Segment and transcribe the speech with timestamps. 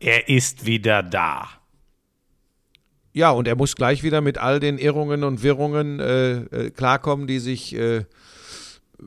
[0.00, 1.48] Er ist wieder da.
[3.12, 7.26] Ja, und er muss gleich wieder mit all den Irrungen und Wirrungen äh, äh, klarkommen,
[7.26, 8.04] die sich äh,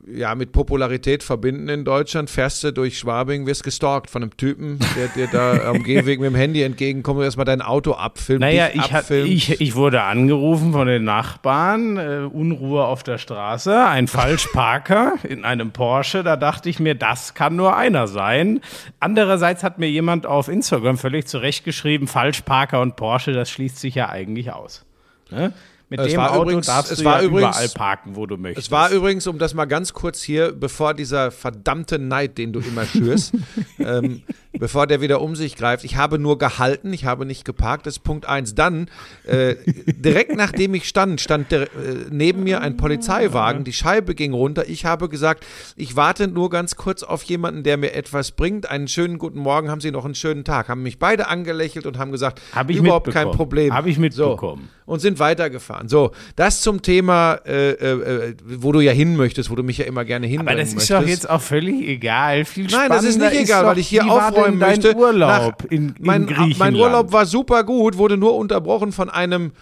[0.06, 2.30] ja, mit Popularität verbinden in Deutschland.
[2.30, 6.30] Fährst du durch Schwabing, wirst gestalkt von einem Typen, der dir da am Gehweg mit
[6.30, 8.40] dem Handy entgegenkommt und erstmal dein Auto abfilmt.
[8.40, 9.30] Naja, ich, hat, abfilmt.
[9.30, 15.44] ich, ich wurde angerufen von den Nachbarn, äh, Unruhe auf der Straße, ein Falschparker in
[15.44, 16.22] einem Porsche.
[16.22, 18.60] Da dachte ich mir, das kann nur einer sein.
[19.00, 23.94] Andererseits hat mir jemand auf Instagram völlig zurecht geschrieben, Falschparker und Porsche, das schließt sich
[23.94, 24.84] ja eigentlich aus.
[25.30, 25.52] Ne?
[25.90, 28.26] Mit Es dem war Auto übrigens- darfst es du war ja übrigens- überall parken, wo
[28.26, 28.66] du möchtest.
[28.68, 32.60] Es war übrigens, um das mal ganz kurz hier, bevor dieser verdammte Neid, den du
[32.60, 33.34] immer schürst,
[33.78, 34.22] ähm,
[34.58, 37.96] bevor der wieder um sich greift, ich habe nur gehalten, ich habe nicht geparkt, das
[37.96, 38.54] ist Punkt eins.
[38.54, 38.88] Dann,
[39.24, 41.68] äh, direkt nachdem ich stand, stand der, äh,
[42.10, 44.68] neben mir ein Polizeiwagen, die Scheibe ging runter.
[44.68, 45.44] Ich habe gesagt,
[45.76, 48.70] ich warte nur ganz kurz auf jemanden, der mir etwas bringt.
[48.70, 50.68] Einen schönen guten Morgen, haben Sie noch einen schönen Tag.
[50.68, 53.24] Haben mich beide angelächelt und haben gesagt, Hab überhaupt kein.
[53.34, 53.74] Problem.
[53.74, 54.68] Hab ich mitbekommen.
[54.70, 55.88] So, und sind weitergefahren.
[55.88, 59.86] So, das zum Thema, äh, äh, wo du ja hin möchtest, wo du mich ja
[59.86, 61.02] immer gerne hinbringen Aber das ist möchtest.
[61.02, 62.44] doch jetzt auch völlig egal.
[62.44, 64.10] Viel Nein, das ist nicht egal, weil ich hier wie
[64.52, 64.96] denn dein möchte.
[64.96, 65.28] Urlaub
[65.62, 66.58] Nach- in, in mein, Griechenland.
[66.58, 69.52] mein Urlaub war super gut, wurde nur unterbrochen von einem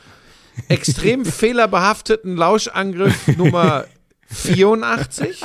[0.69, 3.85] extrem fehlerbehafteten Lauschangriff Nummer
[4.29, 5.43] 84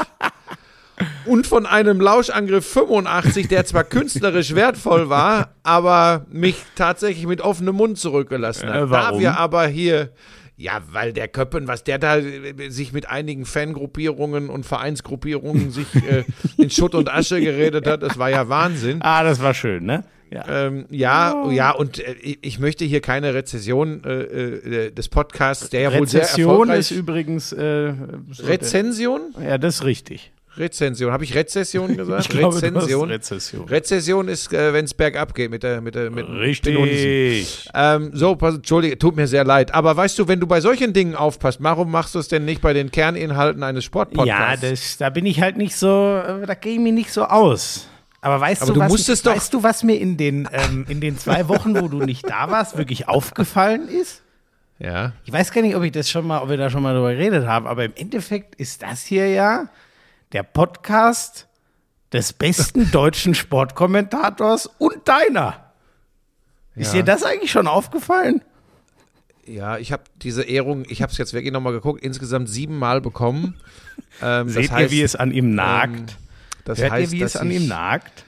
[1.25, 7.75] und von einem Lauschangriff 85, der zwar künstlerisch wertvoll war, aber mich tatsächlich mit offenem
[7.75, 8.83] Mund zurückgelassen hat.
[8.83, 10.09] Äh, da wir aber hier
[10.57, 15.87] ja, weil der Köppen, was der da äh, sich mit einigen Fangruppierungen und Vereinsgruppierungen sich
[15.95, 16.23] äh,
[16.57, 18.97] in Schutt und Asche geredet hat, das war ja Wahnsinn.
[19.01, 20.03] Ah, das war schön, ne?
[20.29, 20.65] Ja.
[20.65, 24.23] Ähm, ja, ja, und äh, ich- möchte hier keine Rezession äh,
[24.87, 27.51] äh, des Podcasts, der ja wohl sehr Rezession erfolgreich ist übrigens.
[27.53, 27.93] Äh,
[28.31, 29.33] so Rezension?
[29.41, 30.33] ja, das ist richtig.
[30.57, 31.11] Rezension.
[31.11, 32.21] Habe ich Rezession gesagt?
[32.23, 33.09] Ich glaube, Rezension.
[33.09, 33.67] Rezession.
[33.67, 36.27] Rezession ist, äh, wenn es bergab geht mit der mit der mit.
[36.27, 37.69] Richtig.
[37.73, 39.73] Ähm, so, pass, Entschuldige, tut mir sehr leid.
[39.73, 42.61] Aber weißt du, wenn du bei solchen Dingen aufpasst, warum machst du es denn nicht
[42.61, 44.61] bei den Kerninhalten eines Ja, Sportpodcasts?
[44.61, 47.87] das, da bin ich halt nicht so, äh, da gehe ich mir nicht so aus.
[48.21, 50.85] Aber weißt Aber du, du was, musstest doch- weißt du, was mir in den, ähm,
[50.89, 54.21] in den zwei Wochen, wo du nicht da warst, wirklich aufgefallen ist?
[54.79, 55.13] ja.
[55.25, 57.11] Ich weiß gar nicht, ob ich das schon mal, ob wir da schon mal drüber
[57.13, 59.67] geredet haben, aber im Endeffekt ist das hier ja
[60.33, 61.47] der Podcast
[62.13, 65.71] des besten deutschen Sportkommentators und deiner.
[66.75, 66.99] Ist Ja.
[66.99, 68.41] dir das eigentlich schon aufgefallen?
[69.45, 73.55] Ja, ich habe diese Ehrung, ich habe es jetzt wirklich nochmal geguckt, insgesamt siebenmal bekommen.
[74.21, 76.11] Ähm, Seht das heißt, ihr, wie es an ihm nagt?
[76.11, 76.17] ähm,
[76.65, 78.25] das Hört heißt, ihr, wie es an ich, ihm nagt?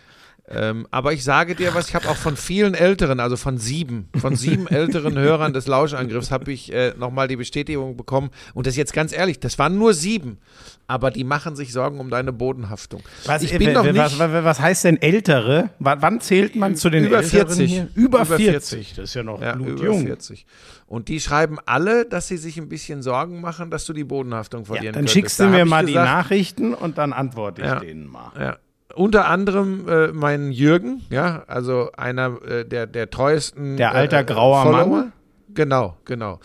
[0.51, 4.09] Ähm, aber ich sage dir was, ich habe auch von vielen älteren, also von sieben,
[4.19, 8.31] von sieben älteren Hörern des Lauschangriffs habe ich äh, nochmal die Bestätigung bekommen.
[8.55, 10.39] Und das jetzt ganz ehrlich, das waren nur sieben,
[10.87, 13.03] aber die machen sich Sorgen um deine Bodenhaftung.
[13.25, 15.69] Was, ich äh, bin w- noch nicht was, was, heißt denn ältere?
[15.77, 17.71] W wann zählt man zu den Über Älteren 40.
[17.71, 17.87] Hier?
[17.93, 18.95] Über, Über 40.
[18.95, 20.07] Das ist ja noch ja, über blutjung.
[20.07, 20.47] 40.
[20.87, 24.61] Und die schreiben alle, dass sie sich ein bisschen Sorgen machen, dass du die Bodenhaftung
[24.61, 25.13] Ja, verlieren dann könntest.
[25.13, 27.79] schickst du Da mir mal die gesagt, Nachrichten und dann antworte ich Ja.
[27.79, 28.31] denen mal.
[28.39, 28.57] Ja.
[28.95, 33.77] Unter anderem äh, mein Jürgen, ja, also einer äh, der, der treuesten.
[33.77, 34.85] Der alter äh, grauer Follower.
[34.87, 35.13] Mann?
[35.53, 36.39] Genau, genau.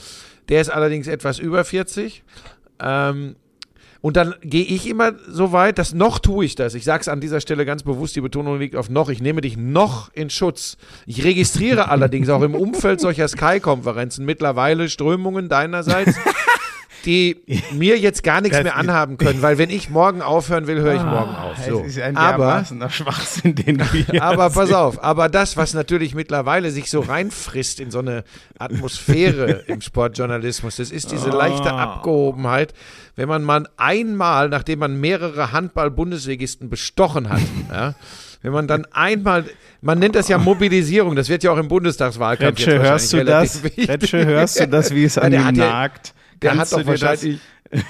[0.49, 2.23] Der ist allerdings etwas über 40.
[2.81, 3.37] Ähm,
[4.05, 6.75] und dann gehe ich immer so weit, dass noch tue ich das.
[6.75, 9.09] Ich sage es an dieser Stelle ganz bewusst, die Betonung liegt auf noch.
[9.09, 10.77] Ich nehme dich noch in Schutz.
[11.07, 16.17] Ich registriere allerdings auch im Umfeld solcher Sky-Konferenzen mittlerweile Strömungen deinerseits,
[17.05, 17.43] die
[17.73, 21.03] mir jetzt nichts Das mehr anhaben können, weil wenn ich morgen aufhören will, höre ich
[21.03, 21.57] morgen auf.
[21.67, 21.81] So.
[21.81, 26.71] Es ist ein Aber Schwachsinn, den hier aber pass auf, aber das, was natürlich mittlerweile
[26.71, 28.25] sich so reinfrisst in so eine
[28.59, 31.83] Atmosphäre im Sportjournalismus, das ist diese leichte Ah.
[31.95, 32.75] Abgehobenheit,
[33.17, 37.41] wenn man mal einmal, nachdem man mehrere Handball-Bundesligisten bestochen hat,
[37.71, 37.95] ja,
[38.43, 39.45] wenn man dann einmal,
[39.81, 43.25] man nennt das ja Mobilisierung, das wird ja auch im Bundestagswahlkampf Retsche, jetzt hörst du
[43.25, 43.63] das?
[43.65, 43.89] wichtig.
[43.89, 46.13] Retsche, hörst du das, wie es Ja, an der ihm ja- nagt?
[46.43, 47.41] Der hat Kannst doch dir das- wahrscheinlich.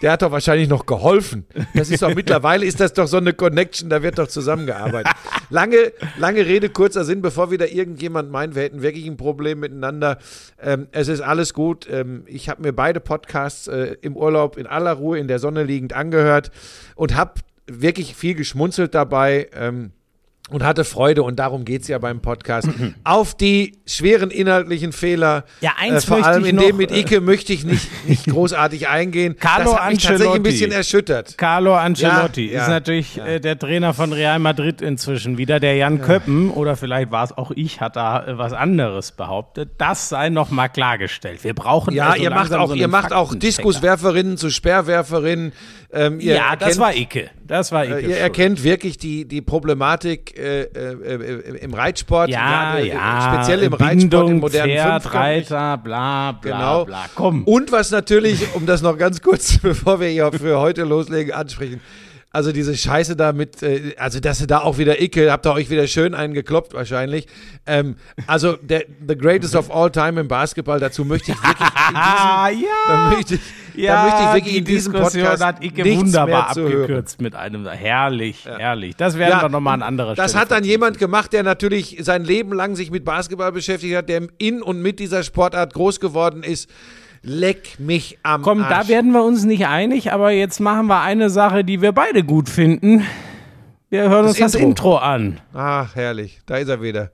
[0.00, 1.44] Der hat doch wahrscheinlich noch geholfen.
[1.74, 5.12] Das ist doch mittlerweile ist das doch so eine Connection, da wird doch zusammengearbeitet.
[5.50, 10.18] Lange, lange Rede, kurzer Sinn, bevor wieder irgendjemand meint, wir hätten wirklich ein Problem miteinander.
[10.62, 11.88] Ähm, es ist alles gut.
[11.90, 15.64] Ähm, ich habe mir beide Podcasts äh, im Urlaub in aller Ruhe in der Sonne
[15.64, 16.52] liegend angehört
[16.94, 19.48] und habe wirklich viel geschmunzelt dabei.
[19.52, 19.90] Ähm,
[20.50, 22.68] und hatte Freude, und darum geht es ja beim Podcast,
[23.04, 25.44] auf die schweren inhaltlichen Fehler.
[25.60, 27.88] Ja, eins äh, vor möchte allem ich in dem mit äh, Icke möchte ich nicht,
[28.08, 29.36] nicht großartig eingehen.
[29.38, 30.50] Carlo das hat mich tatsächlich ein Ancelotti.
[30.50, 31.38] bisschen erschüttert.
[31.38, 35.60] Carlo Ancelotti Ja, ja, ist natürlich Äh, der Trainer von Real Madrid inzwischen wieder.
[35.60, 39.72] Der Jan Köppen, oder vielleicht war es auch ich, hat da äh, was anderes behauptet.
[39.78, 41.44] Das sei noch mal klargestellt.
[41.44, 43.34] Wir brauchen Ja, also ihr macht auch, so ihr macht auch.
[43.34, 45.52] Diskuswerferinnen zu Sperrwerferinnen.
[45.92, 47.30] Ähm, Ja, das erkennt, war Icke.
[47.46, 47.98] Das war Icke.
[48.00, 53.62] äh, ihr erkennt wirklich die, die Problematik äh, äh, im Reitsport, ja, gerade, ja, speziell
[53.64, 55.14] im Bindung, Reitsport, im modernen Pferd, Fünfkampf.
[55.14, 56.84] Reiter, bla, bla, Genau.
[56.84, 57.04] bla.
[57.14, 57.44] Komm.
[57.44, 61.80] Und was natürlich, um das noch ganz kurz, bevor wir hier für heute loslegen, ansprechen.
[62.30, 65.52] Also diese Scheiße da mit, äh, also dass ihr da auch wieder Icke, habt ihr
[65.54, 67.26] euch wieder schön einen gekloppt wahrscheinlich.
[67.66, 67.96] Ähm,
[68.26, 72.66] also der the greatest of all time im Basketball, dazu möchte ich wirklich Ah, ja.
[72.86, 73.40] da möchte ich,
[73.86, 76.66] da möchte ich wirklich die in diesem Diskussion Podcast hat Icke wunderbar hören.
[76.66, 77.66] abgekürzt mit einem.
[77.66, 78.96] Herrlich, herrlich.
[78.96, 80.26] Das werden wir nochmal an anderer Stelle.
[80.26, 84.08] Das hat dann jemand gemacht, der natürlich sein Leben lang sich mit Basketball beschäftigt hat,
[84.08, 86.68] der in und mit dieser Sportart groß geworden ist.
[87.22, 88.86] Leck mich am Komm, Arsch.
[88.86, 92.22] da werden wir uns nicht einig, aber jetzt machen wir eine Sache, die wir beide
[92.22, 93.04] gut finden.
[93.90, 94.68] Wir hören uns das Intro.
[94.68, 95.40] Intro an.
[95.52, 96.40] Ach, herrlich.
[96.46, 97.10] Da ist er wieder.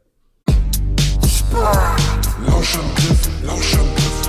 [2.46, 4.28] Lauschangriff, Lauschangriff,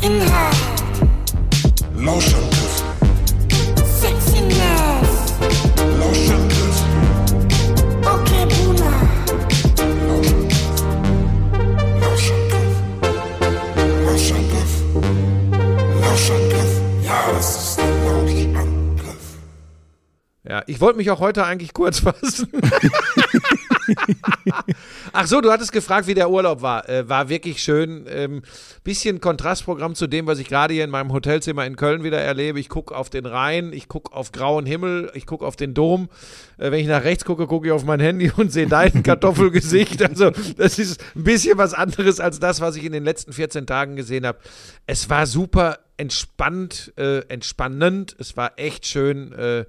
[0.00, 0.56] Inhalt,
[2.00, 2.84] Lauschangriff,
[4.00, 5.34] Sexiness,
[5.98, 6.82] Lauschangriff,
[8.06, 9.08] okay Boomer,
[12.00, 12.74] Lauschangriff,
[14.04, 14.72] Lauschangriff,
[16.00, 16.72] Lauschangriff.
[17.04, 19.38] Ja, das ist der Lauschangriff.
[20.48, 22.48] Ja, ich wollte mich auch heute eigentlich kurz fassen.
[25.12, 26.88] Ach so, du hattest gefragt, wie der Urlaub war.
[26.88, 28.06] Äh, war wirklich schön.
[28.08, 28.42] Ähm,
[28.84, 32.60] bisschen Kontrastprogramm zu dem, was ich gerade hier in meinem Hotelzimmer in Köln wieder erlebe.
[32.60, 36.08] Ich gucke auf den Rhein, ich gucke auf grauen Himmel, ich gucke auf den Dom.
[36.58, 40.02] Äh, wenn ich nach rechts gucke, gucke ich auf mein Handy und sehe dein Kartoffelgesicht.
[40.02, 43.66] Also, das ist ein bisschen was anderes als das, was ich in den letzten 14
[43.66, 44.38] Tagen gesehen habe.
[44.86, 48.16] Es war super entspannt, äh, entspannend.
[48.18, 49.32] Es war echt schön.
[49.32, 49.64] Äh,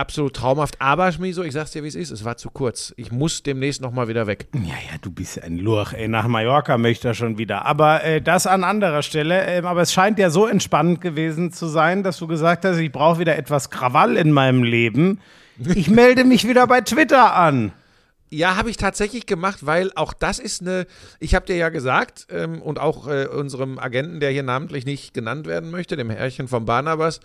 [0.00, 0.80] absolut traumhaft.
[0.80, 2.92] Aber, Schmiso, ich sag's dir, wie es ist, es war zu kurz.
[2.96, 4.48] Ich muss demnächst nochmal wieder weg.
[4.54, 5.92] Ja, ja, du bist ein Lurch.
[5.92, 7.64] Ey, nach Mallorca möchte er schon wieder.
[7.66, 9.44] Aber äh, das an anderer Stelle.
[9.46, 12.90] Ähm, aber es scheint ja so entspannend gewesen zu sein, dass du gesagt hast, ich
[12.90, 15.20] brauche wieder etwas Krawall in meinem Leben.
[15.74, 17.72] Ich melde mich wieder bei Twitter an.
[18.32, 20.86] Ja, habe ich tatsächlich gemacht, weil auch das ist eine,
[21.18, 25.12] ich habe dir ja gesagt ähm, und auch äh, unserem Agenten, der hier namentlich nicht
[25.12, 27.18] genannt werden möchte, dem Herrchen von Barnabas,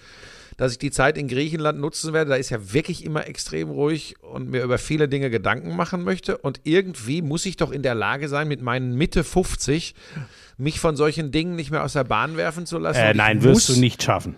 [0.57, 2.29] dass ich die Zeit in Griechenland nutzen werde.
[2.29, 6.37] Da ist ja wirklich immer extrem ruhig und mir über viele Dinge Gedanken machen möchte.
[6.37, 9.95] Und irgendwie muss ich doch in der Lage sein, mit meinen Mitte 50
[10.57, 12.99] mich von solchen Dingen nicht mehr aus der Bahn werfen zu lassen.
[12.99, 14.35] Äh, nein, wirst du nicht schaffen.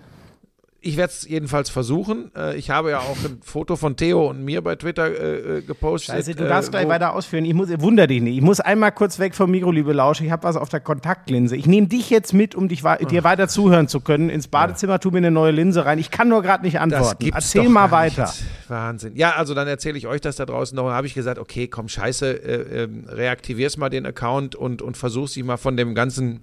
[0.80, 2.32] Ich werde es jedenfalls versuchen.
[2.36, 5.62] Äh, ich habe ja auch ein Foto von Theo und mir bei Twitter äh, äh,
[5.64, 6.14] gepostet.
[6.16, 7.46] Scheiße, du äh, darfst gleich wo- weiter ausführen.
[7.46, 8.36] Ich muss, wunder dich nicht.
[8.38, 10.24] Ich muss einmal kurz weg vom Mikro, liebe Lausche.
[10.24, 11.56] Ich habe was auf der Kontaktlinse.
[11.56, 14.30] Ich nehme dich jetzt mit, um dich, dir weiter zuhören zu können.
[14.30, 15.98] Ins Badezimmer tu mir eine neue Linse rein.
[15.98, 17.32] Ich kann nur gerade nicht antworten.
[17.34, 18.18] Erzähl mal gar nicht.
[18.20, 18.34] weiter.
[18.68, 19.16] Wahnsinn.
[19.16, 20.86] Ja, also dann erzähle ich euch das da draußen noch.
[20.86, 24.96] Dann habe ich gesagt, okay, komm, scheiße, äh, ähm, reaktivier's mal den Account und, und
[24.96, 26.42] versuch sie mal von dem ganzen,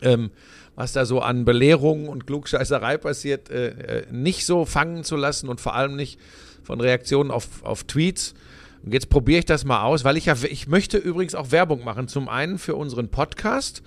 [0.00, 0.30] ähm,
[0.74, 5.48] was da so an Belehrungen und Klugscheißerei passiert, äh, äh, nicht so fangen zu lassen
[5.48, 6.18] und vor allem nicht
[6.62, 8.34] von Reaktionen auf, auf Tweets.
[8.84, 11.84] Und jetzt probiere ich das mal aus, weil ich ja, ich möchte übrigens auch Werbung
[11.84, 12.08] machen.
[12.08, 13.82] Zum einen für unseren Podcast,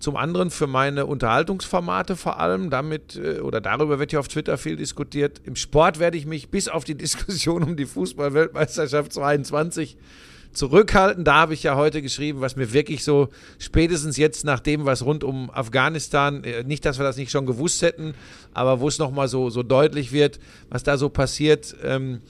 [0.00, 2.70] zum anderen für meine Unterhaltungsformate vor allem.
[2.70, 5.40] Damit äh, oder darüber wird ja auf Twitter viel diskutiert.
[5.44, 9.96] Im Sport werde ich mich bis auf die Diskussion um die Fußball-Weltmeisterschaft 22
[10.52, 11.24] zurückhalten.
[11.24, 15.04] Da habe ich ja heute geschrieben, was mir wirklich so spätestens jetzt nach dem, was
[15.04, 18.14] rund um Afghanistan, äh, nicht, dass wir das nicht schon gewusst hätten,
[18.54, 22.20] aber wo es nochmal so, so deutlich wird, was da so passiert, ähm,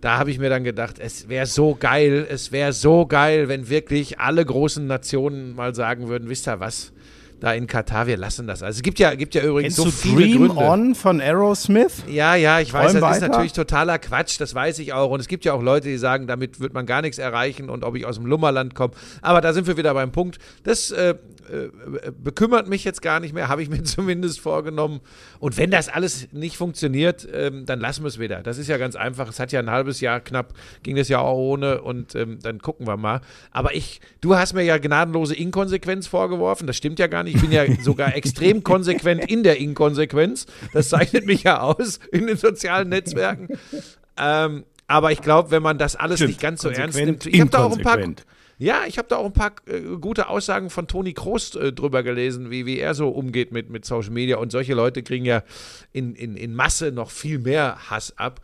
[0.00, 3.68] da habe ich mir dann gedacht, es wäre so geil, es wäre so geil, wenn
[3.68, 6.92] wirklich alle großen Nationen mal sagen würden, wisst ihr was,
[7.40, 8.62] da in Katar, wir lassen das.
[8.62, 10.64] Also es gibt ja, gibt ja übrigens Kennst so du viele Dream Gründe.
[10.64, 12.02] On von Aerosmith?
[12.08, 13.32] Ja, ja, ich weiß, Träum das ist weiter.
[13.32, 15.10] natürlich totaler Quatsch, das weiß ich auch.
[15.10, 17.84] Und es gibt ja auch Leute, die sagen, damit wird man gar nichts erreichen und
[17.84, 18.94] ob ich aus dem Lummerland komme.
[19.22, 20.38] Aber da sind wir wieder beim Punkt.
[20.64, 21.14] Das äh,
[21.48, 25.00] äh, bekümmert mich jetzt gar nicht mehr, habe ich mir zumindest vorgenommen.
[25.38, 28.42] Und wenn das alles nicht funktioniert, ähm, dann lassen wir es wieder.
[28.42, 29.28] Das ist ja ganz einfach.
[29.28, 32.60] Es hat ja ein halbes Jahr knapp, ging das ja auch ohne und ähm, dann
[32.60, 33.20] gucken wir mal.
[33.50, 36.66] Aber ich, du hast mir ja gnadenlose Inkonsequenz vorgeworfen.
[36.66, 37.36] Das stimmt ja gar nicht.
[37.36, 40.46] Ich bin ja sogar extrem konsequent in der Inkonsequenz.
[40.72, 43.48] Das zeichnet mich ja aus in den sozialen Netzwerken.
[44.16, 47.50] Ähm, aber ich glaube, wenn man das alles nicht ganz so ernst nimmt, ich habe
[47.50, 47.98] da auch ein paar.
[48.58, 52.02] Ja, ich habe da auch ein paar äh, gute Aussagen von Toni Kroos äh, drüber
[52.02, 54.38] gelesen, wie, wie er so umgeht mit, mit Social Media.
[54.38, 55.42] Und solche Leute kriegen ja
[55.92, 58.40] in, in, in Masse noch viel mehr Hass ab.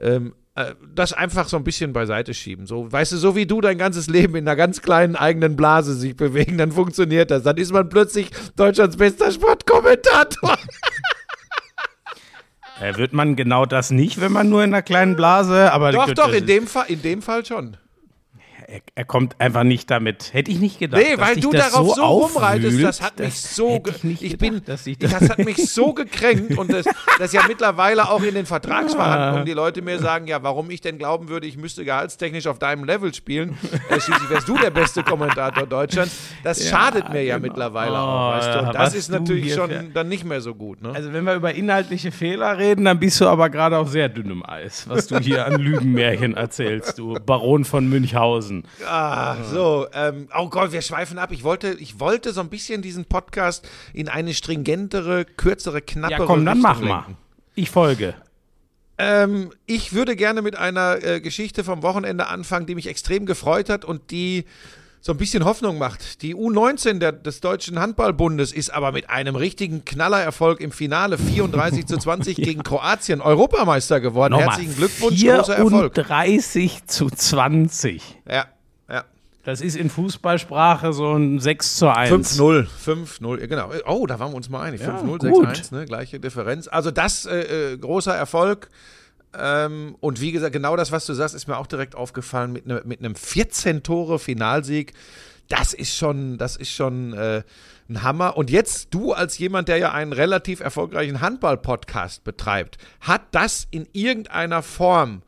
[0.00, 2.66] Ähm, äh, das einfach so ein bisschen beiseite schieben.
[2.66, 5.94] So, weißt du, so wie du dein ganzes Leben in einer ganz kleinen eigenen Blase
[5.94, 7.42] sich bewegen, dann funktioniert das.
[7.42, 10.56] Dann ist man plötzlich Deutschlands bester Sportkommentator.
[12.80, 16.12] Äh, wird man genau das nicht, wenn man nur in einer kleinen Blase, aber doch,
[16.12, 17.76] doch, in dem, Fall, in dem Fall schon.
[18.70, 20.34] Er, er kommt einfach nicht damit.
[20.34, 21.02] Hätte ich nicht gedacht.
[21.02, 22.84] Nee, weil du darauf so, rumreitest, aufwühlt.
[22.84, 25.72] das hat mich so, ich, nicht ich gedacht, bin, dass ich das, das, hat mich
[25.72, 26.84] so gekränkt und das,
[27.18, 30.98] das ja mittlerweile auch in den Vertragsverhandlungen die Leute mir sagen, ja, warum ich denn
[30.98, 33.56] glauben würde, ich müsste gehaltstechnisch auf deinem Level spielen.
[33.88, 36.14] Äh, schließlich wärst du der beste Kommentator Deutschlands.
[36.44, 37.48] Das schadet mir ja genau.
[37.48, 38.58] mittlerweile Oh, auch, weißt du.
[38.66, 40.92] Und das ist natürlich schon für- dann nicht mehr so gut, ne?
[40.94, 44.44] Also wenn wir über inhaltliche Fehler reden, dann bist du aber gerade auf sehr dünnem
[44.44, 48.57] Eis, was du hier an Lügenmärchen erzählst, du Baron von Münchhausen.
[48.86, 51.32] Ah, so, ähm, oh Gott, wir schweifen ab.
[51.32, 56.26] Ich wollte, ich wollte so ein bisschen diesen Podcast in eine stringentere, kürzere, knappere Ja
[56.26, 57.04] komm, dann mach mal.
[57.54, 58.14] Ich folge.
[58.98, 63.68] Ähm, ich würde gerne mit einer äh, Geschichte vom Wochenende anfangen, die mich extrem gefreut
[63.68, 64.44] hat und die
[65.00, 66.22] so ein bisschen Hoffnung macht.
[66.22, 71.86] Die U19 der, des Deutschen Handballbundes ist aber mit einem richtigen Knallererfolg im Finale 34
[71.86, 74.32] zu 20 gegen Kroatien Europameister geworden.
[74.32, 75.94] Nochmal, Herzlichen Glückwunsch, großer Erfolg.
[75.94, 78.02] 34 zu 20.
[78.28, 78.46] Ja,
[78.88, 79.04] ja.
[79.44, 82.38] Das ist in Fußballsprache so ein 6 zu 1.
[82.38, 83.70] 5-0, 5-0, genau.
[83.86, 84.80] Oh, da waren wir uns mal einig.
[84.80, 85.46] Ja, 5-0, gut.
[85.46, 85.84] 6-1, ne?
[85.86, 86.68] gleiche Differenz.
[86.68, 88.68] Also das, äh, äh, großer Erfolg.
[89.36, 92.66] Ähm, und wie gesagt, genau das, was du sagst, ist mir auch direkt aufgefallen mit,
[92.66, 94.92] ne, mit einem 14-Tore-Finalsieg.
[95.48, 97.42] Das ist schon, das ist schon äh,
[97.88, 98.36] ein Hammer.
[98.36, 103.86] Und jetzt du als jemand, der ja einen relativ erfolgreichen Handball-Podcast betreibt, hat das in
[103.92, 105.22] irgendeiner Form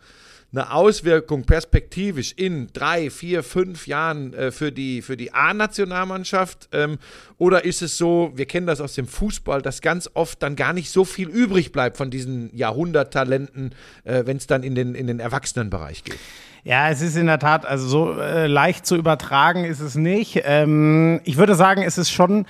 [0.53, 6.69] eine Auswirkung perspektivisch in drei, vier, fünf Jahren äh, für die, für die A-Nationalmannschaft?
[6.73, 6.99] Ähm,
[7.39, 10.73] oder ist es so, wir kennen das aus dem Fußball, dass ganz oft dann gar
[10.73, 15.07] nicht so viel übrig bleibt von diesen Jahrhunderttalenten, äh, wenn es dann in den, in
[15.07, 16.19] den Erwachsenenbereich geht?
[16.65, 20.43] Ja, es ist in der Tat, also so äh, leicht zu übertragen ist es nicht.
[20.45, 22.47] Ähm, ich würde sagen, es ist schon,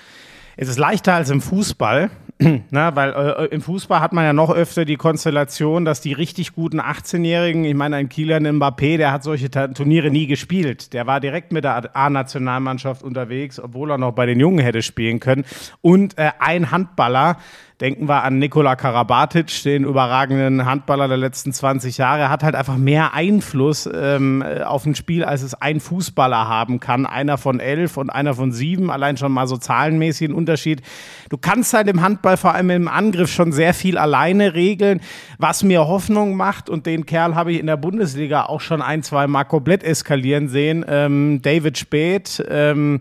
[0.57, 2.11] es ist leichter als im Fußball.
[2.70, 6.54] Na, weil äh, im Fußball hat man ja noch öfter die Konstellation, dass die richtig
[6.54, 10.94] guten 18-Jährigen, ich meine, ein Kilian Mbappé, der hat solche Turniere nie gespielt.
[10.94, 15.20] Der war direkt mit der A-Nationalmannschaft unterwegs, obwohl er noch bei den Jungen hätte spielen
[15.20, 15.44] können.
[15.82, 17.37] Und äh, ein Handballer,
[17.80, 22.76] Denken wir an Nikola Karabatic, den überragenden Handballer der letzten 20 Jahre, hat halt einfach
[22.76, 27.06] mehr Einfluss ähm, auf ein Spiel, als es ein Fußballer haben kann.
[27.06, 30.82] Einer von elf und einer von sieben, allein schon mal so zahlenmäßig ein Unterschied.
[31.30, 35.00] Du kannst halt im Handball vor allem im Angriff schon sehr viel alleine regeln,
[35.38, 36.68] was mir Hoffnung macht.
[36.68, 40.49] Und den Kerl habe ich in der Bundesliga auch schon ein, zwei Mal komplett eskalieren
[40.49, 40.84] sehen.
[40.87, 43.00] Ähm, David Speth, ähm,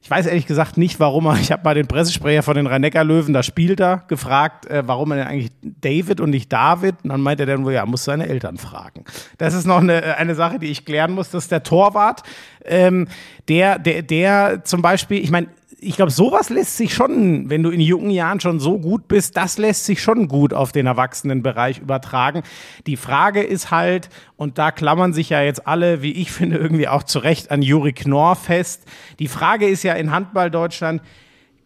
[0.00, 3.32] ich weiß ehrlich gesagt nicht, warum er, ich habe mal den Pressesprecher von den Rhein-Neckar-Löwen,
[3.32, 6.96] da spielt er, gefragt, äh, warum er denn eigentlich David und nicht David.
[7.02, 9.04] Und dann meinte er dann wohl, ja, muss seine Eltern fragen.
[9.38, 11.30] Das ist noch eine, eine Sache, die ich klären muss.
[11.30, 12.22] Das ist der Torwart,
[12.68, 13.08] ähm,
[13.48, 15.48] der, der, der zum Beispiel, ich meine,
[15.80, 19.36] ich glaube, sowas lässt sich schon, wenn du in jungen Jahren schon so gut bist,
[19.36, 22.42] das lässt sich schon gut auf den Erwachsenenbereich übertragen.
[22.86, 26.88] Die Frage ist halt, und da klammern sich ja jetzt alle, wie ich finde, irgendwie
[26.88, 28.84] auch zu Recht an Juri Knorr fest.
[29.20, 31.00] Die Frage ist ja in Handball Deutschland,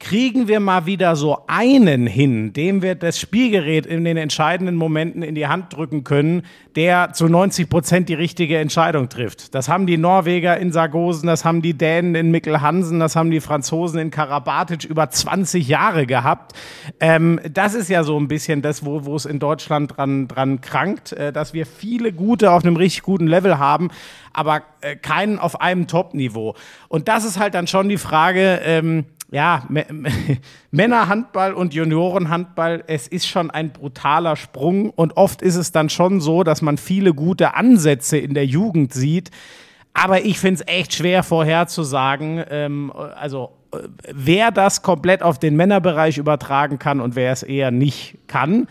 [0.02, 5.22] kriegen wir mal wieder so einen hin, dem wir das Spielgerät in den entscheidenden Momenten
[5.22, 6.42] in die Hand drücken können,
[6.74, 9.54] der zu 90 Prozent die richtige Entscheidung trifft.
[9.54, 13.30] Das haben die Norweger in Sargosen, das haben die Dänen in Mikkel Hansen, das haben
[13.30, 16.52] die Franzosen in Karabatic über 20 Jahre gehabt.
[16.98, 20.60] Ähm, das ist ja so ein bisschen das, wo, wo es in Deutschland dran, dran
[20.60, 23.90] krankt, äh, dass wir viele gute auf einem richtig guten Level haben,
[24.32, 26.56] aber äh, keinen auf einem Top-Niveau.
[26.88, 29.66] Und das ist halt dann schon die Frage, ähm, ja,
[30.70, 36.20] Männerhandball und Juniorenhandball, es ist schon ein brutaler Sprung und oft ist es dann schon
[36.20, 39.30] so, dass man viele gute Ansätze in der Jugend sieht.
[39.94, 43.78] Aber ich finde es echt schwer vorherzusagen, ähm, also äh,
[44.12, 48.68] wer das komplett auf den Männerbereich übertragen kann und wer es eher nicht kann.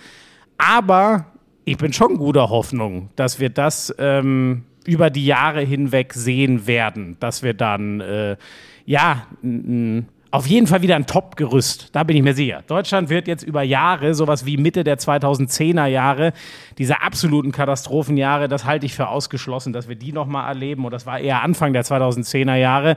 [0.57, 1.25] Aber
[1.65, 7.17] ich bin schon guter Hoffnung, dass wir das ähm, über die Jahre hinweg sehen werden,
[7.19, 8.37] dass wir dann äh,
[8.85, 9.65] ja n-
[9.99, 12.63] n- auf jeden Fall wieder ein Top-Gerüst, da bin ich mir sicher.
[12.65, 16.31] Deutschland wird jetzt über Jahre, sowas wie Mitte der 2010er Jahre,
[16.77, 20.85] diese absoluten Katastrophenjahre, das halte ich für ausgeschlossen, dass wir die nochmal erleben.
[20.85, 22.95] Und das war eher Anfang der 2010er Jahre.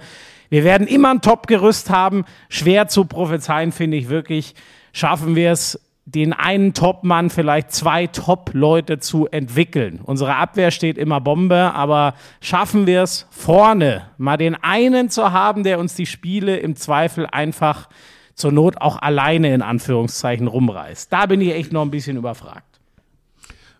[0.48, 2.24] Wir werden immer ein Top-Gerüst haben.
[2.48, 4.54] Schwer zu prophezeien, finde ich wirklich.
[4.92, 10.00] Schaffen wir es, den einen Top-Mann, vielleicht zwei Top-Leute zu entwickeln.
[10.02, 15.64] Unsere Abwehr steht immer Bombe, aber schaffen wir es vorne, mal den einen zu haben,
[15.64, 17.88] der uns die Spiele im Zweifel einfach
[18.34, 21.12] zur Not auch alleine in Anführungszeichen rumreißt.
[21.12, 22.80] Da bin ich echt noch ein bisschen überfragt.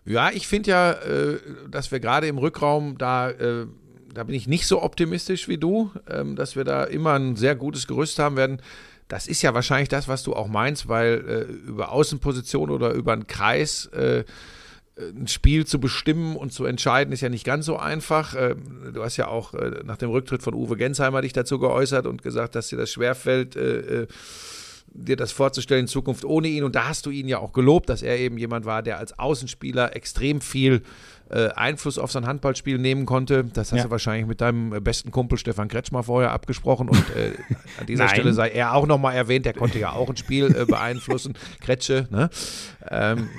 [0.05, 1.39] Ja, ich finde ja, äh,
[1.69, 3.65] dass wir gerade im Rückraum da, äh,
[4.13, 7.55] da bin ich nicht so optimistisch wie du, ähm, dass wir da immer ein sehr
[7.55, 8.61] gutes Gerüst haben werden.
[9.07, 13.13] Das ist ja wahrscheinlich das, was du auch meinst, weil äh, über Außenposition oder über
[13.13, 14.23] einen Kreis äh,
[14.97, 18.33] ein Spiel zu bestimmen und zu entscheiden, ist ja nicht ganz so einfach.
[18.33, 18.55] Äh,
[18.93, 22.21] Du hast ja auch äh, nach dem Rücktritt von Uwe Gensheimer dich dazu geäußert und
[22.23, 24.07] gesagt, dass dir das schwerfällt, äh, äh,
[24.87, 26.63] dir das vorzustellen in Zukunft ohne ihn.
[26.63, 29.19] Und da hast du ihn ja auch gelobt, dass er eben jemand war, der als
[29.19, 30.81] Außenspieler extrem viel
[31.29, 33.43] äh, Einfluss auf sein Handballspiel nehmen konnte.
[33.45, 33.83] Das hast Ja.
[33.85, 36.89] du wahrscheinlich mit deinem äh, besten Kumpel Stefan Kretschmer vorher abgesprochen.
[36.89, 37.31] Und äh,
[37.79, 38.07] an dieser.
[38.09, 41.33] Stelle sei er auch nochmal erwähnt, der konnte ja auch ein Spiel äh, beeinflussen.
[41.61, 42.29] Kretsche, ne?
[42.89, 43.29] Ähm,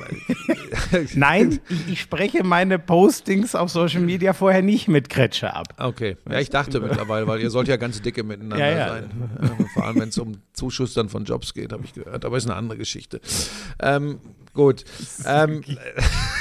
[1.14, 5.68] Nein, ich, ich spreche meine Postings auf Social Media vorher nicht mit Kretsche ab.
[5.78, 8.88] Okay, ja, ich dachte mittlerweile, weil ihr sollt ja ganz dicke miteinander Ja, ja.
[8.88, 9.10] sein.
[9.42, 12.24] Ja, vor allem, wenn es um Zuschuss dann von Jobs geht, habe ich gehört.
[12.24, 13.20] Aber ist eine andere Geschichte.
[13.80, 14.18] Ähm,
[14.54, 14.84] gut.
[15.24, 15.62] Ähm,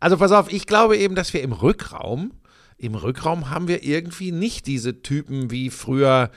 [0.00, 2.32] also pass auf, ich glaube eben, dass wir im Rückraum,
[2.76, 6.30] im Rückraum haben wir irgendwie nicht diese Typen wie früher.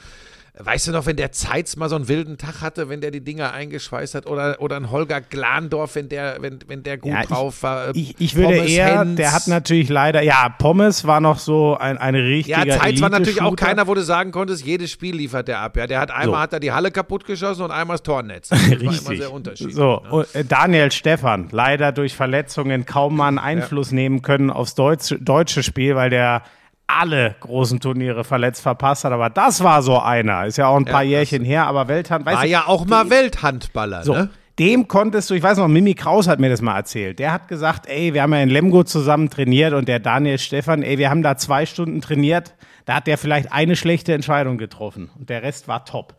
[0.60, 3.24] Weißt du noch, wenn der Zeitz mal so einen wilden Tag hatte, wenn der die
[3.24, 7.22] Dinger eingeschweißt hat, oder, oder ein Holger Glandorf, wenn der, wenn, wenn der gut Ja,
[7.22, 7.96] ich- drauf war.
[7.96, 9.15] Ich, ich würde Pommes eher, Hens.
[9.15, 13.10] der hat natürlich leider, ja, Pommes war noch so ein, eine richtige Ja, Zeitz war
[13.10, 15.77] natürlich auch keiner, wo du sagen konntest, jedes Spiel liefert der ab.
[15.77, 16.39] Ja, der hat einmal So.
[16.39, 18.50] hat er die Halle kaputt geschossen und einmal das Tornetz.
[18.50, 19.17] Das war immer Richtig.
[19.20, 19.75] sehr unterschiedlich.
[19.75, 20.10] So, ne?
[20.12, 25.17] und, äh, Daniel Stephan, leider durch Verletzungen kaum mal einen Einfluss nehmen können aufs deutsche,
[25.17, 26.43] deutsche Spiel, weil der
[27.00, 29.12] alle großen Turniere verletzt verpasst hat.
[29.12, 30.45] Aber das war so einer.
[30.45, 34.03] Ist ja auch ein paar Jährchen her, aber Welthand, War ja auch mal Welthandballer.
[34.03, 34.29] so, Ne?
[34.60, 37.19] dem konntest du, ich weiß noch, Mimi Kraus hat mir das mal erzählt.
[37.19, 40.83] Der hat gesagt, ey, wir haben ja in Lemgo zusammen trainiert und der Daniel Stephan,
[40.83, 42.53] ey, wir haben da zwei Stunden trainiert.
[42.86, 46.15] Da hat der vielleicht eine schlechte Entscheidung getroffen und der Rest war top.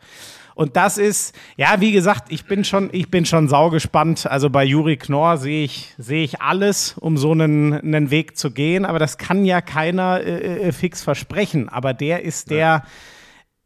[0.55, 4.27] Und das ist, ja, wie gesagt, ich bin schon, ich bin schon saugespannt.
[4.27, 8.51] Also bei Juri Knorr sehe ich, sehe ich alles, um so einen, einen Weg zu
[8.51, 8.85] gehen.
[8.85, 11.69] Aber das kann ja keiner äh, äh, fix versprechen.
[11.69, 12.83] Aber der ist der,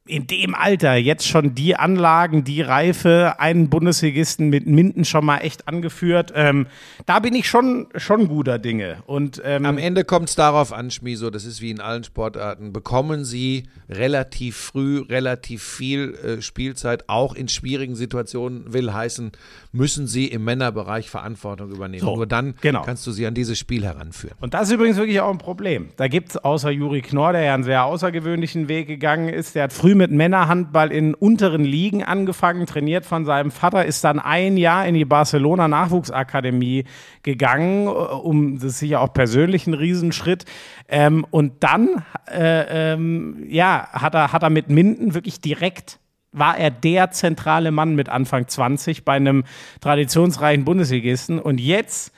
[0.07, 5.39] in dem Alter jetzt schon die Anlagen, die Reife, einen Bundesligisten mit Minden schon mal
[5.39, 6.31] echt angeführt.
[6.35, 6.67] Ähm,
[7.05, 8.97] da bin ich schon, schon guter Dinge.
[9.05, 12.73] Und ähm, Am Ende kommt es darauf an, Schmiso, das ist wie in allen Sportarten,
[12.73, 19.31] bekommen sie relativ früh relativ viel äh, Spielzeit, auch in schwierigen Situationen, will heißen,
[19.71, 22.01] müssen sie im Männerbereich Verantwortung übernehmen.
[22.01, 22.83] So, Nur dann genau.
[22.83, 24.37] kannst du sie an dieses Spiel heranführen.
[24.39, 25.89] Und das ist übrigens wirklich auch ein Problem.
[25.97, 29.63] Da gibt es außer Juri Knorr, der ja einen sehr außergewöhnlichen Weg gegangen ist, der
[29.63, 34.57] hat früh mit Männerhandball in unteren Ligen angefangen, trainiert von seinem Vater, ist dann ein
[34.57, 36.85] Jahr in die Barcelona Nachwuchsakademie
[37.23, 40.45] gegangen, äh, um das ist sicher auch persönlich ein Riesenschritt.
[40.87, 45.99] Ähm, und dann äh, ähm, ja, hat, er, hat er mit Minden wirklich direkt
[46.33, 49.43] war er der zentrale Mann mit Anfang 20 bei einem
[49.81, 51.39] traditionsreichen Bundesligisten.
[51.39, 52.13] Und jetzt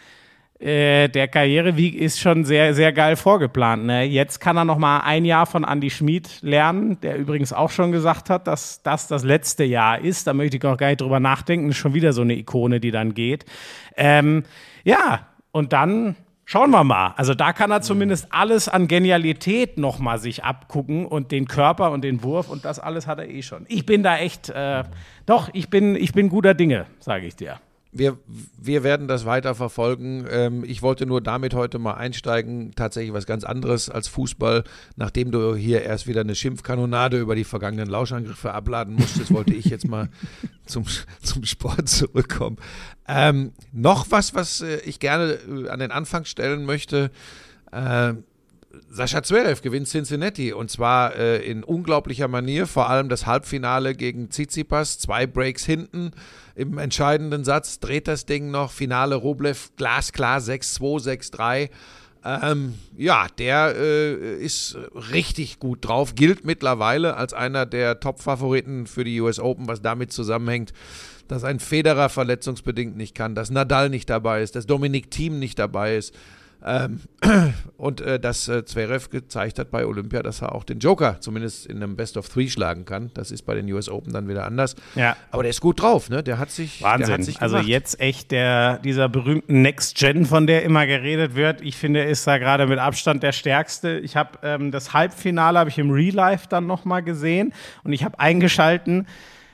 [0.60, 3.86] äh, der Karriereweg ist schon sehr, sehr geil vorgeplant.
[3.86, 4.04] Ne?
[4.04, 7.93] Jetzt kann er noch mal ein Jahr von Andy Schmid lernen, der übrigens auch schon
[7.93, 10.28] gesagt hat, dass das das letzte Jahr ist.
[10.28, 11.69] Da möchte ich auch gar nicht drüber nachdenken.
[11.69, 13.45] Ist schon wieder so eine Ikone, die dann geht.
[13.95, 14.43] Ähm,
[14.84, 17.13] ja, und dann schauen wir mal.
[17.15, 21.91] Also da kann er zumindest alles an Genialität noch mal sich abgucken und den Körper
[21.91, 23.65] und den Wurf und das alles hat er eh schon.
[23.69, 24.84] Ich bin da echt, äh,
[25.26, 27.62] doch, ich bin, ich bin guter Dinge, sage ich dir.
[27.91, 28.19] Wir,
[28.58, 30.28] wir werden das weiter verfolgen.
[30.30, 32.73] Ähm, ich wollte nur damit heute mal einsteigen.
[32.75, 34.63] Tatsächlich was ganz anderes als Fußball.
[34.95, 39.65] Nachdem du hier erst wieder eine Schimpfkanonade über die vergangenen Lauschangriffe abladen musstest, wollte ich
[39.65, 40.10] jetzt mal
[40.65, 40.86] zum,
[41.23, 42.58] zum Sport zurückkommen.
[43.08, 47.10] Ähm, noch was, was äh, ich gerne äh, an den Anfang stellen möchte.
[47.71, 48.13] Äh,
[48.90, 54.30] Sascha Zverev gewinnt Cincinnati und zwar äh, in unglaublicher Manier, vor allem das Halbfinale gegen
[54.30, 56.12] Tsitsipas, zwei Breaks hinten
[56.56, 61.70] im entscheidenden Satz, dreht das Ding noch, Finale Rublev, glasklar 6-2, 6-3.
[62.24, 64.78] Ähm, ja, der äh, ist
[65.12, 70.12] richtig gut drauf, gilt mittlerweile als einer der Top-Favoriten für die US Open, was damit
[70.12, 70.74] zusammenhängt,
[71.28, 75.58] dass ein Federer verletzungsbedingt nicht kann, dass Nadal nicht dabei ist, dass Dominik Thiem nicht
[75.58, 76.14] dabei ist.
[76.65, 77.00] Ähm,
[77.78, 81.65] und äh, dass äh, Zverev gezeigt hat bei Olympia, dass er auch den Joker zumindest
[81.65, 83.12] in einem Best of Three schlagen kann.
[83.13, 84.76] Das ist bei den US Open dann wieder anders.
[84.95, 85.15] Ja.
[85.32, 86.22] Aber der ist gut drauf, ne?
[86.22, 87.13] Der hat sich, Der Wahnsinn.
[87.13, 91.62] hat sich also jetzt echt der, dieser berühmten Next Gen, von der immer geredet wird.
[91.62, 94.00] Ich finde, er ist da gerade mit Abstand der stärkste.
[94.00, 97.93] Ich habe ähm, das Halbfinale habe ich im Real Life dann noch mal gesehen und
[97.93, 99.08] ich habe eingeschalten.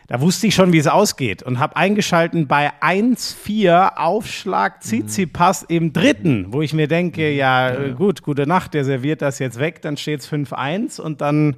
[0.07, 5.93] Da wusste ich schon, wie es ausgeht und habe eingeschalten bei 1-4 Aufschlag Tsitsipas im
[5.93, 9.81] dritten, wo ich mir denke, ja, äh, gut, gute Nacht, der serviert das jetzt weg,
[9.81, 11.55] dann steht es 5-1 und dann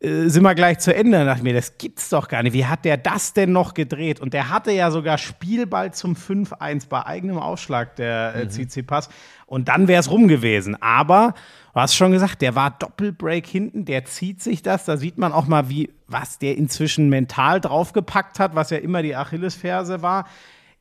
[0.00, 1.32] äh, sind wir gleich zu Ende.
[1.36, 2.52] Ich mir, das gibt's doch gar nicht.
[2.52, 4.20] Wie hat der das denn noch gedreht?
[4.20, 9.08] Und der hatte ja sogar Spielball zum 5-1 bei eigenem Aufschlag, der äh, Tsitsipas.
[9.46, 10.80] Und dann wäre es rum gewesen.
[10.80, 11.34] Aber,
[11.78, 14.84] du hast schon gesagt, der war Doppelbreak hinten, der zieht sich das.
[14.84, 19.02] Da sieht man auch mal, wie, was der inzwischen mental draufgepackt hat, was ja immer
[19.02, 20.26] die Achillesferse war.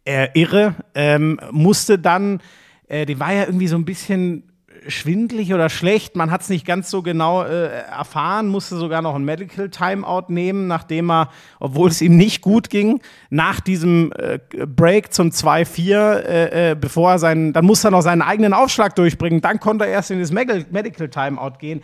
[0.05, 0.75] Äh, irre.
[0.95, 2.39] Ähm, musste dann
[2.87, 4.43] äh, die war ja irgendwie so ein bisschen
[4.87, 6.15] schwindlig oder schlecht.
[6.15, 10.25] Man hat es nicht ganz so genau äh, erfahren, musste sogar noch ein Medical Timeout
[10.29, 15.93] nehmen, nachdem er, obwohl es ihm nicht gut ging, nach diesem äh, Break zum 2-4,
[15.93, 19.41] äh, äh, bevor er seinen, dann musste er noch seinen eigenen Aufschlag durchbringen.
[19.41, 21.81] Dann konnte er erst in das Medical, Timeout gehen.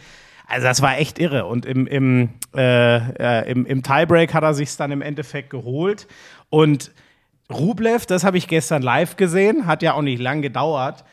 [0.47, 1.45] Also das war echt irre.
[1.45, 6.07] Und im, im, äh, äh, im, im Tiebreak hat er sich dann im Endeffekt geholt.
[6.49, 6.91] Und
[7.51, 11.03] Rublev, das habe ich gestern live gesehen, hat ja auch nicht lang gedauert,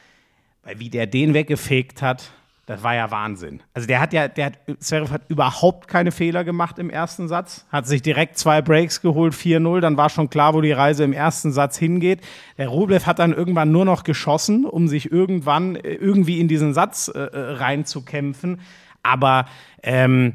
[0.63, 2.31] weil wie der den weggefegt hat,
[2.71, 3.65] das war ja Wahnsinn.
[3.75, 7.67] Also der hat ja, der hat, Zverev hat überhaupt keine Fehler gemacht im ersten Satz,
[7.73, 11.13] hat sich direkt zwei Breaks geholt, 4-0, dann war schon klar, wo die Reise im
[11.13, 12.21] ersten Satz hingeht.
[12.59, 16.73] Der Rublev hat dann irgendwann nur noch geschossen, um sich irgendwann äh, irgendwie in diesen
[16.73, 18.61] Satz äh, äh reinzukämpfen.
[19.03, 19.47] Aber
[19.83, 20.35] ähm,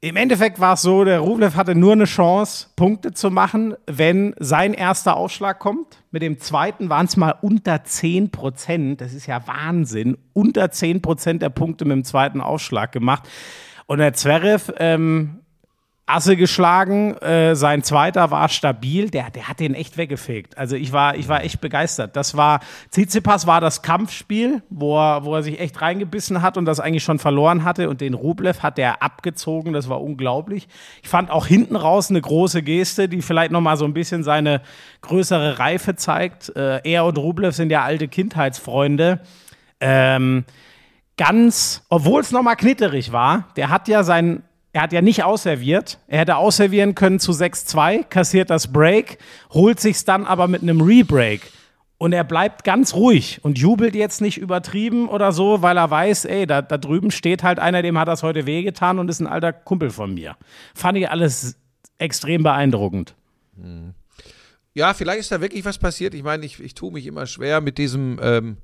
[0.00, 4.34] im Endeffekt war es so, der Rublev hatte nur eine Chance, Punkte zu machen, wenn
[4.38, 6.02] sein erster Aufschlag kommt.
[6.10, 9.00] Mit dem zweiten waren es mal unter 10 Prozent.
[9.00, 10.18] Das ist ja Wahnsinn.
[10.34, 13.26] Unter 10 Prozent der Punkte mit dem zweiten Aufschlag gemacht.
[13.86, 15.40] Und der Zverev ähm,
[16.08, 20.56] Asse geschlagen, äh, sein zweiter war stabil, der, der hat den echt weggefegt.
[20.56, 22.14] Also ich war, ich war echt begeistert.
[22.14, 22.60] Das war,
[22.92, 27.02] Tsitsipas war das Kampfspiel, wo er, wo er sich echt reingebissen hat und das eigentlich
[27.02, 30.68] schon verloren hatte und den Rublev hat der abgezogen, das war unglaublich.
[31.02, 34.62] Ich fand auch hinten raus eine große Geste, die vielleicht nochmal so ein bisschen seine
[35.00, 36.54] größere Reife zeigt.
[36.54, 39.22] Äh, er und Rublev sind ja alte Kindheitsfreunde.
[39.80, 40.44] Ähm,
[41.16, 44.44] ganz, obwohl es nochmal knitterig war, der hat ja sein
[44.76, 45.98] er hat ja nicht ausserviert.
[46.06, 49.16] Er hätte ausservieren können zu 6-2, kassiert das Break,
[49.48, 51.50] holt sich's dann aber mit einem Rebreak.
[51.96, 56.26] Und er bleibt ganz ruhig und jubelt jetzt nicht übertrieben oder so, weil er weiß,
[56.26, 59.26] ey, da, da drüben steht halt einer, dem hat das heute wehgetan und ist ein
[59.26, 60.36] alter Kumpel von mir.
[60.74, 61.56] Fand ich alles
[61.96, 63.14] extrem beeindruckend.
[64.74, 66.12] Ja, vielleicht ist da wirklich was passiert.
[66.12, 68.58] Ich meine, ich, ich tue mich immer schwer mit diesem, ähm,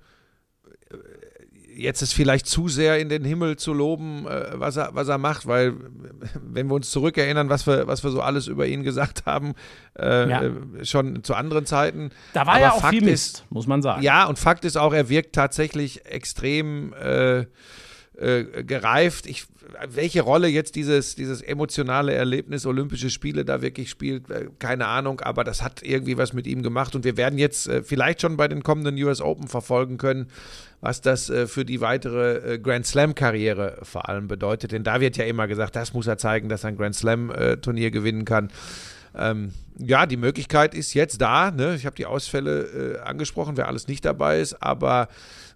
[1.75, 5.19] jetzt ist vielleicht zu sehr in den Himmel zu loben, äh, was, er, was er
[5.19, 5.75] macht, weil
[6.43, 9.55] wenn wir uns zurückerinnern, was wir, was wir so alles über ihn gesagt haben,
[9.99, 10.43] äh, Ja.
[10.43, 12.11] äh, schon zu anderen Zeiten.
[12.33, 14.03] Da war Aber ja auch Fakt viel ist, Mist, muss man sagen.
[14.03, 17.47] Ja, und Fakt ist auch, er wirkt tatsächlich extrem äh,
[18.19, 19.27] äh, gereift.
[19.27, 19.47] Ich,
[19.89, 25.21] welche Rolle jetzt dieses, dieses emotionale Erlebnis Olympische Spiele da wirklich spielt, äh, keine Ahnung,
[25.21, 28.37] aber das hat irgendwie was mit ihm gemacht und wir werden jetzt äh, vielleicht schon
[28.37, 30.27] bei den kommenden US Open verfolgen können,
[30.81, 34.73] was das äh, für die weitere Grand Slam-Karriere vor allem bedeutet.
[34.73, 37.91] Denn da wird ja immer gesagt, das muss er zeigen, dass er ein Grand Slam-Turnier
[37.91, 38.51] gewinnen kann.
[39.15, 41.51] Ähm, ja, die Möglichkeit ist jetzt da.
[41.51, 41.75] Ne?
[41.75, 45.09] Ich habe die Ausfälle äh, angesprochen, wer alles nicht dabei ist, aber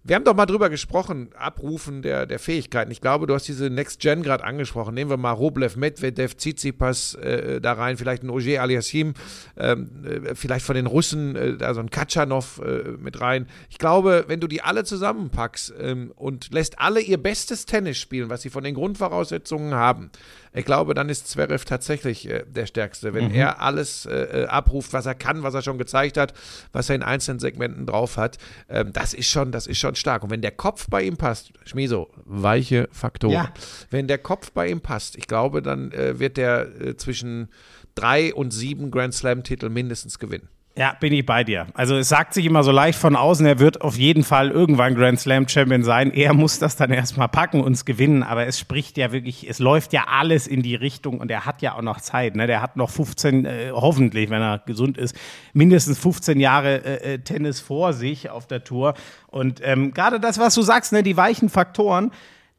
[0.07, 2.93] wir haben doch mal drüber gesprochen, Abrufen der, der Fähigkeiten.
[2.93, 4.95] Ich glaube, du hast diese Next Gen gerade angesprochen.
[4.95, 9.15] Nehmen wir mal Roblev, Medvedev, Tsitsipas äh, da rein, vielleicht ein Ogier Aliassim,
[9.57, 13.49] ähm, äh, vielleicht von den Russen, äh, da so ein Katschanov äh, mit rein.
[13.69, 18.31] Ich glaube, wenn du die alle zusammenpackst ähm, und lässt alle ihr bestes Tennis spielen,
[18.31, 20.11] was sie von den Grundvoraussetzungen haben,
[20.57, 23.13] ich glaube, dann ist Zverev tatsächlich äh, der Stärkste.
[23.13, 26.33] Wenn er alles äh, äh, abruft, was er kann, was er schon gezeigt hat,
[26.73, 28.39] was er in einzelnen Segmenten drauf hat,
[28.71, 30.23] ähm, das ist schon, das ist schon stark.
[30.23, 33.35] Und wenn der Kopf bei ihm passt, Schmieso, weiche Faktoren.
[33.35, 33.55] Ja.
[33.91, 37.49] Wenn der Kopf bei ihm passt, ich glaube, dann äh, wird der äh, zwischen
[37.95, 40.49] drei und sieben Grand Slam-Titel mindestens gewinnen.
[40.79, 41.69] Ja, bin ich bei dir.
[41.73, 44.95] Also es sagt sich immer so leicht von außen, er wird auf jeden Fall irgendwann
[44.95, 46.13] Grand Slam Champion sein.
[46.13, 49.59] Er muss das dann erstmal packen und es gewinnen, aber es spricht ja wirklich, es
[49.59, 52.37] läuft ja alles in die Richtung und er hat ja auch noch Zeit.
[52.37, 52.47] Ne?
[52.47, 55.17] Der hat noch 15, äh, hoffentlich, wenn er gesund ist,
[55.55, 58.93] mindestens 15 Jahre äh, äh, Tennis vor sich auf der Tour.
[59.29, 62.11] Und ähm, gerade das, was du sagst, ne, die weichen Faktoren,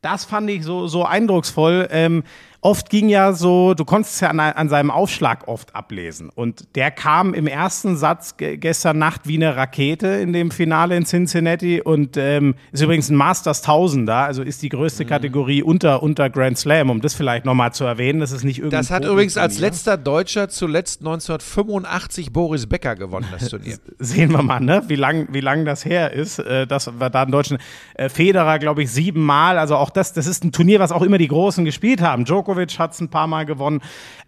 [0.01, 1.87] das fand ich so, so eindrucksvoll.
[1.91, 2.23] Ähm,
[2.67, 6.29] oft ging ja so, du konntest es ja an, an seinem Aufschlag oft ablesen.
[6.35, 10.97] Und der kam im ersten Satz ge gestern Nacht wie eine Rakete in dem Finale
[10.97, 15.07] in Cincinnati und ähm, ist übrigens ein Masters Tausender, also ist die größte Mhm.
[15.07, 18.19] Kategorie unter, unter Grand Slam, um das vielleicht nochmal zu erwähnen.
[18.19, 23.27] Das ist nicht irgendein Das hat übrigens als letzter Deutscher zuletzt 1985 Boris Becker gewonnen,
[23.31, 23.77] das Turnier.
[23.99, 24.83] sehen wir mal, ne?
[24.87, 27.59] wie lang, wie lang das her ist, äh, dass wir da einen deutschen
[27.93, 29.57] äh, Federer, glaube ich, siebenmal.
[29.57, 32.25] Also auch das, das ist ein Turnier, was auch immer die Großen gespielt haben.
[32.57, 33.81] Djokovic hat es ein paar Mal gewonnen.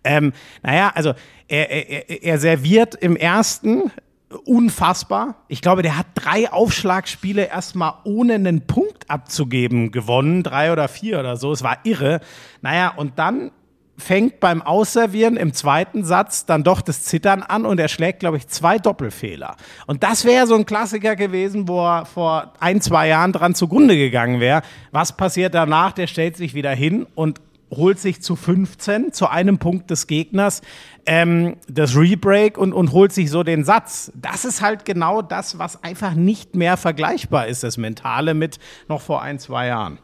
[0.04, 1.14] Ähm, naja, also
[1.48, 3.92] er, er, er serviert im ersten
[4.46, 5.36] unfassbar.
[5.48, 11.20] Ich glaube, der hat drei Aufschlagspiele erstmal ohne einen Punkt abzugeben gewonnen, drei oder vier
[11.20, 11.52] oder so.
[11.52, 12.22] Es war irre.
[12.62, 13.52] Naja, und dann
[13.98, 18.38] fängt beim Ausservieren im zweiten Satz dann doch das Zittern an und er schlägt, glaube
[18.38, 19.56] ich, zwei Doppelfehler.
[19.88, 23.98] Und das wäre so ein Klassiker gewesen, wo er vor ein, zwei Jahren dran zugrunde
[23.98, 24.62] gegangen wäre.
[24.92, 25.92] Was passiert danach?
[25.92, 30.62] Der stellt sich wieder hin und holt sich zu 15, zu einem Punkt des Gegners,
[31.06, 34.12] ähm, das Rebreak und, und holt sich so den Satz.
[34.16, 39.02] Das ist halt genau das, was einfach nicht mehr vergleichbar ist, das Mentale mit noch
[39.02, 40.00] vor ein, zwei Jahren.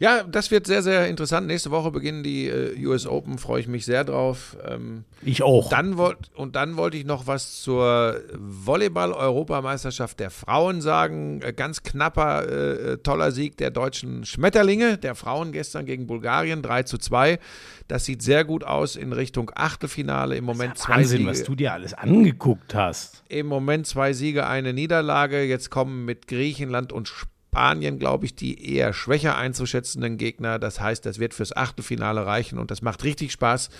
[0.00, 1.48] Ja, das wird sehr, sehr interessant.
[1.48, 4.56] Nächste Woche beginnen die äh, US Open, freue ich mich sehr drauf.
[4.64, 5.68] Ähm, Ich auch.
[5.70, 11.40] Dann wollt, und dann wollte ich noch was zur Volleyball-Europameisterschaft der Frauen sagen.
[11.42, 16.84] Äh, Ganz knapper, äh, toller Sieg der deutschen Schmetterlinge, der Frauen gestern gegen Bulgarien, 3
[16.84, 17.40] zu 2.
[17.88, 20.36] Das sieht sehr gut aus in Richtung Achtelfinale.
[20.36, 21.30] Im Moment zwei Wahnsinn, Siege.
[21.30, 23.24] was du dir alles angeguckt hast.
[23.28, 25.42] Im Moment zwei Siege, eine Niederlage.
[25.42, 30.58] Jetzt kommen mit Griechenland und Spanien, glaube ich, die eher schwächer einzuschätzenden Gegner.
[30.58, 33.70] Das heißt, das wird fürs Achtelfinale reichen und das macht richtig Spaß,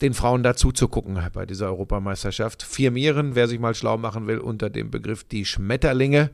[0.00, 2.62] den Frauen dazu zu gucken bei dieser Europameisterschaft.
[2.62, 6.30] Firmieren, wer sich mal schlau machen will, unter dem Begriff die Schmetterlinge.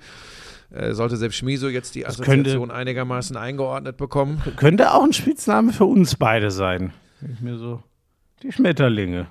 [0.71, 4.43] Äh, Sollte selbst Schmiso jetzt die könnte- Assoziation einigermaßen eingeordnet bekommen.
[4.57, 6.93] Könnte auch ein Spitzname für uns beide sein.
[7.35, 7.83] Ich mir so,
[8.43, 9.29] die Schmetterlinge.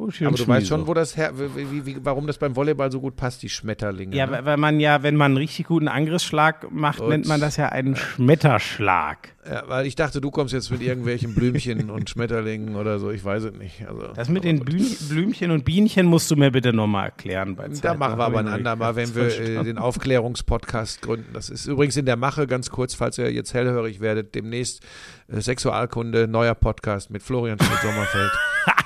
[0.00, 2.90] Buschi Aber du weißt schon, wo das her, wie, wie, wie, warum das beim Volleyball
[2.90, 4.16] so gut passt, die Schmetterlinge.
[4.16, 4.40] Ja, ne?
[4.44, 7.68] weil man ja, wenn man einen richtig guten Angriffsschlag macht, Und- nennt man das ja
[7.68, 9.34] einen Schmetterschlag.
[9.48, 13.24] ja, weil ich dachte, du kommst jetzt mit irgendwelchen Blümchen und Schmetterlingen oder so, ich
[13.24, 13.86] weiß es nicht.
[13.86, 14.64] Also, Das mit den.
[14.64, 17.56] Blüm- Blümchen und Bienchen musst du mir bitte nochmal erklären.
[17.56, 21.32] Bei Da machen wir aber ein andermal, wenn wir äh, den Aufklärungspodcast gründen.
[21.32, 24.82] Das ist übrigens in der Mache, ganz kurz, falls ihr jetzt hellhörig werdet, demnächst
[25.28, 28.30] äh, Sexualkunde, neuer Podcast mit Florian Schmidt-Sommerfeld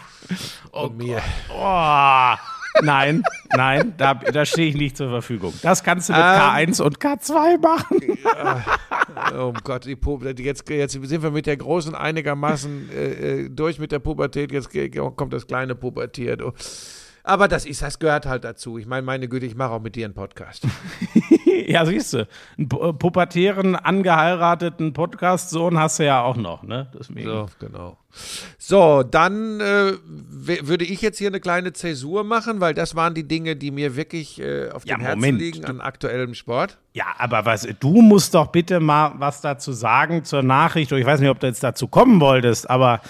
[0.71, 1.21] und mir.
[1.51, 2.35] Oh,
[2.83, 3.23] nein,
[3.55, 5.53] nein, da, da stehe ich nicht zur Verfügung.
[5.63, 6.27] Das kannst du mit Ähm.
[6.27, 7.99] K1 und K2 machen.
[9.37, 13.05] Oh Gott, die Pu jetzt, jetzt sind wir mit der großen einigermaßen äh,
[13.45, 14.71] äh, durch mit der Pubertät, jetzt
[15.17, 16.37] kommt das kleine Pubertier.
[16.37, 16.53] Du.
[17.23, 18.77] Aber das ist, das gehört halt dazu.
[18.77, 20.67] Ich meine, meine Güte, ich mache auch mit dir einen Podcast.
[21.67, 26.91] Ja, siehst du, einen äh, pubertären, angeheirateten Podcast-Sohn hast du ja auch noch, ne?
[26.93, 27.27] Deswegen.
[27.27, 27.97] So, genau.
[28.59, 33.27] So, dann äh, würde ich jetzt hier eine kleine Zäsur machen, weil das waren die
[33.29, 35.39] Dinge, die mir wirklich äh, auf Ja, dem Herzen Moment.
[35.41, 36.79] liegen an aktuellem Sport.
[36.93, 40.93] Ja, aber was, du musst doch bitte mal was dazu sagen zur Nachricht.
[40.93, 43.01] Ich weiß nicht, ob du jetzt dazu kommen wolltest, aber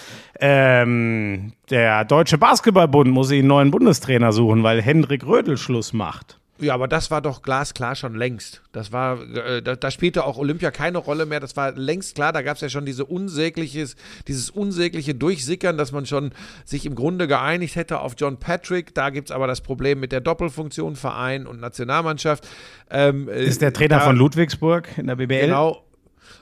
[0.40, 6.38] ähm, der Deutsche Basketballbund muss sich einen neuen Bundestrainer suchen, weil Hendrik Rödel Schluss macht.
[6.60, 8.62] Ja, aber das war doch glasklar schon längst.
[8.70, 11.40] Das war, äh, da, da spielte auch Olympia keine Rolle mehr.
[11.40, 12.32] Das war längst klar.
[12.32, 13.96] Da gab es ja schon diese unsägliches,
[14.28, 16.30] dieses unsägliche Durchsickern, dass man schon
[16.64, 18.94] sich im Grunde geeinigt hätte auf John Patrick.
[18.94, 22.46] Da gibt es aber das Problem mit der Doppelfunktion Verein und Nationalmannschaft.
[22.88, 25.40] Ähm, äh, Ist der Trainer da- von Ludwigsburg in der BBL?
[25.46, 25.82] Genau.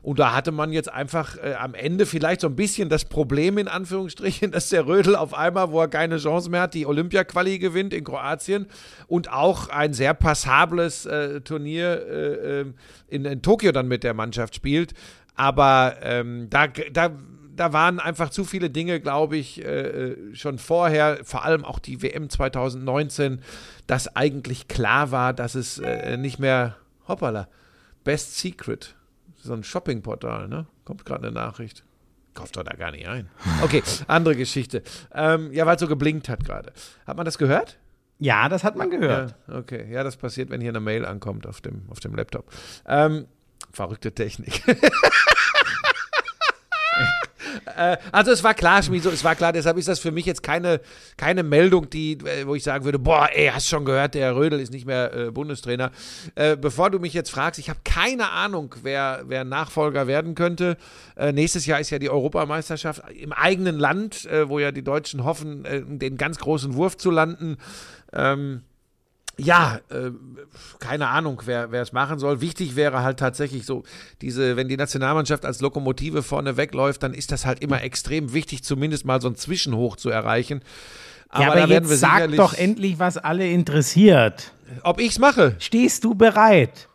[0.02, 3.56] Und da hatte man jetzt einfach äh, am Ende vielleicht so ein bisschen das Problem
[3.56, 7.58] in Anführungsstrichen, dass der Rödel auf einmal, wo er keine Chance mehr hat, die Olympia-Quali
[7.58, 8.66] gewinnt in Kroatien
[9.06, 12.74] und auch ein sehr passables äh, Turnier äh, ähm,
[13.08, 14.92] in, in Tokio dann mit der Mannschaft spielt.
[15.36, 17.10] Aber ähm, da, da,
[17.54, 21.78] da waren einfach zu viele Dinge, glaube ich, äh, äh, schon vorher, vor allem auch
[21.78, 23.40] die WM 2019,
[23.86, 27.48] dass eigentlich klar war, dass es äh, nicht mehr, hoppala,
[28.04, 28.96] Best Secret,
[29.42, 30.66] so ein Shoppingportal, ne?
[30.84, 31.84] Kommt gerade eine Nachricht.
[32.34, 33.28] Kauft doch da gar nicht ein.
[33.62, 34.82] Okay, andere Geschichte.
[35.12, 36.72] Ähm, ja, weil es so geblinkt hat gerade.
[37.06, 37.78] Hat man das gehört?
[38.18, 39.34] Ja, das hat man gehört.
[39.48, 39.90] Ja, okay.
[39.90, 42.50] Ja, das passiert, wenn hier eine Mail ankommt auf dem, auf dem Laptop.
[42.86, 43.26] Ähm,
[43.72, 44.62] verrückte Technik.
[47.76, 50.42] Äh, Also es war klar, Schmieso, es war klar, deshalb ist das für mich jetzt
[50.42, 50.80] keine,
[51.16, 54.60] keine Meldung, die, äh, wo ich sagen würde, boah, ey, hast schon gehört, der Rödel
[54.60, 55.90] ist nicht mehr äh, Bundestrainer.
[56.34, 60.76] Äh, bevor du mich jetzt fragst, ich habe keine Ahnung, wer, wer Nachfolger werden könnte.
[61.16, 65.64] Äh, nächstes Jahr ist ja die Europameisterschaft im eigenen Land, wo ja die Deutschen hoffen,
[65.98, 67.56] den ganz großen Wurf zu landen.
[68.12, 68.62] Ähm,
[69.38, 70.10] ja, äh,
[70.78, 72.40] keine Ahnung, wer, wer es machen soll.
[72.40, 73.82] Wichtig wäre halt tatsächlich so,
[74.20, 78.62] diese, wenn die Nationalmannschaft als Lokomotive vorne wegläuft, dann ist das halt immer extrem wichtig,
[78.62, 80.60] zumindest mal so ein Zwischenhoch zu erreichen.
[81.32, 84.52] ja, aber da werden jetzt sag doch endlich, was alle interessiert.
[84.82, 85.56] Ob ich's mache?
[85.58, 86.88] Stehst du bereit?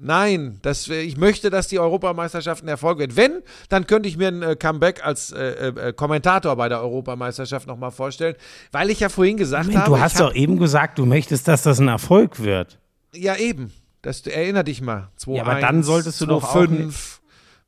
[0.00, 3.16] Nein, das, äh, ich möchte, dass die Europameisterschaft ein Erfolg wird.
[3.16, 7.66] Wenn, dann könnte ich mir ein äh, Comeback als äh, äh, Kommentator bei der Europameisterschaft
[7.66, 8.36] nochmal vorstellen,
[8.72, 11.48] weil ich ja vorhin gesagt Moment, habe, du hast hab- doch eben gesagt, du möchtest,
[11.48, 12.78] dass das ein Erfolg wird.
[13.14, 13.72] Ja, eben.
[14.02, 15.10] Das, erinner dich mal.
[15.16, 17.17] 2, Ja, aber dann solltest du doch auch 5.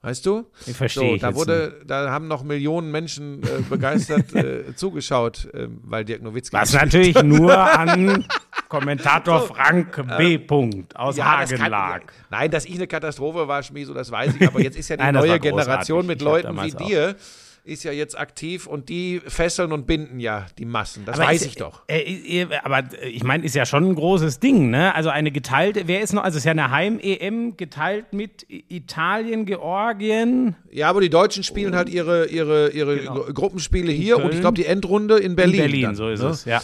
[0.02, 0.46] Weißt du?
[0.66, 5.80] Ich verstehe So, da wurde, da haben noch Millionen Menschen äh, begeistert äh, zugeschaut, ähm,
[5.84, 6.56] weil Dirk Nowitzki.
[6.56, 8.24] Was natürlich nur an
[8.68, 10.38] Kommentator Frank B.
[10.38, 12.00] Punkt aus Ja, Hagen kann, lag.
[12.30, 14.46] Nein, dass ich eine Katastrophe war, Schmieso, das weiß ich.
[14.48, 17.16] Aber jetzt ist ja die Nein, neue Generation mit Leuten wie auch- dir,
[17.70, 21.04] ist ja jetzt aktiv und die fesseln und binden ja die Massen.
[21.04, 21.82] Das Aber weiß ist- ich doch.
[21.88, 24.94] Äh, aber äh, ich meine, ist ja schon ein großes Ding, ne?
[24.94, 29.46] Also eine geteilte, wer ist noch, also es ist ja eine Heim-EM geteilt mit Italien,
[29.46, 30.56] Georgien.
[30.70, 34.56] Ja, aber die Deutschen spielen halt ihre, ihre, ihre Gru- Gruppenspiele hier und ich glaube
[34.56, 35.54] die Endrunde in Berlin.
[35.54, 36.28] In Berlin, dann, so ist ne?
[36.30, 36.60] es, ja.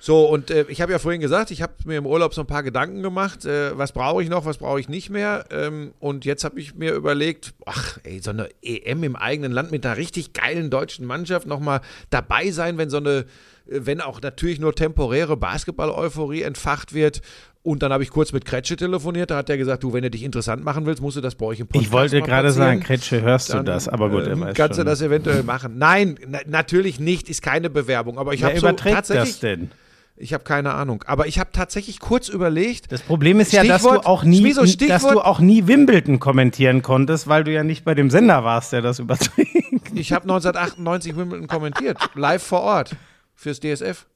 [0.00, 2.46] So, und äh, ich habe ja vorhin gesagt, ich habe mir im Urlaub so ein
[2.46, 5.46] paar Gedanken gemacht, äh, was brauche ich noch, was brauche ich nicht mehr.
[5.50, 9.72] Ähm, und jetzt habe ich mir überlegt, ach, ey, so eine EM im eigenen Land
[9.72, 11.80] mit einer richtig geilen deutschen Mannschaft nochmal
[12.10, 13.24] dabei sein, wenn so eine, äh,
[13.66, 17.20] wenn auch natürlich nur temporäre Basketball-Euphorie entfacht wird.
[17.64, 20.10] Und dann habe ich kurz mit Kretsche telefoniert, da hat er gesagt, du, wenn du
[20.10, 22.80] dich interessant machen willst, musst du das bei euch im Podcast Ich wollte gerade sagen,
[22.80, 23.88] Kretsche, hörst du Dann, das?
[23.88, 24.86] Aber gut, er ähm, weiß kannst schon.
[24.86, 25.76] du das eventuell machen?
[25.76, 28.16] Nein, na, natürlich nicht, ist keine Bewerbung.
[28.16, 29.70] Aber ich habe so überträgt tatsächlich, das denn?
[30.20, 31.04] Ich habe keine Ahnung.
[31.06, 32.90] Aber ich habe tatsächlich kurz überlegt.
[32.90, 36.82] Das Problem ist ja, dass du auch nie, Schmieso, dass du auch nie Wimbledon kommentieren
[36.82, 39.92] konntest, weil du ja nicht bei dem Sender warst, der das überträgt.
[39.94, 42.96] Ich habe 1998 Wimbledon kommentiert, live vor Ort
[43.34, 44.06] fürs DSF.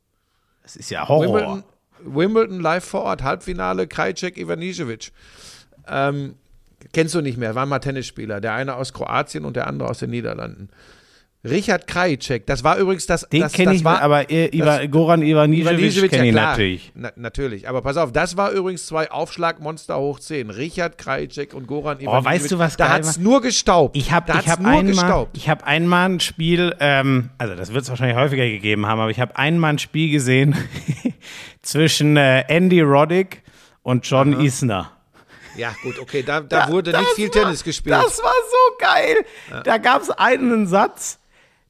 [0.62, 1.26] Das ist ja Horror.
[1.26, 1.64] Wimbledon,
[2.04, 5.12] Wimbledon live vor Ort, Halbfinale Krajcek Ivanisevic.
[5.86, 6.34] Ähm,
[6.92, 8.40] kennst du nicht mehr, waren mal Tennisspieler.
[8.40, 10.68] Der eine aus Kroatien und der andere aus den Niederlanden.
[11.44, 13.28] Richard Krajicek, das war übrigens das.
[13.28, 16.50] Den das, kenne das ich, war, aber äh, Iva, Goran Ivanisevic kenne ja ich klar.
[16.50, 16.92] natürlich.
[16.94, 20.50] Na, natürlich, aber pass auf, das war übrigens zwei Aufschlagmonster hoch 10.
[20.50, 22.22] Richard Krajicek und Goran Ivanisevic.
[22.22, 23.24] Oh, weißt du, was Da hat's war?
[23.24, 23.96] nur gestaubt.
[23.96, 25.36] Ich habe da ich hab einmal, gestaubt.
[25.36, 29.10] ich hab einmal ein Spiel, ähm, also das wird es wahrscheinlich häufiger gegeben haben, aber
[29.10, 30.54] ich habe einmal ein Spiel gesehen
[31.62, 33.42] zwischen äh, Andy Roddick
[33.82, 34.92] und John Isner.
[35.56, 37.96] Ja, gut, okay, da, da wurde nicht viel war, Tennis gespielt.
[37.96, 39.62] Das war so geil.
[39.64, 41.18] Da gab es einen Satz,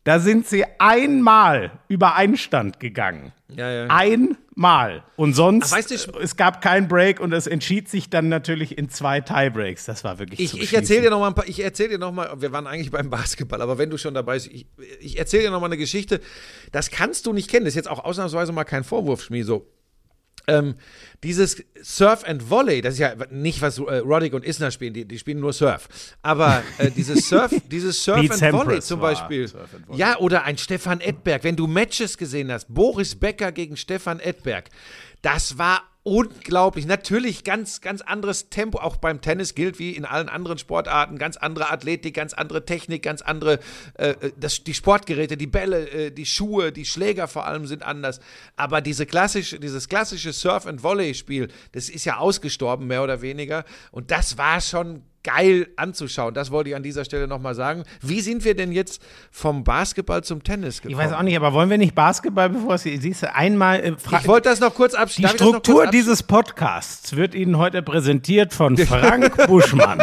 [0.04, 3.32] da sind sie einmal über Einstand gegangen.
[3.48, 3.86] Ja, ja.
[3.88, 5.04] Einmal.
[5.16, 8.88] Und sonst, weißt du, es gab keinen Break und es entschied sich dann natürlich in
[8.88, 9.84] zwei Tiebreaks.
[9.84, 12.12] Das war wirklich Ich, ich erzähle dir noch mal ein paar, ich erzähle dir noch
[12.12, 14.66] mal, wir waren eigentlich beim Basketball, aber wenn du schon dabei bist, ich,
[15.00, 16.20] ich erzähle dir noch mal eine Geschichte,
[16.72, 19.66] das kannst du nicht kennen, das ist jetzt auch ausnahmsweise mal kein Vorwurf, Schmi, so.
[20.48, 20.74] Ähm,
[21.22, 25.04] dieses Surf and Volley, das ist ja nicht, was äh, Roddick und Isner spielen, die,
[25.04, 25.88] die spielen nur Surf.
[26.22, 29.46] Aber äh, dieses Surf, dieses Surf and Volley zum Beispiel.
[29.46, 30.00] Surf and Volley.
[30.00, 34.68] Ja, oder ein Stefan Edberg, wenn du Matches gesehen hast, Boris Becker gegen Stefan Edberg,
[35.22, 36.86] das war unglaublich.
[36.86, 38.78] Natürlich ganz, ganz anderes Tempo.
[38.78, 41.18] Auch beim Tennis gilt wie in allen anderen Sportarten.
[41.18, 43.60] Ganz andere Athletik, ganz andere Technik, ganz andere,
[43.94, 48.20] äh, das, die Sportgeräte, die Bälle, äh, die Schuhe, die Schläger vor allem sind anders.
[48.56, 53.64] Aber diese klassische, dieses klassische Surf-and-Volley-Spiel, das ist ja ausgestorben, mehr oder weniger.
[53.92, 56.34] Und das war schon geil anzuschauen.
[56.34, 57.84] Das wollte ich an dieser Stelle nochmal sagen.
[58.00, 60.98] Wie sind wir denn jetzt vom Basketball zum Tennis Ich gekommen?
[60.98, 64.26] weiß auch nicht, aber wollen wir nicht Basketball, bevor es siehst du, einmal äh, Ich
[64.28, 65.34] wollte das noch kurz Die abschließen.
[65.36, 70.02] Ich kurz Struktur absch- dieses Podcasts wird Ihnen heute präsentiert von Frank Buschmann.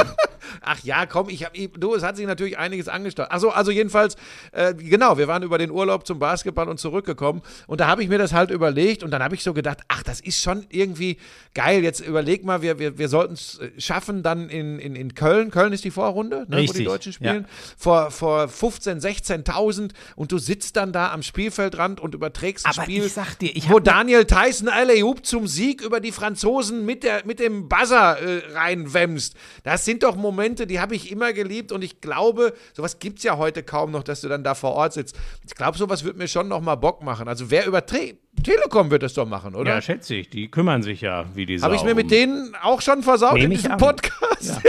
[0.62, 3.32] Ach ja, komm, ich hab, ich- du, es hat sich natürlich einiges angestaut.
[3.32, 4.16] Achso, also jedenfalls,
[4.52, 8.10] äh, genau, wir waren über den Urlaub zum Basketball und zurückgekommen und da habe ich
[8.10, 11.18] mir das halt überlegt und dann habe ich so gedacht, ach, das ist schon irgendwie
[11.54, 11.84] geil.
[11.84, 15.52] Jetzt überleg mal, wir, wir, wir sollten es schaffen dann in, in, in Köln.
[15.52, 17.44] Köln ist die Vorrunde, ne, wo die Deutschen spielen.
[17.44, 17.50] ja.
[17.78, 19.02] Vor, vor 15.000,
[19.46, 23.36] 16.000 und du sitzt dann da am Spielfeldrand und überträgst ein Aber Spiel, ich sag
[23.40, 27.40] dir, ich wo hab- Daniel Tyson Alley-Oop zum Sieg über die Franzosen mit, der, mit
[27.40, 29.36] dem Buzzer äh, reinwämst.
[29.64, 33.24] Das sind doch Momente, die habe ich immer geliebt und ich glaube, sowas gibt es
[33.24, 35.16] ja heute kaum noch, dass du dann da vor Ort sitzt.
[35.46, 37.28] Ich glaube, sowas wird mir schon noch mal Bock machen.
[37.28, 39.76] Also wer überträgt, Telekom wird das doch machen, oder?
[39.76, 40.30] Ja, schätze ich.
[40.30, 43.46] Die kümmern sich ja, wie die Habe ich mir mit denen auch schon versaut Nehm
[43.46, 43.78] in diesem an.
[43.78, 44.62] Podcast?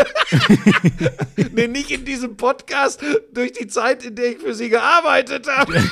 [1.52, 3.02] nee, nicht in diesem Podcast,
[3.32, 5.82] durch die Zeit, in der ich für sie gearbeitet habe.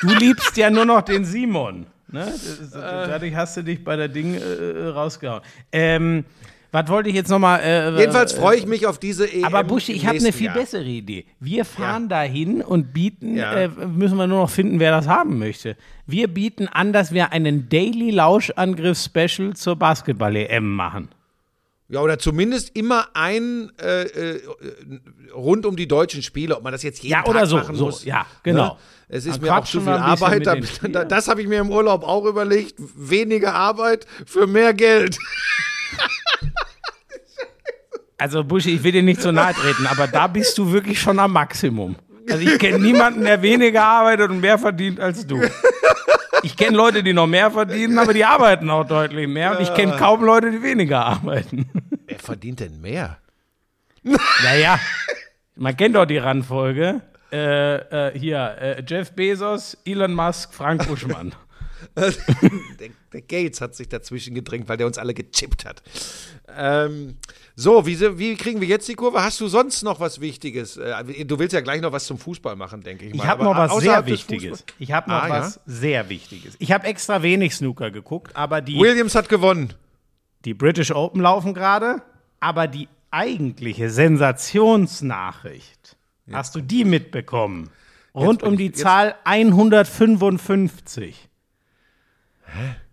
[0.00, 1.86] Du liebst ja nur noch den Simon.
[2.10, 2.26] Ne?
[2.26, 2.70] Äh.
[2.72, 5.42] dadurch hast du dich bei der Ding äh, rausgehauen.
[5.72, 6.24] Ähm,
[6.74, 7.60] was wollte ich jetzt nochmal.
[7.60, 9.44] Äh, Jedenfalls äh, freue ich mich auf diese EM.
[9.44, 10.56] Aber Buschi, ich habe eine viel Jahr.
[10.56, 11.24] bessere Idee.
[11.38, 13.52] Wir fahren dahin und bieten, Ja.
[13.52, 15.76] äh, müssen wir nur noch finden, wer das haben möchte.
[16.04, 21.10] Wir bieten an, dass wir einen Daily Lauschangriff Special zur Basketball-EM machen.
[21.88, 24.40] Ja, oder zumindest immer ein äh, äh,
[25.32, 27.76] rund um die deutschen Spiele, ob man das jetzt jeden Ja, Tag oder so, machen
[27.76, 28.04] so, muss.
[28.04, 28.70] ja, genau.
[28.70, 28.76] Ne?
[29.10, 30.44] Es ist Dann mir auch zu viel Arbeit.
[30.44, 32.74] Da, das habe ich mir im Urlaub auch überlegt.
[32.96, 35.16] Weniger Arbeit für mehr Geld.
[38.16, 41.18] Also Buschi, ich will dir nicht so nahe treten, aber da bist du wirklich schon
[41.18, 41.96] am Maximum.
[42.30, 45.42] Also ich kenne niemanden, der weniger arbeitet und mehr verdient als du.
[46.42, 49.52] Ich kenne Leute, die noch mehr verdienen, aber die arbeiten auch deutlich mehr.
[49.52, 51.70] Und ich kenne kaum Leute, die weniger arbeiten.
[52.06, 53.18] Wer verdient denn mehr?
[54.02, 54.78] Naja,
[55.56, 57.00] man kennt doch die Randfolge.
[57.32, 61.34] Äh, äh, hier, äh, Jeff Bezos, Elon Musk, Frank Buschmann.
[63.14, 65.82] der, Gates hat sich dazwischen gedrängt, weil der uns alle gechippt hat.
[66.56, 67.16] Ähm,
[67.56, 69.22] so, wie, wie kriegen wir jetzt die Kurve?
[69.22, 70.76] Hast du sonst noch was Wichtiges?
[70.76, 73.22] Äh, Du willst ja gleich noch was zum Fußball machen, denke ich mal.
[73.22, 74.64] Ich habe noch was außerhalb sehr Wichtiges.
[74.78, 75.40] Ich habe noch Ah, ja?
[75.40, 76.54] was sehr Wichtiges.
[76.58, 79.72] Ich habe extra wenig Snooker geguckt, aber die, Williams hat gewonnen.
[80.44, 82.02] die British Open laufen gerade,
[82.40, 85.96] aber die eigentliche Sensationsnachricht,
[86.32, 87.70] hast du die mitbekommen?
[88.14, 91.28] Rund um die jetzt- Zahl 155.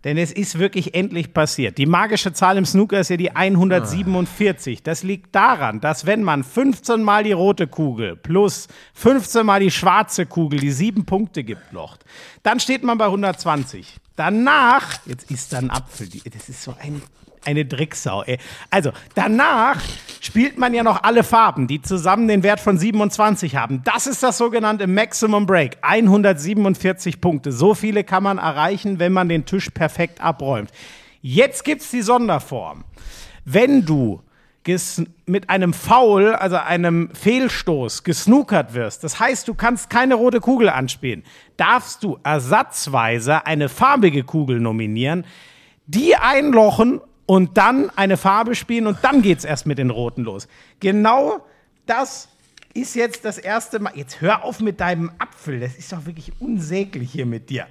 [0.04, 1.78] Denn es ist wirklich endlich passiert.
[1.78, 4.82] Die magische Zahl im Snooker ist ja die 147.
[4.82, 9.70] Das liegt daran, dass wenn man 15 mal die rote Kugel plus 15 mal die
[9.70, 11.98] schwarze Kugel die sieben Punkte gibt noch,
[12.42, 13.96] dann steht man bei 120.
[14.16, 17.00] Danach, jetzt ist da ein Apfel, das ist so ein,
[17.44, 18.38] eine Drecksau, ey.
[18.70, 19.80] Also, danach
[20.20, 23.82] spielt man ja noch alle Farben, die zusammen den Wert von 27 haben.
[23.84, 25.78] Das ist das sogenannte Maximum Break.
[25.82, 27.52] 147 Punkte.
[27.52, 30.70] So viele kann man erreichen, wenn man den Tisch perfekt abräumt.
[31.20, 32.84] Jetzt gibt's die Sonderform.
[33.44, 34.22] Wenn du
[35.26, 40.68] mit einem Foul, also einem Fehlstoß, gesnookert wirst, das heißt, du kannst keine rote Kugel
[40.68, 41.24] anspielen,
[41.56, 45.26] darfst du ersatzweise eine farbige Kugel nominieren,
[45.86, 50.48] die einlochen und dann eine Farbe spielen und dann geht's erst mit den roten los.
[50.80, 51.44] Genau
[51.86, 52.28] das
[52.74, 53.92] ist jetzt das erste Mal.
[53.94, 57.66] Jetzt hör auf mit deinem Apfel, das ist doch wirklich unsäglich hier mit dir.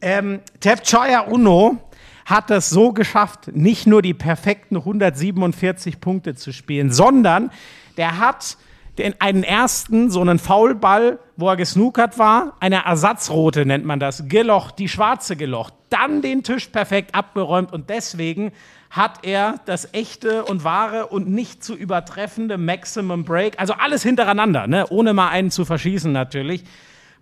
[0.00, 1.78] Ähm, Tepchoya Uno
[2.24, 7.50] hat es so geschafft, nicht nur die perfekten 147 Punkte zu spielen, sondern
[7.96, 8.56] der hat
[8.98, 14.28] den, einen ersten, so einen Foulball, wo er gesnookert war, eine Ersatzrote nennt man das,
[14.28, 18.52] gelocht, die schwarze gelocht, dann den Tisch perfekt abgeräumt und deswegen
[18.92, 24.66] hat er das echte und wahre und nicht zu übertreffende Maximum Break, also alles hintereinander,
[24.66, 26.64] ne, ohne mal einen zu verschießen natürlich,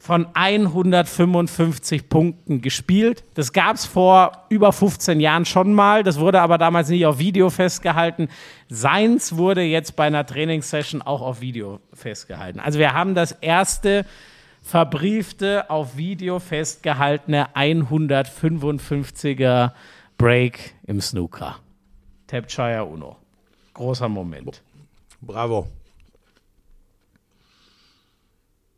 [0.01, 3.23] von 155 Punkten gespielt.
[3.35, 6.03] Das gab es vor über 15 Jahren schon mal.
[6.03, 8.29] Das wurde aber damals nicht auf Video festgehalten.
[8.69, 12.61] Seins wurde jetzt bei einer Trainingssession auch auf Video festgehalten.
[12.61, 14.07] Also wir haben das erste
[14.63, 19.73] verbriefte, auf Video festgehaltene 155er
[20.21, 21.57] Break im Snooker.
[22.27, 23.17] Tapshire Uno.
[23.73, 24.63] Großer Moment.
[25.23, 25.67] Bravo.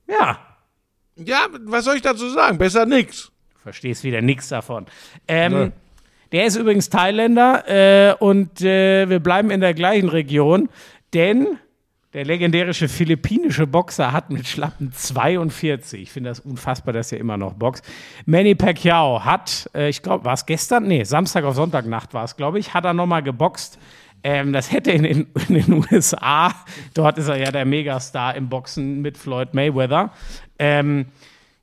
[0.08, 0.38] Ja,
[1.16, 2.58] Ja, was soll ich dazu sagen?
[2.58, 3.32] Besser nix.
[3.60, 4.86] verstehst wieder nichts davon.
[5.26, 5.72] Ähm,
[6.30, 10.68] Der ist übrigens Thailänder äh, und äh, wir bleiben in der gleichen Region,
[11.12, 11.58] denn
[12.14, 17.36] der legendärische philippinische Boxer hat mit schlappen 42, ich finde das unfassbar, dass er immer
[17.36, 17.84] noch boxt,
[18.26, 20.86] Manny Pacquiao hat, äh, ich glaube, war es gestern?
[20.86, 23.78] Nee, Samstag auf Sonntagnacht war es, glaube ich, hat er nochmal geboxt.
[24.24, 26.52] Ähm, das hätte in den, in den USA,
[26.94, 30.12] dort ist er ja der Megastar im Boxen mit Floyd Mayweather.
[30.58, 31.06] Ähm,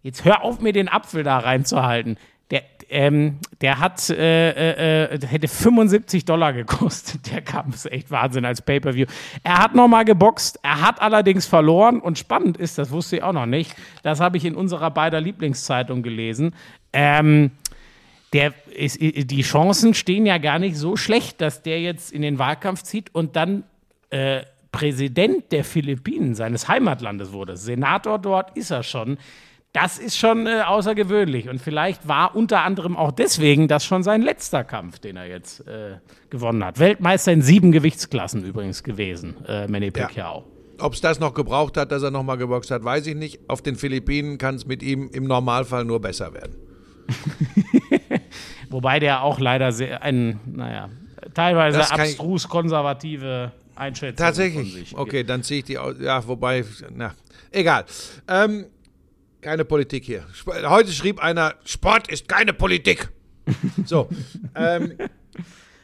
[0.02, 2.18] jetzt hör auf, mir den Apfel da reinzuhalten.
[2.90, 7.32] Der, ähm, der hat, äh, äh, äh, hätte 75 Dollar gekostet.
[7.32, 9.06] Der Kampf ist echt Wahnsinn als Pay-Per-View.
[9.44, 13.34] Er hat nochmal geboxt, er hat allerdings verloren und spannend ist, das wusste ich auch
[13.34, 16.56] noch nicht, das habe ich in unserer beider Lieblingszeitung gelesen.
[16.94, 17.52] Ähm,
[18.34, 22.38] der ist, die Chancen stehen ja gar nicht so schlecht, dass der jetzt in den
[22.38, 23.64] Wahlkampf zieht und dann
[24.12, 27.58] äh, Präsident der Philippinen, seines Heimatlandes wurde.
[27.58, 29.18] Senator dort ist er schon.
[29.72, 31.48] Das ist schon äh, außergewöhnlich.
[31.48, 35.68] Und vielleicht war unter anderem auch deswegen das schon sein letzter Kampf, den er jetzt
[35.68, 35.98] äh,
[36.32, 36.80] gewonnen hat.
[36.80, 40.44] Weltmeister in sieben Gewichtsklassen übrigens gewesen, äh, Manny Pacquiao.
[40.80, 43.42] Ob es das noch gebraucht hat, dass er nochmal geboxt hat, weiß ich nicht.
[43.48, 46.56] Auf den Philippinen kann es mit ihm im Normalfall nur besser werden.
[48.70, 50.90] Wobei der auch leider sehr, ein, naja,
[51.34, 54.98] teilweise abstrus konservative Einschätzung Tatsächlich.
[54.98, 55.96] Okay, dann ziehe ich die aus.
[56.00, 56.64] Ja, wobei,
[56.96, 57.14] na,
[57.52, 57.86] egal.
[58.28, 58.66] Ähm,
[59.42, 60.26] keine Politik hier.
[60.66, 63.10] Heute schrieb einer, Sport ist keine Politik.
[63.86, 64.10] So.
[64.56, 64.94] ähm,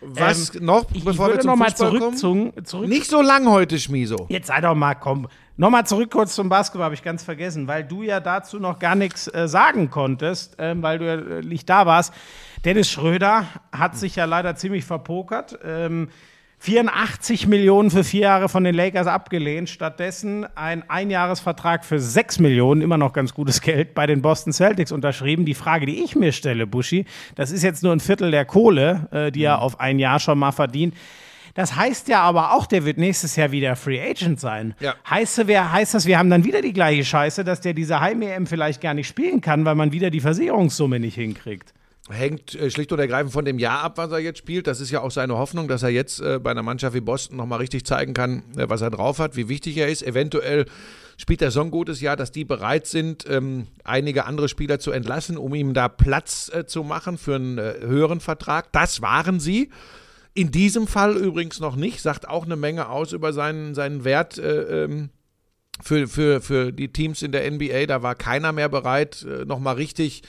[0.02, 3.08] was noch, Ähm, Ich, ich bevor wir würde zum nochmal Fußball zurück, zum, zurück Nicht
[3.08, 4.28] so lang heute, Schmiso.
[4.30, 5.28] Jetzt sei doch mal, komm.
[5.58, 8.96] Nochmal zurück kurz zum Basketball, habe ich ganz vergessen, weil du ja dazu noch gar
[8.96, 12.14] nichts äh, sagen konntest, ähm, weil du ja äh, nicht da warst.
[12.66, 15.58] Dennis Schröder hat sich ja leider ziemlich verpokert.
[15.64, 16.10] Ähm,
[16.66, 19.70] 84 Millionen für vier Jahre von den Lakers abgelehnt.
[19.70, 24.92] Stattdessen ein Einjahresvertrag für 6 Millionen, immer noch ganz gutes Geld, bei den Boston Celtics
[24.92, 25.46] unterschrieben.
[25.46, 27.06] Die Frage, die ich mir stelle, Buschi,
[27.36, 30.40] das ist jetzt nur ein Viertel der Kohle, äh, die er auf ein Jahr schon
[30.40, 30.96] mal verdient.
[31.54, 34.74] Das heißt ja aber auch, der wird nächstes Jahr wieder Free Agent sein.
[34.80, 34.96] Ja.
[35.08, 38.48] Heißt, wer, heißt das, wir haben dann wieder die gleiche Scheiße, dass der diese Heim-EM
[38.48, 41.76] vielleicht gar nicht spielen kann, weil man wieder die Versicherungssumme nicht hinkriegt.
[42.08, 44.68] Hängt äh, schlicht und ergreifend von dem Jahr ab, was er jetzt spielt.
[44.68, 47.36] Das ist ja auch seine Hoffnung, dass er jetzt äh, bei einer Mannschaft wie Boston
[47.36, 50.04] nochmal richtig zeigen kann, äh, was er drauf hat, wie wichtig er ist.
[50.04, 50.66] Eventuell
[51.18, 54.92] spielt er so ein gutes Jahr, dass die bereit sind, ähm, einige andere Spieler zu
[54.92, 58.72] entlassen, um ihm da Platz zu machen für einen höheren Vertrag.
[58.72, 59.72] Das waren sie.
[60.36, 64.38] In diesem Fall übrigens noch nicht, sagt auch eine Menge aus über seinen, seinen Wert
[64.38, 65.10] äh, ähm,
[65.82, 67.88] für, für, für die Teams in der NBA.
[67.88, 70.26] Da war keiner mehr bereit, nochmal richtig äh,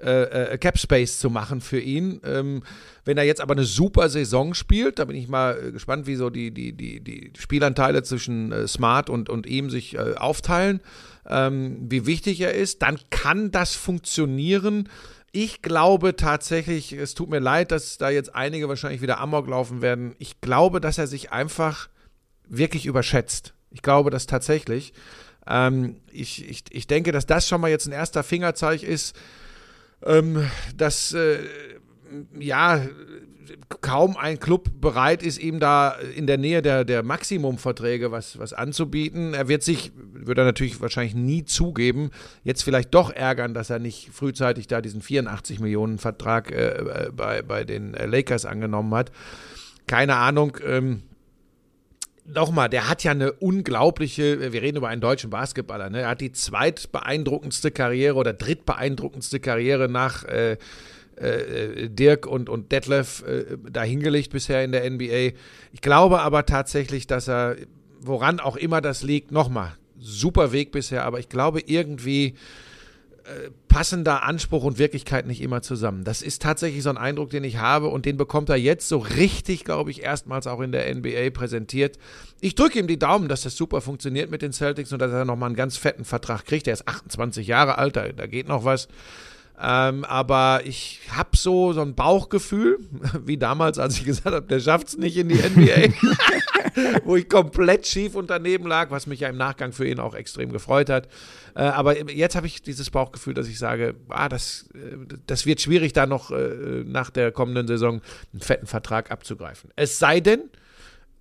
[0.00, 2.20] äh, Cap Space zu machen für ihn.
[2.24, 2.62] Ähm,
[3.04, 6.16] wenn er jetzt aber eine super Saison spielt, da bin ich mal äh, gespannt, wie
[6.16, 10.80] so die, die, die, die Spielanteile zwischen äh, Smart und, und ihm sich äh, aufteilen,
[11.28, 14.88] ähm, wie wichtig er ist, dann kann das funktionieren.
[15.32, 19.82] Ich glaube tatsächlich, es tut mir leid, dass da jetzt einige wahrscheinlich wieder Amok laufen
[19.82, 20.14] werden.
[20.18, 21.88] Ich glaube, dass er sich einfach
[22.48, 23.54] wirklich überschätzt.
[23.70, 24.92] Ich glaube das tatsächlich.
[25.46, 29.16] Ähm, ich, ich, ich denke, dass das schon mal jetzt ein erster Fingerzeig ist,
[30.04, 31.38] ähm, dass äh,
[32.38, 32.80] ja
[33.80, 38.52] kaum ein Club bereit ist, ihm da in der Nähe der, der Maximumverträge was, was
[38.52, 39.34] anzubieten.
[39.34, 42.10] Er wird sich, wird er natürlich wahrscheinlich nie zugeben,
[42.42, 47.42] jetzt vielleicht doch ärgern, dass er nicht frühzeitig da diesen 84 Millionen Vertrag äh, bei,
[47.42, 49.10] bei den Lakers angenommen hat.
[49.86, 50.56] Keine Ahnung.
[50.64, 51.02] Ähm,
[52.26, 56.02] nochmal, der hat ja eine unglaubliche, wir reden über einen deutschen Basketballer, ne?
[56.02, 60.56] er hat die zweitbeeindruckendste Karriere oder drittbeeindruckendste Karriere nach äh,
[61.16, 65.36] äh, Dirk und, und Detlef äh, dahingelegt bisher in der NBA.
[65.72, 67.56] Ich glaube aber tatsächlich, dass er,
[68.00, 72.34] woran auch immer das liegt, nochmal, super Weg bisher, aber ich glaube irgendwie
[73.24, 76.04] äh, passen da Anspruch und Wirklichkeit nicht immer zusammen.
[76.04, 78.98] Das ist tatsächlich so ein Eindruck, den ich habe und den bekommt er jetzt so
[78.98, 81.98] richtig, glaube ich, erstmals auch in der NBA präsentiert.
[82.40, 85.24] Ich drücke ihm die Daumen, dass das super funktioniert mit den Celtics und dass er
[85.24, 86.66] nochmal einen ganz fetten Vertrag kriegt.
[86.66, 88.88] Er ist 28 Jahre alt, da, da geht noch was.
[89.60, 92.80] Ähm, aber ich habe so, so ein Bauchgefühl,
[93.24, 95.94] wie damals, als ich gesagt habe, der schafft es nicht in die NBA,
[97.04, 100.50] wo ich komplett schief daneben lag, was mich ja im Nachgang für ihn auch extrem
[100.50, 101.08] gefreut hat.
[101.54, 104.96] Äh, aber jetzt habe ich dieses Bauchgefühl, dass ich sage, ah, das, äh,
[105.26, 108.00] das wird schwierig, da noch äh, nach der kommenden Saison
[108.32, 109.70] einen fetten Vertrag abzugreifen.
[109.76, 110.42] Es sei denn,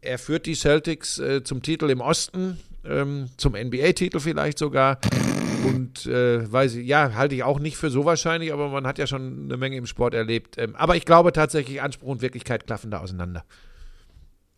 [0.01, 4.99] er führt die Celtics äh, zum Titel im Osten, ähm, zum NBA-Titel vielleicht sogar.
[5.65, 8.97] Und äh, weiß ich, ja, halte ich auch nicht für so wahrscheinlich, aber man hat
[8.97, 10.57] ja schon eine Menge im Sport erlebt.
[10.57, 13.43] Ähm, aber ich glaube tatsächlich, Anspruch und Wirklichkeit klaffen da auseinander.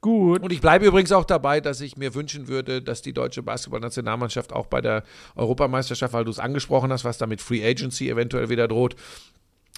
[0.01, 0.43] Gut.
[0.43, 4.53] Und ich bleibe übrigens auch dabei, dass ich mir wünschen würde, dass die deutsche Basketballnationalmannschaft
[4.53, 5.03] auch bei der
[5.35, 8.95] Europameisterschaft, weil du es angesprochen hast, was da mit Free Agency eventuell wieder droht,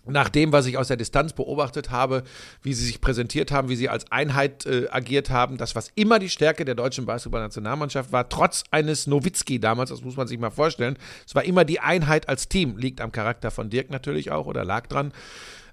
[0.10, 2.24] nach dem, was ich aus der Distanz beobachtet habe,
[2.62, 6.20] wie sie sich präsentiert haben, wie sie als Einheit äh, agiert haben, das, was immer
[6.20, 10.52] die Stärke der deutschen Basketballnationalmannschaft war, trotz eines Nowitzki damals, das muss man sich mal
[10.52, 14.48] vorstellen, es war immer die Einheit als Team, liegt am Charakter von Dirk natürlich auch
[14.48, 15.12] oder lag dran.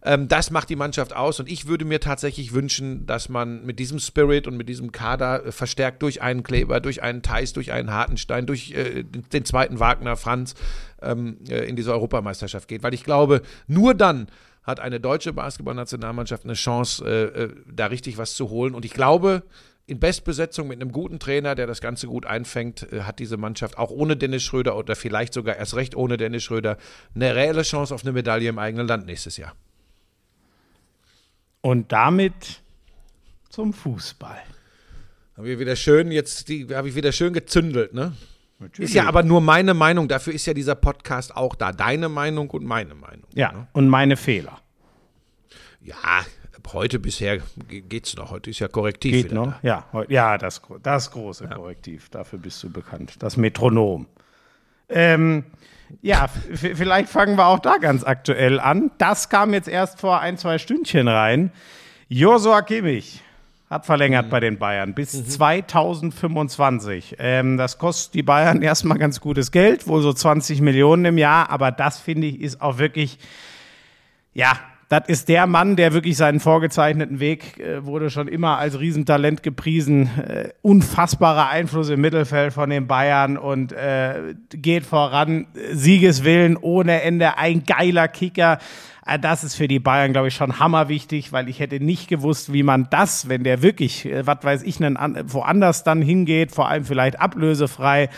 [0.05, 3.79] Ähm, das macht die Mannschaft aus und ich würde mir tatsächlich wünschen, dass man mit
[3.79, 7.73] diesem Spirit und mit diesem Kader äh, verstärkt durch einen Kleber, durch einen Theis, durch
[7.73, 10.55] einen Hartenstein, durch äh, den zweiten Wagner, Franz
[11.01, 12.83] ähm, äh, in diese Europameisterschaft geht.
[12.83, 14.29] Weil ich glaube, nur dann
[14.63, 18.75] hat eine deutsche Basketballnationalmannschaft eine Chance, äh, äh, da richtig was zu holen.
[18.75, 19.43] Und ich glaube,
[19.87, 23.79] in Bestbesetzung mit einem guten Trainer, der das Ganze gut einfängt, äh, hat diese Mannschaft
[23.79, 26.77] auch ohne Dennis Schröder oder vielleicht sogar erst recht ohne Dennis Schröder
[27.15, 29.55] eine reelle Chance auf eine Medaille im eigenen Land nächstes Jahr.
[31.65, 32.61] Und damit
[33.49, 34.37] zum Fußball.
[35.35, 38.13] Habe ich wieder schön, jetzt habe ich wieder schön gezündelt, ne?
[38.59, 38.91] Natürlich.
[38.91, 41.73] Ist ja aber nur meine Meinung, dafür ist ja dieser Podcast auch da.
[41.73, 43.27] Deine Meinung und meine Meinung.
[43.33, 43.67] Ja, ne?
[43.73, 44.61] und meine Fehler.
[45.81, 46.27] Ja,
[46.75, 48.31] heute bisher geht's noch.
[48.31, 49.13] Heute ist ja korrektiv.
[49.13, 49.55] Geht noch?
[49.63, 49.87] Da.
[49.95, 51.55] Ja, ja das, das große ja.
[51.55, 52.11] Korrektiv.
[52.11, 53.15] Dafür bist du bekannt.
[53.21, 54.07] Das Metronom.
[54.89, 55.45] Ähm,
[56.03, 58.91] ja, vielleicht fangen wir auch da ganz aktuell an.
[58.99, 61.53] Das kam jetzt erst vor ein, zwei Stündchen rein.
[62.09, 63.23] Josua Kimmich
[63.71, 64.31] hat verlängert mhm.
[64.31, 65.27] bei den Bayern bis mhm.
[65.27, 67.17] 2025.
[67.19, 71.51] Ähm, das kostet die Bayern erstmal ganz gutes Geld, wohl so 20 Millionen im Jahr,
[71.51, 73.19] aber das finde ich ist auch wirklich,
[74.33, 74.59] ja,
[74.89, 79.43] das ist der Mann, der wirklich seinen vorgezeichneten Weg äh, wurde schon immer als Riesentalent
[79.43, 80.11] gepriesen.
[80.19, 85.47] Äh, unfassbarer Einfluss im Mittelfeld von den Bayern und äh, geht voran.
[85.73, 87.39] Siegeswillen ohne Ende.
[87.39, 88.59] Ein geiler Kicker.
[89.07, 92.53] Äh, das ist für die Bayern, glaube ich, schon hammerwichtig, weil ich hätte nicht gewusst,
[92.53, 96.85] wie man das, wenn der wirklich, äh, was weiß ich, woanders dann hingeht, vor allem
[96.85, 98.09] vielleicht ablösefrei,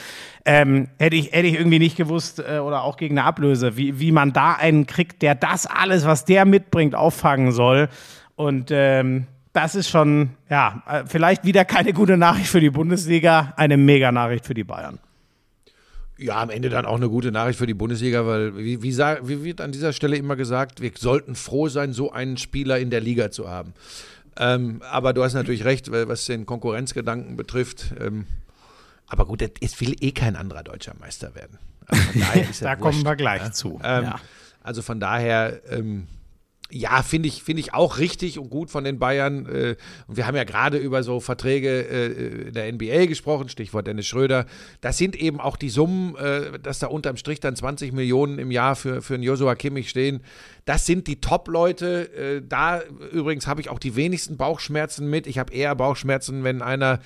[0.44, 3.98] ähm, hätte, ich, hätte ich irgendwie nicht gewusst äh, oder auch gegen eine Ablöse, wie,
[3.98, 7.88] wie man da einen kriegt, der das alles, was der mitbringt, auffangen soll.
[8.36, 13.54] Und ähm, das ist schon, ja, äh, vielleicht wieder keine gute Nachricht für die Bundesliga,
[13.56, 14.98] eine Mega-Nachricht für die Bayern.
[16.18, 19.44] Ja, am Ende dann auch eine gute Nachricht für die Bundesliga, weil, wie, wie, wie,
[19.44, 23.00] wird an dieser Stelle immer gesagt, wir sollten froh sein, so einen Spieler in der
[23.02, 23.74] Liga zu haben.
[24.38, 27.94] Ähm, aber du hast natürlich recht, was den Konkurrenzgedanken betrifft.
[28.00, 28.26] Ähm,
[29.06, 31.58] Aber gut, es will eh kein anderer deutscher Meister werden.
[31.86, 33.06] Also ja Da kommen wurscht.
[33.06, 33.80] wir gleich zu.
[33.84, 34.20] Ähm, ja.
[34.62, 36.06] Also von daher, ähm,
[36.70, 39.46] ja, finde ich, finde ich auch richtig und gut von den Bayern.
[39.46, 39.76] Äh,
[40.08, 44.46] und wir haben ja gerade über so Verträge äh, der NBA gesprochen, Stichwort Dennis Schröder.
[44.80, 48.50] Das sind eben auch die Summen, äh, dass da unterm Strich dann 20 Millionen im
[48.50, 50.22] Jahr für, für einen Joshua Kimmich stehen.
[50.64, 52.42] Das sind die Top-Leute.
[52.48, 55.28] Da übrigens habe ich auch die wenigsten Bauchschmerzen mit.
[55.28, 56.98] Ich habe eher Bauchschmerzen, wenn einer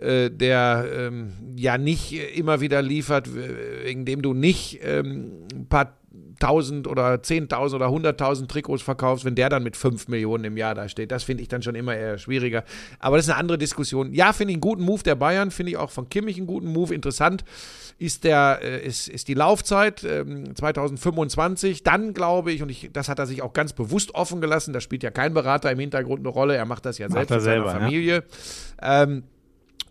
[0.00, 5.98] äh, der ähm, ja nicht immer wieder liefert, wegen dem du nicht ähm, ein paar
[6.42, 10.74] tausend oder zehntausend oder hunderttausend Trikots verkaufst, wenn der dann mit fünf Millionen im Jahr
[10.74, 11.12] da steht.
[11.12, 12.64] Das finde ich dann schon immer eher schwieriger.
[12.98, 14.12] Aber das ist eine andere Diskussion.
[14.12, 16.66] Ja, finde ich einen guten Move der Bayern, finde ich auch von Kimmich einen guten
[16.66, 16.92] Move.
[16.92, 17.44] Interessant
[17.98, 21.84] ist, der, äh, ist, ist die Laufzeit ähm, 2025.
[21.84, 24.80] Dann glaube ich, und ich, das hat er sich auch ganz bewusst offen gelassen, da
[24.80, 27.44] spielt ja kein Berater im Hintergrund eine Rolle, er macht das ja selbst er mit
[27.44, 27.78] seiner selber, ja.
[27.78, 28.24] Familie.
[28.82, 29.22] Ähm,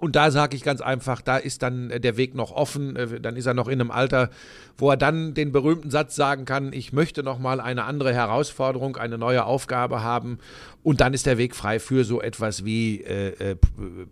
[0.01, 2.95] und da sage ich ganz einfach, da ist dann äh, der Weg noch offen.
[2.95, 4.31] Äh, Dann ist er noch in einem Alter,
[4.75, 8.97] wo er dann den berühmten Satz sagen kann: Ich möchte noch mal eine andere Herausforderung,
[8.97, 10.39] eine neue Aufgabe haben.
[10.81, 13.55] Und dann ist der Weg frei für so etwas wie äh, äh,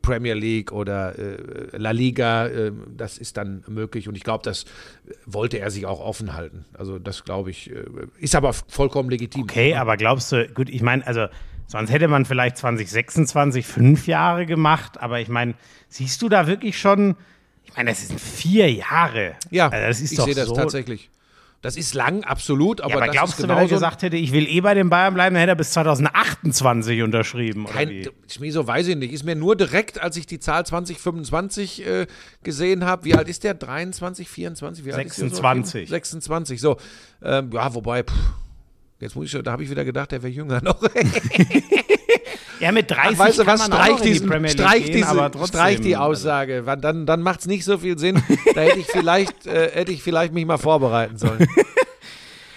[0.03, 2.45] Premier League oder äh, La Liga.
[2.45, 4.07] Äh, das ist dann möglich.
[4.07, 4.65] Und ich glaube, das
[5.25, 6.65] wollte er sich auch offen halten.
[6.77, 7.71] Also das glaube ich,
[8.19, 9.41] ist aber vollkommen legitim.
[9.41, 11.25] Okay, aber glaubst du, gut, ich meine, also
[11.69, 15.53] sonst hätte man vielleicht 2026 fünf Jahre gemacht, aber ich meine,
[15.87, 17.15] siehst du da wirklich schon,
[17.63, 19.35] ich meine, das sind vier Jahre.
[19.49, 21.09] Ja, also das ist ich sehe das so, tatsächlich.
[21.61, 24.15] Das ist lang, absolut, aber, Ja, aber das glaubst ist du, wenn er gesagt hätte,
[24.15, 27.65] ich will eh bei den Bayern bleiben, dann hätte er bis 2028 unterschrieben?
[27.65, 28.09] Oder Kein, wie?
[28.29, 29.11] Schmieso weiß ich nicht.
[29.11, 32.07] Ist mir nur direkt, als ich die Zahl 2025 äh,
[32.43, 33.03] gesehen habe.
[33.03, 33.55] Wie alt ist der?
[33.55, 34.85] 23, 24?
[34.85, 35.73] Wie alt Ist 26.
[35.73, 35.91] der so?
[35.91, 36.77] 26, so.
[37.21, 38.13] Ähm, ja, wobei, pff,
[38.99, 40.81] jetzt muss ich da habe ich wieder gedacht, der wäre jünger noch.
[42.59, 43.69] Ja, mit 30 Ach, weißt du kann was?
[43.69, 45.47] man auch Streich, noch in die diesen, Premier League streich, gehen, diese, aber trotzdem.
[45.47, 46.63] streich die Aussage.
[46.81, 48.21] Dann, dann macht es nicht so viel Sinn.
[48.53, 51.47] Da hätte ich vielleicht, äh, hätte ich vielleicht mich mal vorbereiten sollen.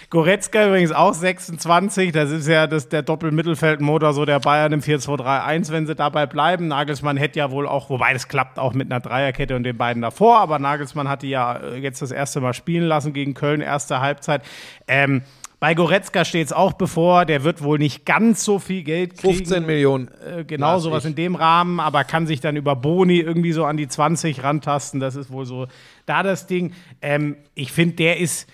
[0.09, 2.11] Goretzka übrigens auch 26.
[2.11, 6.67] Das ist ja das, der Doppelmittelfeldmotor so der Bayern im 4-2-3-1, wenn sie dabei bleiben.
[6.67, 10.03] Nagelsmann hätte ja wohl auch, wobei das klappt auch mit einer Dreierkette und den beiden
[10.03, 13.61] davor, aber Nagelsmann hat die ja äh, jetzt das erste Mal spielen lassen gegen Köln,
[13.61, 14.43] erste Halbzeit.
[14.87, 15.23] Ähm,
[15.63, 19.35] bei Goretzka steht es auch bevor, der wird wohl nicht ganz so viel Geld kriegen.
[19.35, 20.09] 15 Millionen.
[20.21, 21.11] Äh, genau, sowas ich.
[21.11, 24.99] in dem Rahmen, aber kann sich dann über Boni irgendwie so an die 20 rantasten.
[24.99, 25.67] Das ist wohl so
[26.05, 26.73] da das Ding.
[27.01, 28.49] Ähm, ich finde, der ist.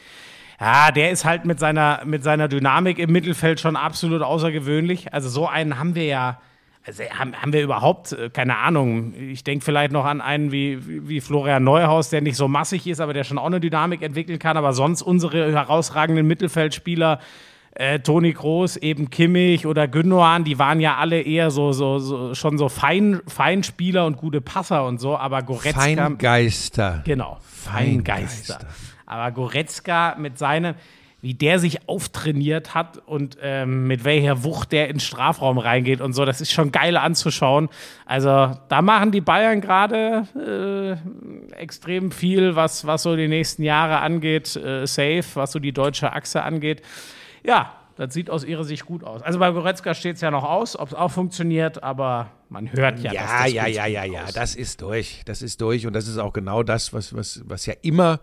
[0.60, 5.12] Ja, der ist halt mit seiner, mit seiner Dynamik im Mittelfeld schon absolut außergewöhnlich.
[5.12, 6.40] Also so einen haben wir ja,
[6.86, 9.14] also haben, haben wir überhaupt, äh, keine Ahnung.
[9.14, 12.88] Ich denke vielleicht noch an einen wie, wie wie Florian Neuhaus, der nicht so massig
[12.88, 14.58] ist, aber der schon auch eine Dynamik entwickeln kann.
[14.58, 17.20] Aber sonst unsere herausragenden Mittelfeldspieler,
[17.76, 22.34] äh, Toni Kroos, eben Kimmich oder Gündogan, die waren ja alle eher so, so, so
[22.34, 25.18] schon so Fein, Feinspieler und gute Passer und so.
[25.18, 27.02] Aber Goretzka, Feingeister.
[27.06, 28.56] Genau, Feingeister.
[28.56, 28.68] Feingeister.
[29.06, 30.76] Aber Goretzka mit seinem,
[31.22, 36.14] wie der sich auftrainiert hat und ähm, mit welcher Wucht der ins Strafraum reingeht und
[36.14, 37.70] so, das ist schon geil anzuschauen.
[38.06, 41.00] Also da machen die Bayern gerade
[41.52, 45.74] äh, extrem viel, was, was so die nächsten Jahre angeht, äh, safe, was so die
[45.74, 46.82] deutsche Achse angeht.
[47.44, 49.22] Ja, das sieht aus ihrer Sicht gut aus.
[49.22, 53.00] Also bei Goretzka steht es ja noch aus, ob es auch funktioniert, aber man hört
[53.00, 54.34] ja, dass Ja, das ja, ja, ja, ja, aus.
[54.34, 55.22] das ist durch.
[55.26, 58.22] Das ist durch und das ist auch genau das, was, was, was ja immer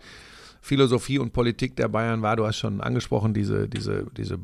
[0.67, 2.35] Philosophie und Politik der Bayern war.
[2.35, 4.41] Du hast schon angesprochen, diese, diese, diese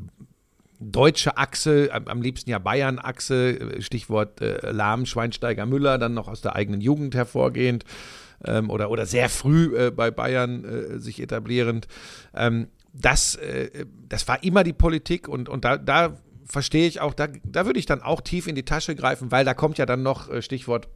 [0.79, 6.55] deutsche Achse, am, liebsten ja Bayern-Achse, Stichwort äh, Lahm, Schweinsteiger, Müller, dann noch aus der
[6.55, 7.83] eigenen Jugend hervorgehend
[8.45, 11.87] ähm, oder, oder sehr früh äh, bei Bayern äh, sich etablierend.
[12.33, 17.13] Ähm, das, äh, das war immer die Politik und, und da, da verstehe ich auch,
[17.13, 19.85] da, da würde ich dann auch tief in die Tasche greifen, weil da kommt ja
[19.85, 20.87] dann noch äh, Stichwort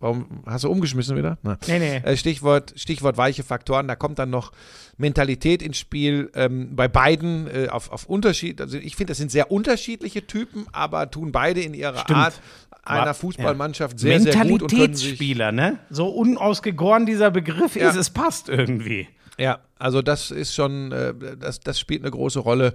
[0.00, 1.36] Warum hast du umgeschmissen wieder?
[1.42, 1.58] Na.
[1.68, 1.96] Nee, nee.
[1.98, 4.50] Äh, Stichwort, Stichwort weiche Faktoren, da kommt dann noch
[4.96, 6.30] Mentalität ins Spiel.
[6.34, 10.66] Ähm, bei beiden äh, auf, auf Unterschied, also ich finde, das sind sehr unterschiedliche Typen,
[10.72, 12.18] aber tun beide in ihrer Stimmt.
[12.18, 12.40] Art
[12.82, 15.04] einer Fußballmannschaft sehr, sehr gut und können sich.
[15.20, 15.78] Mentalitätsspieler, ne?
[15.90, 17.90] So unausgegoren dieser Begriff Ja.
[17.90, 19.06] ist, es passt irgendwie.
[19.38, 22.74] Ja, also das ist schon, äh, das, das spielt eine große Rolle.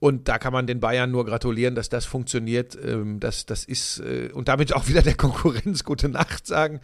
[0.00, 2.78] Und da kann man den Bayern nur gratulieren, dass das funktioniert.
[2.82, 6.80] Ähm, das, das ist, äh, und damit auch wieder der Konkurrenz gute Nacht sagen,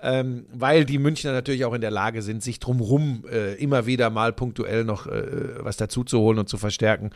[0.00, 4.10] ähm, weil die Münchner natürlich auch in der Lage sind, sich drumrum äh, immer wieder
[4.10, 7.10] mal punktuell noch äh, was dazu zu holen und zu verstärken.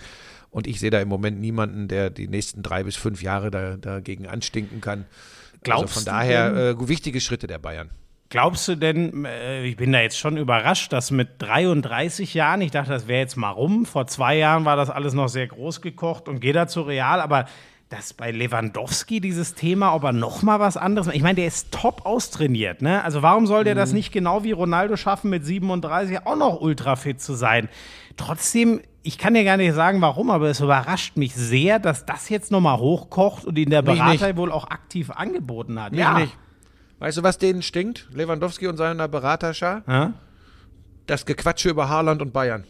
[0.51, 3.77] Und ich sehe da im Moment niemanden, der die nächsten drei bis fünf Jahre da,
[3.77, 5.05] dagegen anstinken kann.
[5.63, 7.91] Glaubst also von daher äh, wichtige Schritte der Bayern.
[8.33, 12.71] Glaubst du denn, äh, ich bin da jetzt schon überrascht, dass mit 33 Jahren, ich
[12.71, 15.83] dachte, das wäre jetzt mal rum, vor zwei Jahren war das alles noch sehr groß
[15.83, 17.45] gekocht und geht da zu Real, aber
[17.91, 21.17] dass bei Lewandowski dieses Thema, ob er noch mal was anderes macht.
[21.17, 23.05] Ich meine, der ist top austrainiert, ne?
[23.05, 23.81] Also warum soll der Mhm.
[23.81, 27.69] das nicht genau wie Ronaldo schaffen, mit 37 auch noch ultra fit zu sein?
[28.17, 32.31] Trotzdem, ich kann dir gar nicht sagen, warum, aber es überrascht mich sehr, dass das
[32.31, 35.93] jetzt noch mal hochkocht und ihn der Berater wohl auch aktiv angeboten hat.
[35.93, 36.39] Mich nicht.
[37.03, 38.07] Weißt du, was denen stinkt?
[38.13, 39.83] Lewandowski und seiner Beraterschar?
[39.89, 40.13] Ja,
[41.07, 42.63] Das Gequatsche über Haaland und Bayern.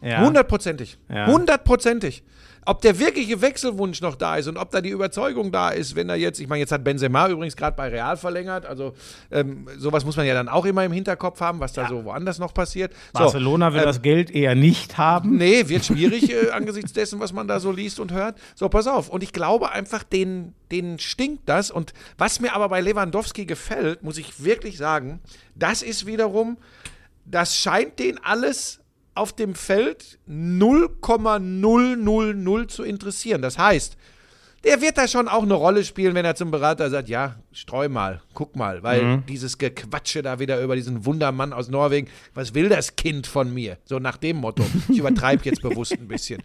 [0.00, 0.22] ja.
[0.24, 0.96] Hundertprozentig.
[1.10, 1.26] Ja.
[1.26, 2.22] Hundertprozentig.
[2.66, 6.08] Ob der wirkliche Wechselwunsch noch da ist und ob da die Überzeugung da ist, wenn
[6.08, 8.94] er jetzt, ich meine, jetzt hat Benzema übrigens gerade bei Real verlängert, also
[9.30, 12.38] ähm, sowas muss man ja dann auch immer im Hinterkopf haben, was da so woanders
[12.38, 12.92] noch passiert.
[13.12, 15.36] So, Barcelona will ähm, das Geld eher nicht haben.
[15.36, 18.38] Nee, wird schwierig äh, angesichts dessen, was man da so liest und hört.
[18.54, 19.08] So, pass auf.
[19.08, 21.70] Und ich glaube einfach, denen, denen stinkt das.
[21.70, 25.20] Und was mir aber bei Lewandowski gefällt, muss ich wirklich sagen,
[25.54, 26.58] das ist wiederum,
[27.24, 28.80] das scheint den alles
[29.14, 33.42] auf dem Feld 0,000 zu interessieren.
[33.42, 33.96] Das heißt,
[34.64, 37.90] der wird da schon auch eine Rolle spielen, wenn er zum Berater sagt, ja, streu
[37.90, 42.70] mal, guck mal, weil dieses Gequatsche da wieder über diesen Wundermann aus Norwegen, was will
[42.70, 43.76] das Kind von mir?
[43.84, 44.64] So nach dem Motto.
[44.88, 46.42] Ich übertreibe jetzt bewusst ein bisschen.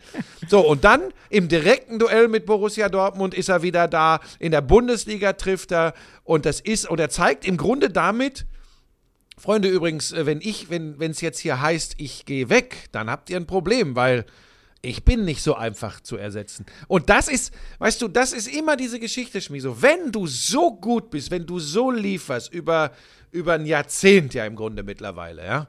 [0.49, 4.61] So, und dann im direkten Duell mit Borussia Dortmund ist er wieder da, in der
[4.61, 5.93] Bundesliga trifft er
[6.26, 8.45] und das ist, und er zeigt im Grunde damit,
[9.40, 13.30] Freunde, übrigens, äh, wenn ich, wenn es jetzt hier heißt, ich gehe weg, dann habt
[13.30, 14.26] ihr ein Problem, weil
[14.82, 16.66] ich bin nicht so einfach zu ersetzen.
[16.88, 19.82] Und das ist, weißt du, das ist immer diese Geschichte, Schmiso.
[19.82, 22.92] Wenn du so gut bist, wenn du so lieferst über,
[23.32, 25.68] über ein Jahrzehnt ja im Grunde mittlerweile, ja,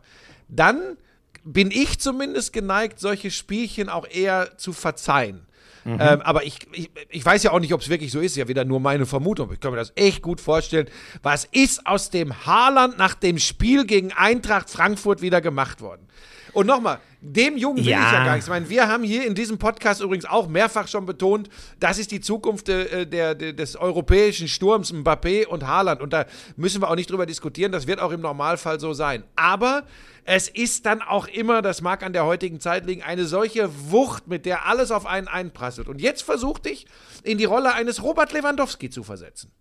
[0.48, 0.96] dann
[1.44, 5.46] bin ich zumindest geneigt, solche Spielchen auch eher zu verzeihen.
[5.86, 8.48] Ähm, aber ich, ich, ich weiß ja auch nicht, ob es wirklich so ist, ja
[8.48, 9.52] wieder nur meine Vermutung.
[9.52, 10.88] Ich kann mir das echt gut vorstellen.
[11.22, 16.06] Was ist aus dem Haaland nach dem Spiel gegen Eintracht Frankfurt wieder gemacht worden?
[16.52, 17.98] Und nochmal, dem Jungen will Ja.
[18.06, 18.46] ich ja gar nichts.
[18.46, 21.48] Ich meine, wir haben hier in diesem Podcast übrigens auch mehrfach schon betont,
[21.78, 26.00] das ist die Zukunft äh, der, der, des europäischen Sturms, Mbappé und Haaland.
[26.00, 26.24] Und da
[26.56, 29.24] müssen wir auch nicht drüber diskutieren, das wird auch im Normalfall so sein.
[29.36, 29.84] Aber
[30.24, 34.28] es ist dann auch immer, das mag an der heutigen Zeit liegen, eine solche Wucht,
[34.28, 35.88] mit der alles auf einen einprasselt.
[35.88, 36.86] Und jetzt versuch dich
[37.22, 39.52] in die Rolle eines Robert Lewandowski zu versetzen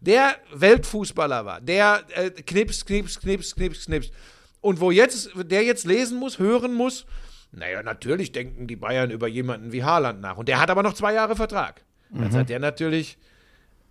[0.00, 4.10] der Weltfußballer war, der äh, knips, knips, knips, knips, knips.
[4.66, 7.06] Und wo jetzt, der jetzt lesen muss, hören muss,
[7.52, 10.38] naja, natürlich denken die Bayern über jemanden wie Haaland nach.
[10.38, 11.82] Und der hat aber noch zwei Jahre Vertrag.
[12.10, 13.16] Dann sagt der natürlich,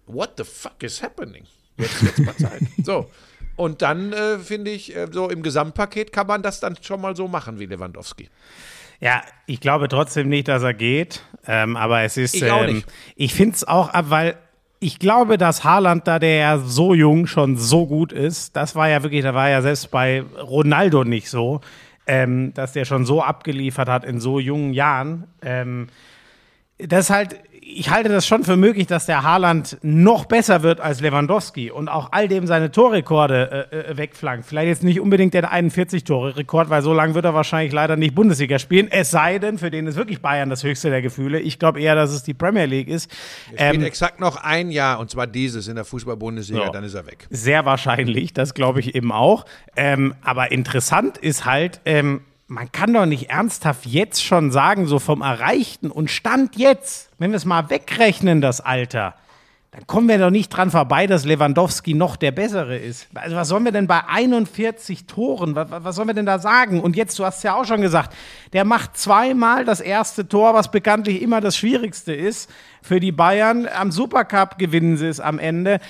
[0.05, 1.45] what the fuck is happening?
[1.77, 2.61] Jetzt wird's mal Zeit.
[2.83, 3.09] so.
[3.55, 7.15] Und dann äh, finde ich, äh, so im Gesamtpaket kann man das dann schon mal
[7.15, 8.27] so machen wie Lewandowski.
[8.99, 11.21] Ja, ich glaube trotzdem nicht, dass er geht.
[11.47, 12.35] Ähm, aber es ist.
[12.35, 12.83] Ich ähm.
[13.15, 14.37] Ich finde es auch ab, weil
[14.85, 18.87] ich glaube, dass Haaland, da der ja so jung schon so gut ist, das war
[18.87, 21.61] ja wirklich, da war ja selbst bei Ronaldo nicht so,
[22.05, 25.23] ähm, dass der schon so abgeliefert hat in so jungen Jahren.
[25.41, 25.87] Ähm,
[26.77, 27.35] das ist halt,
[27.67, 31.89] ich halte das schon für möglich, dass der Haaland noch besser wird als Lewandowski und
[31.89, 34.45] auch all dem seine Torrekorde äh, äh, wegflankt.
[34.45, 38.59] Vielleicht jetzt nicht unbedingt der 41-Tore-Rekord, weil so lange wird er wahrscheinlich leider nicht Bundesliga
[38.59, 38.87] spielen.
[38.91, 41.39] Es sei denn, für den ist wirklich Bayern das höchste der Gefühle.
[41.39, 43.09] Ich glaube eher, dass es die Premier League ist.
[43.55, 46.69] Er spielt Ähm, exakt noch ein Jahr, und zwar dieses in der Fußball-Bundesliga, Ja.
[46.71, 47.27] dann ist er weg.
[47.31, 49.45] sehr wahrscheinlich, das glaube ich eben auch.
[49.75, 54.99] Ähm, aber interessant ist halt, ähm, man kann doch nicht ernsthaft jetzt schon sagen, so
[54.99, 59.15] vom Erreichten und Stand jetzt, wenn wir es mal wegrechnen, das Alter,
[59.71, 63.09] dann kommen wir doch nicht dran vorbei, dass Lewandowski noch der Bessere ist.
[63.13, 66.79] Also was sollen wir denn bei 41 Toren, was, was sollen wir denn da sagen?
[66.79, 68.15] Und jetzt, du hast ja auch schon gesagt,
[68.53, 72.49] der macht zweimal das erste Tor, was bekanntlich immer das Schwierigste ist
[72.81, 73.67] für die Bayern.
[73.67, 75.81] Am Supercup gewinnen sie es am Ende.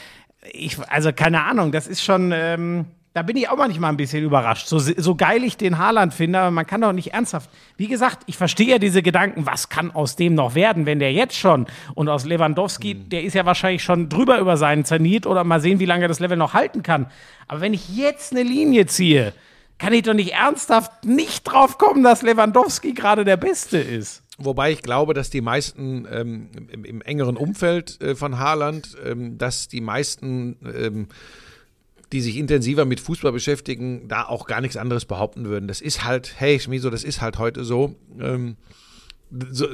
[0.52, 2.86] Ich, also keine Ahnung, das ist schon, ähm,
[3.16, 4.68] da bin ich auch manchmal ein bisschen überrascht.
[4.68, 7.50] So, so geil ich den Haaland finde, aber man kann doch nicht ernsthaft.
[7.78, 11.14] Wie gesagt, ich verstehe ja diese Gedanken, was kann aus dem noch werden, wenn der
[11.14, 15.46] jetzt schon und aus Lewandowski, der ist ja wahrscheinlich schon drüber über seinen Zenit oder
[15.46, 17.08] mal sehen, wie lange er das Level noch halten kann.
[17.48, 19.32] Aber wenn ich jetzt eine Linie ziehe,
[19.78, 24.24] kann ich doch nicht ernsthaft nicht drauf kommen, dass Lewandowski gerade der Beste ist.
[24.38, 29.38] Wobei ich glaube, dass die meisten ähm, im, im engeren Umfeld äh, von Haaland, ähm,
[29.38, 31.08] dass die meisten, ähm,
[32.12, 35.68] die sich intensiver mit Fußball beschäftigen, da auch gar nichts anderes behaupten würden.
[35.68, 37.96] Das ist halt, hey Schmiso, das ist halt heute so.
[38.20, 38.58] Ähm,
[39.52, 39.68] so,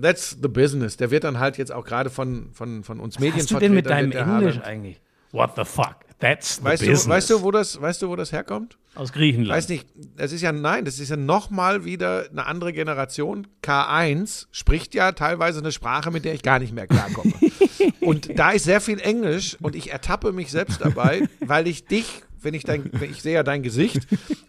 [0.00, 0.96] that's the business.
[0.96, 3.58] Der wird dann halt jetzt auch gerade von, von, von uns Medien Was hast du
[3.58, 5.00] denn mit deinem Englisch eigentlich?
[5.32, 6.05] What the fuck?
[6.18, 7.04] That's the Weißt business.
[7.04, 8.78] du, weißt, du, wo das, weißt du, wo das herkommt?
[8.94, 9.54] Aus Griechenland.
[9.54, 9.86] Weiß nicht,
[10.16, 13.46] das ist ja, nein, das ist ja nochmal wieder eine andere Generation.
[13.62, 17.34] K1 spricht ja teilweise eine Sprache, mit der ich gar nicht mehr klarkomme.
[18.00, 22.22] und da ist sehr viel Englisch und ich ertappe mich selbst dabei, weil ich dich,
[22.40, 24.06] wenn ich dein, wenn ich sehe ja dein Gesicht,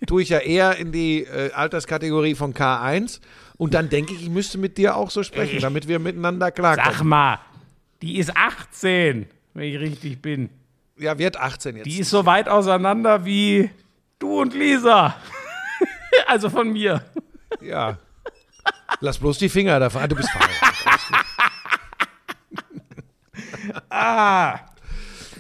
[0.08, 3.20] tue ich ja eher in die äh, Alterskategorie von K1
[3.58, 6.56] und dann denke ich, ich müsste mit dir auch so sprechen, damit wir miteinander Sag
[6.56, 7.10] klarkommen.
[7.10, 7.40] mal,
[8.02, 10.50] die ist 18, wenn ich richtig bin.
[11.00, 11.86] Ja, wird 18 jetzt.
[11.86, 13.70] Die ist so weit auseinander wie
[14.20, 15.16] du und Lisa.
[16.28, 17.04] also von mir.
[17.62, 17.98] ja.
[19.00, 20.02] Lass bloß die Finger davon.
[20.02, 20.58] Ah, du bist verheiratet.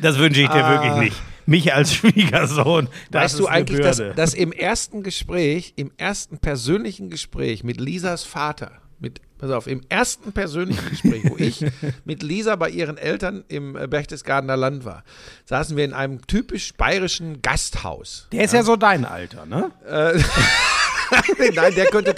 [0.01, 1.21] Das wünsche ich dir wirklich nicht.
[1.45, 2.89] Mich als Schwiegersohn.
[3.09, 7.79] Das Weißt ist du eigentlich, dass, dass im ersten Gespräch, im ersten persönlichen Gespräch mit
[7.79, 11.65] Lisas Vater, mit, pass auf, im ersten persönlichen Gespräch, wo ich
[12.05, 15.03] mit Lisa bei ihren Eltern im äh, Berchtesgadener Land war,
[15.45, 18.27] saßen wir in einem typisch bayerischen Gasthaus.
[18.31, 19.71] Der ist ja so dein Alter, ne?
[21.55, 22.13] Nein, der könnte,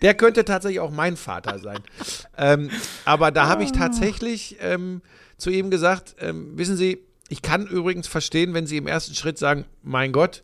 [0.00, 1.80] der könnte tatsächlich auch mein Vater sein.
[2.38, 2.70] Ähm,
[3.04, 5.02] aber da habe ich tatsächlich ähm,
[5.36, 9.38] zu ihm gesagt, ähm, wissen Sie, ich kann übrigens verstehen, wenn Sie im ersten Schritt
[9.38, 10.42] sagen, mein Gott,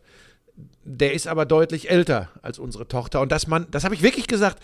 [0.83, 3.21] der ist aber deutlich älter als unsere Tochter.
[3.21, 4.61] Und dass man, das habe ich wirklich gesagt,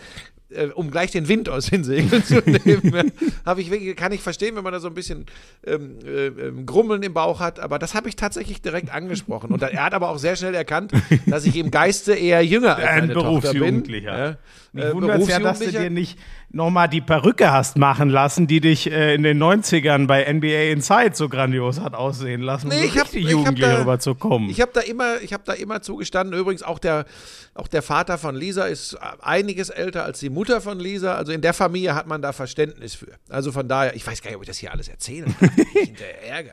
[0.54, 3.12] äh, um gleich den Wind aus den Segeln zu nehmen,
[3.44, 5.26] habe ich wirklich, kann ich verstehen, wenn man da so ein bisschen
[5.66, 9.50] ähm, äh, ähm, Grummeln im Bauch hat, aber das habe ich tatsächlich direkt angesprochen.
[9.50, 10.92] Und er hat aber auch sehr schnell erkannt,
[11.26, 13.22] dass ich im Geiste eher jünger als Ein meine bin.
[13.22, 14.18] Berufsjugendlicher.
[14.28, 14.36] Ja,
[14.72, 15.80] Mich äh, ja, dass du Berufsjugendlicher.
[15.82, 16.18] dir nicht
[16.50, 21.12] nochmal die Perücke hast machen lassen, die dich äh, in den 90ern bei NBA Inside
[21.14, 23.78] so grandios hat aussehen lassen, um Nee, so ich hab- richtig ich hab jugendlich da-
[23.80, 24.50] rüberzukommen.
[24.50, 26.38] Ich habe da immer, ich habe da immer zugestanden.
[26.38, 27.06] Übrigens auch der,
[27.54, 31.14] auch der Vater von Lisa ist einiges älter als die Mutter von Lisa.
[31.16, 33.12] Also in der Familie hat man da Verständnis für.
[33.28, 35.50] Also von daher, ich weiß gar nicht, ob ich das hier alles erzählen kann.
[35.74, 36.52] Ich hinterher Ärger.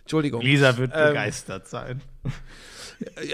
[0.00, 0.40] Entschuldigung.
[0.42, 2.00] Lisa wird Ähm, begeistert sein.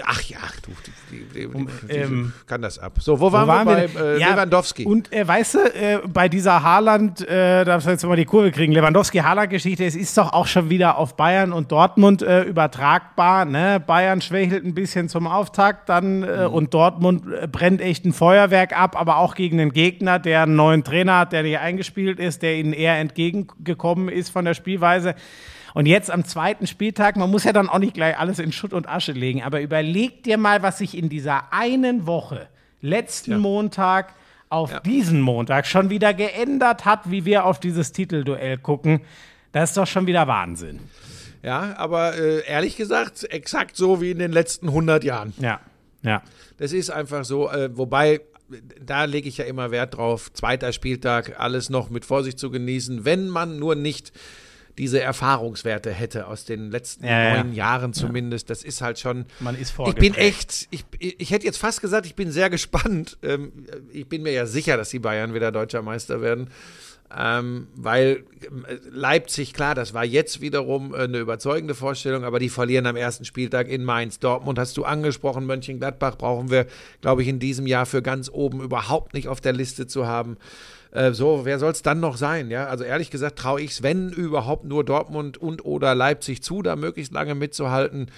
[0.05, 0.71] Ach ja, du,
[1.11, 2.93] die, die, die, ähm, kann das ab.
[2.99, 4.85] So, wo waren, Wo waren wir wir bei äh, Ja, Lewandowski?
[4.85, 8.51] Und äh, weißt du, äh, bei dieser Haaland, äh, da wir jetzt mal die Kurve
[8.51, 13.45] kriegen, Lewandowski-Haaland-Geschichte, es ist doch auch schon wieder auf Bayern und Dortmund äh, übertragbar.
[13.45, 13.79] Ne?
[13.85, 16.53] Bayern schwächelt ein bisschen zum Auftakt dann äh, Mhm.
[16.53, 20.55] und Dortmund äh, brennt echt ein Feuerwerk ab, aber auch gegen einen Gegner, der einen
[20.55, 25.15] neuen Trainer hat, der nicht eingespielt ist, der ihnen eher entgegengekommen ist von der Spielweise.
[25.73, 28.73] Und jetzt am zweiten Spieltag, man muss ja dann auch nicht gleich alles in Schutt
[28.73, 32.47] und Asche legen, aber überleg dir mal, was sich in dieser einen Woche,
[32.81, 34.13] letzten Montag
[34.49, 39.01] auf diesen Montag schon wieder geändert hat, wie wir auf dieses Titelduell gucken.
[39.53, 40.81] Das ist doch schon wieder Wahnsinn.
[41.41, 45.33] ja, aber äh, ehrlich gesagt, exakt so wie in den letzten 100 Jahren.
[45.39, 45.61] Ja,
[46.03, 46.21] ja.
[46.57, 48.21] Das ist einfach so, äh, wobei,
[48.83, 53.05] da lege ich ja immer Wert drauf, zweiter Spieltag, alles noch mit Vorsicht zu genießen,
[53.05, 54.11] wenn man nur nicht
[54.77, 57.43] diese Erfahrungswerte hätte aus den letzten Ja, ja.
[57.43, 58.49] neun Jahren zumindest.
[58.49, 59.25] Das ist halt schon.
[59.39, 60.15] Man ist Ich vorgeprägt.
[60.15, 63.17] bin echt, ich, ich hätte jetzt fast gesagt, ich bin sehr gespannt.
[63.23, 63.51] Ähm,
[63.91, 66.49] ich bin mir ja sicher, dass die Bayern wieder deutscher Meister werden.
[67.13, 68.23] Ähm, weil
[68.69, 72.95] äh, Leipzig, klar, das war jetzt wiederum äh, eine überzeugende Vorstellung, aber die verlieren am
[72.95, 74.19] ersten Spieltag in Mainz.
[74.19, 76.67] Dortmund hast du angesprochen, Mönchengladbach brauchen wir,
[77.01, 80.37] glaube ich, in diesem Jahr für ganz oben überhaupt nicht auf der Liste zu haben.
[80.91, 82.51] Äh, so, wer soll es dann noch sein?
[82.51, 86.61] Ja, also ehrlich gesagt traue ich es, wenn überhaupt nur Dortmund und oder Leipzig zu,
[86.61, 88.11] da möglichst lange mitzuhalten.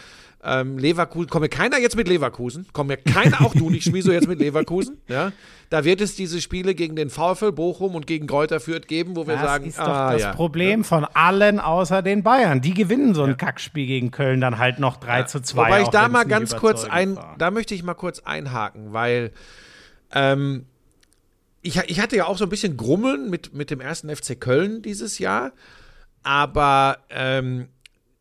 [0.45, 4.11] Ähm, Leverkusen, kommt mir keiner jetzt mit Leverkusen, kommt mir keiner, auch du nicht, Schmieso,
[4.11, 4.97] jetzt mit Leverkusen.
[5.07, 5.31] Ja,
[5.69, 9.25] da wird es diese Spiele gegen den VfL Bochum und gegen Greuther Fürth geben, wo
[9.25, 10.33] wir Das sagen, ist doch ah, das ja.
[10.33, 12.59] Problem von allen außer den Bayern.
[12.59, 15.57] Die gewinnen so ein Kackspiel gegen Köln dann halt noch 3 zu 2.
[15.57, 17.35] Wobei ich da mal ganz kurz ein, war.
[17.37, 19.31] da möchte ich mal kurz einhaken, weil
[20.13, 20.65] ähm,
[21.63, 24.81] ich, ich hatte ja auch so ein bisschen Grummeln mit, mit dem ersten FC Köln
[24.83, 25.51] dieses Jahr,
[26.21, 27.67] aber ähm,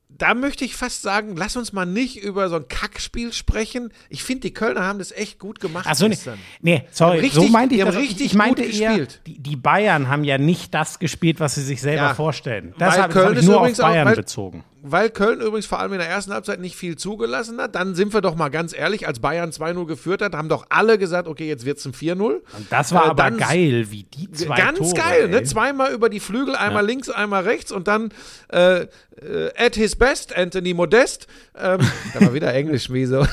[0.09, 3.93] da möchte ich fast sagen, lass uns mal nicht über so ein Kackspiel sprechen.
[4.11, 6.38] Ich finde, die Kölner haben das echt gut gemacht Ach so, nee, gestern.
[6.61, 7.97] nee, sorry, richtig- so meinte ich das.
[7.97, 9.20] richtig ich meinte gut eher, gespielt.
[9.26, 12.74] die, die Bayern haben ja nicht das gespielt, was sie sich selber Ja, vorstellen.
[12.78, 14.64] Das habe Köln hab ich ist nur auf auch- Bayern weil- bezogen.
[14.85, 17.76] Weil Köln übrigens vor allem in der ersten Halbzeit nicht viel zugelassen hat.
[17.76, 20.99] Dann sind wir doch mal ganz ehrlich, als Bayern 2-0 geführt hat, haben doch alle
[20.99, 22.41] gesagt, okay, jetzt wird es ein 4-0.
[22.68, 25.45] Das war Äh, aber geil, wie die zwei Ganz Tore, geil, ne?
[25.45, 28.12] Zweimal über die Flügel, einmal links, einmal rechts und dann
[28.53, 28.89] äh, äh,
[29.57, 31.28] at his best, Anthony Modest.
[31.57, 31.78] Ähm,
[32.14, 33.24] da war wieder Englisch, Miso.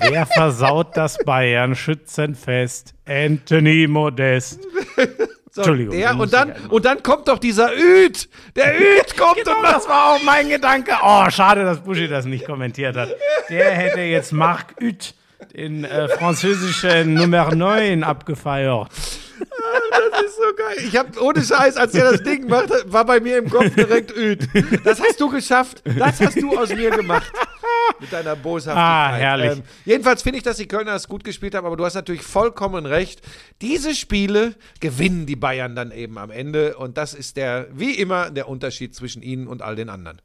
[0.00, 2.94] Wer versaut das Bayern Schützenfest?
[3.06, 4.60] Anthony Modest.
[5.58, 5.96] Entschuldigung.
[5.96, 8.28] Der, und, dann, und dann kommt doch dieser Üd.
[8.56, 10.92] Der Üd kommt Genau, und macht das war auch mein Gedanke.
[11.02, 13.10] Oh, schade, dass Buschi das nicht kommentiert hat.
[13.48, 15.14] Der hätte jetzt Marc Uth,
[15.54, 18.88] den äh, französischen Nummer 9, abgefeiert.
[20.10, 20.76] Das ist so geil.
[20.88, 24.14] Ich habe ohne Scheiß, als er das Ding macht, war bei mir im Kopf direkt
[24.16, 24.48] Üd.
[24.84, 25.82] Das hast du geschafft.
[25.98, 27.30] Das hast du aus mir gemacht.
[28.00, 28.76] Mit deiner Boshaftigkeit.
[28.76, 29.52] Ah, herrlich.
[29.52, 32.22] Ähm, jedenfalls finde ich, dass die Kölner es gut gespielt haben, aber du hast natürlich
[32.22, 33.22] vollkommen recht.
[33.60, 38.30] Diese Spiele gewinnen die Bayern dann eben am Ende und das ist der, wie immer,
[38.30, 40.20] der Unterschied zwischen ihnen und all den anderen.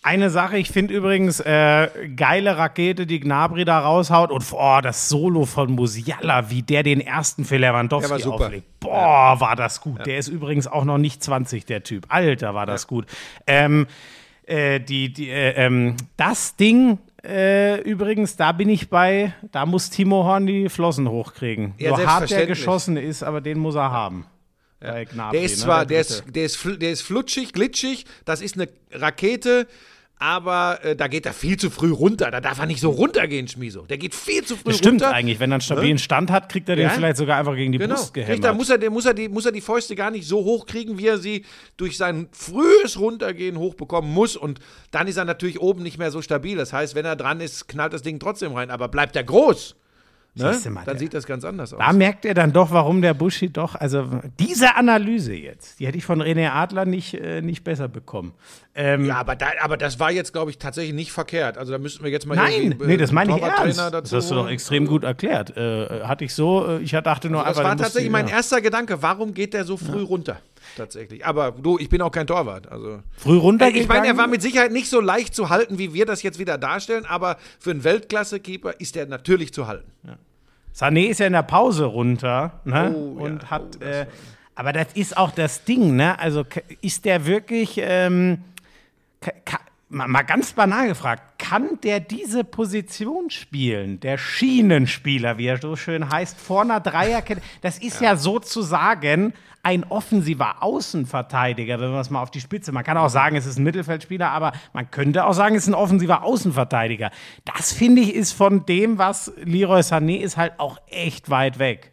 [0.00, 5.08] Eine Sache, ich finde übrigens äh, geile Rakete, die Gnabry da raushaut und oh, das
[5.08, 8.46] Solo von Musiala, wie der den ersten für Der war Lewandowski super.
[8.46, 8.78] auflegt.
[8.78, 10.06] Boah, war das gut.
[10.06, 12.06] Der ist übrigens auch noch nicht 20, der Typ.
[12.10, 13.06] Alter, war das gut.
[13.48, 13.88] Ähm,
[14.48, 19.90] äh, die, die, äh, ähm, das Ding äh, übrigens, da bin ich bei, da muss
[19.90, 21.74] Timo Horn die Flossen hochkriegen.
[21.78, 24.26] Ja, so hart der geschossen ist, aber den muss er haben.
[24.80, 26.14] Bei Gnabry, Der ist ne, zwar, der Dritte.
[26.14, 29.66] ist, der, ist, der ist flutschig, glitschig, das ist eine Rakete,
[30.18, 32.30] aber äh, da geht er viel zu früh runter.
[32.30, 33.82] Da darf er nicht so runtergehen, Schmiso.
[33.82, 35.14] Der geht viel zu früh Das stimmt runter.
[35.14, 35.38] eigentlich.
[35.40, 36.90] Wenn er einen stabilen Stand hat, kriegt er den Ja.
[36.90, 37.94] vielleicht sogar einfach gegen die Genau.
[37.94, 38.44] Brust gehämmert.
[38.44, 40.66] da muss er, der muss, er die, muss er die Fäuste gar nicht so hoch
[40.66, 41.44] kriegen, wie er sie
[41.76, 44.36] durch sein frühes Runtergehen hochbekommen muss.
[44.36, 44.58] Und
[44.90, 46.56] dann ist er natürlich oben nicht mehr so stabil.
[46.56, 48.70] Das heißt, wenn er dran ist, knallt das Ding trotzdem rein.
[48.70, 49.76] Aber bleibt er groß,
[50.38, 50.52] ne?
[50.52, 51.78] Siehst du mal, dann sieht das ganz anders aus.
[51.78, 54.08] Da merkt er dann doch, warum der Buschi doch, also
[54.38, 58.32] diese Analyse jetzt, die hätte ich von René Adler nicht, äh, nicht besser bekommen.
[58.74, 61.58] Ähm, Ja, aber, da, aber das war jetzt, glaube ich, tatsächlich nicht verkehrt.
[61.58, 63.78] Also da müssten wir jetzt mal Nein, äh, nee, das meine ich ernst.
[63.78, 65.56] Das hast du doch extrem gut erklärt.
[65.56, 67.64] Äh, hatte ich so, äh, ich dachte nur Das einfach.
[67.64, 68.36] war du musst tatsächlich mein ja.
[68.36, 69.02] erster Gedanke.
[69.02, 70.40] Warum geht der so früh runter?
[70.76, 71.24] Tatsächlich.
[71.24, 72.70] Aber du, ich bin auch kein Torwart.
[72.70, 73.00] Also.
[73.16, 73.82] Früh runtergegangen.
[73.82, 76.38] Ich meine, er war mit Sicherheit nicht so leicht zu halten, wie wir das jetzt
[76.38, 79.90] wieder darstellen, aber für einen Weltklasse-Keeper ist er natürlich zu halten.
[80.78, 82.94] Sané ist ja in der Pause runter ne?
[82.94, 83.24] Oh, ja.
[83.24, 83.78] und hat.
[83.80, 84.06] Oh, äh,
[84.54, 86.18] aber das ist auch das Ding, ne?
[86.20, 86.44] Also
[86.80, 87.80] ist der wirklich.
[87.82, 88.44] Ähm,
[89.88, 94.00] mal, ganz banal gefragt, kann der diese Position spielen?
[94.00, 97.42] Der Schienenspieler, wie er so schön heißt, vor einer Dreierkette.
[97.62, 99.32] Das ist ja, sozusagen
[99.62, 102.72] ein offensiver Außenverteidiger, wenn man es mal auf die Spitze.
[102.72, 105.68] Man kann auch sagen, es ist ein Mittelfeldspieler, aber man könnte auch sagen, es ist
[105.68, 107.10] ein offensiver Außenverteidiger.
[107.44, 111.92] Das finde ich ist von dem, was Leroy Sané ist, halt auch echt weit weg.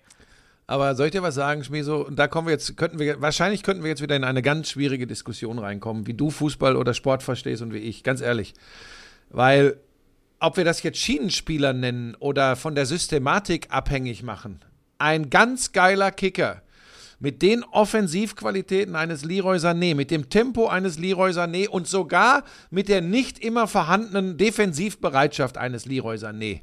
[0.68, 2.06] Aber soll ich dir was sagen, Schmieso?
[2.06, 4.70] Und da kommen wir jetzt, könnten wir, wahrscheinlich könnten wir jetzt wieder in eine ganz
[4.70, 8.54] schwierige Diskussion reinkommen, wie du Fußball oder Sport verstehst und wie ich, ganz ehrlich.
[9.30, 9.78] Weil,
[10.40, 14.60] ob wir das jetzt Schienenspieler nennen oder von der Systematik abhängig machen,
[14.98, 16.64] ein ganz geiler Kicker
[17.20, 22.90] mit den Offensivqualitäten eines Leroy Sané, mit dem Tempo eines Leroy Sané und sogar mit
[22.90, 26.62] der nicht immer vorhandenen Defensivbereitschaft eines Leroy Sané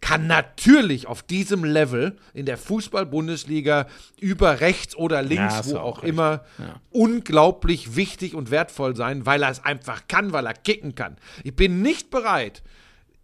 [0.00, 3.86] kann natürlich auf diesem Level in der Fußball-Bundesliga
[4.18, 6.44] über rechts oder links, hast wo auch auch immer,
[6.90, 11.16] unglaublich wichtig und wertvoll sein, weil er es einfach kann, weil er kicken kann.
[11.44, 12.62] Ich bin nicht bereit,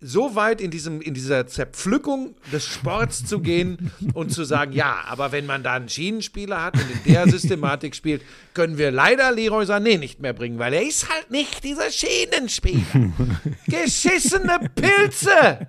[0.01, 5.05] so weit in, diesem, in dieser Zerpflückung des Sports zu gehen und zu sagen, ja,
[5.07, 8.23] aber wenn man da einen Schienenspieler hat und in der Systematik spielt,
[8.53, 12.83] können wir leider Leroy Sané nicht mehr bringen, weil er ist halt nicht dieser Schienenspieler.
[13.67, 15.67] Geschissene Pilze!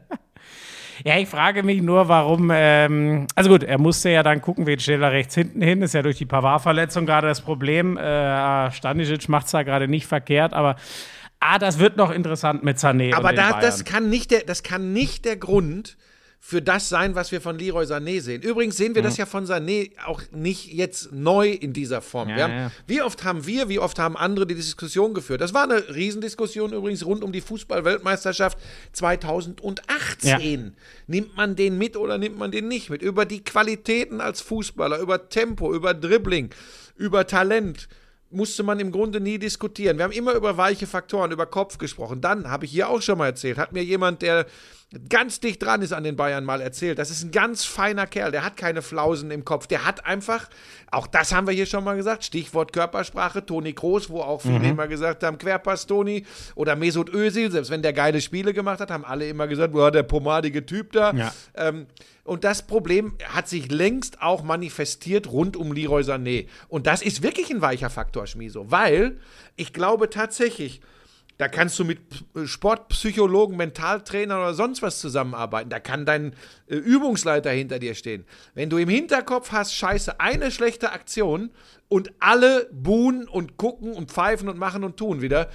[1.03, 2.51] Ja, ich frage mich nur, warum.
[2.53, 5.81] Ähm, also gut, er musste ja dann gucken, wen stellt er rechts hinten hin.
[5.81, 7.97] Ist ja durch die Pavard-Verletzung gerade das Problem.
[7.97, 10.75] Äh, Stanisic macht es da gerade nicht verkehrt, aber
[11.39, 13.15] ah, das wird noch interessant mit Sané.
[13.15, 15.97] Aber da, das, kann nicht der, das kann nicht der Grund
[16.39, 18.41] für das sein, was wir von Leroy Sané sehen.
[18.41, 22.29] Übrigens sehen wir das ja von Sané auch nicht jetzt neu in dieser Form.
[22.29, 22.71] Ja, haben, ja.
[22.85, 25.41] Wie oft haben wir, wie oft haben andere die Diskussion geführt?
[25.41, 28.57] Das war eine Riesendiskussion übrigens rund um die Fußball-Weltmeisterschaft
[28.93, 30.75] 2018.
[31.07, 33.01] Nimmt man den mit oder nimmt man den nicht mit?
[33.01, 36.51] Über die Qualitäten als Fußballer, über Tempo, über Dribbling,
[36.95, 37.89] über Talent
[38.29, 39.97] musste man im Grunde nie diskutieren.
[39.97, 42.21] Wir haben immer über weiche Faktoren, über Kopf gesprochen.
[42.21, 44.45] Dann habe ich hier auch schon mal erzählt, hat mir jemand, der
[45.09, 46.97] ganz dicht dran ist an den Bayern, mal erzählt.
[46.97, 49.67] Das ist ein ganz feiner Kerl, der hat keine Flausen im Kopf.
[49.67, 50.49] Der hat einfach,
[50.91, 54.69] auch das haben wir hier schon mal gesagt, Stichwort Körpersprache, Toni Kroos, wo auch viele
[54.69, 56.25] immer gesagt haben, Querpass Toni
[56.55, 59.91] oder Mesut Özil, selbst wenn der geile Spiele gemacht hat, haben alle immer gesagt, boah,
[59.91, 61.13] der pomadige Typ da.
[61.13, 61.33] Ja.
[61.55, 61.87] Ähm,
[62.23, 66.47] und das Problem hat sich längst auch manifestiert rund um Leroy Sané.
[66.67, 69.17] Und das ist wirklich ein weicher Faktor, Schmiso, weil
[69.55, 70.81] ich glaube tatsächlich,
[71.37, 71.99] da kannst du mit
[72.45, 75.69] Sportpsychologen, Mentaltrainern oder sonst was zusammenarbeiten.
[75.69, 76.33] Da kann dein
[76.67, 78.25] äh, Übungsleiter hinter dir stehen.
[78.55, 81.51] Wenn du im Hinterkopf hast, scheiße, eine schlechte Aktion
[81.89, 85.49] und alle buhen und gucken und pfeifen und machen und tun wieder,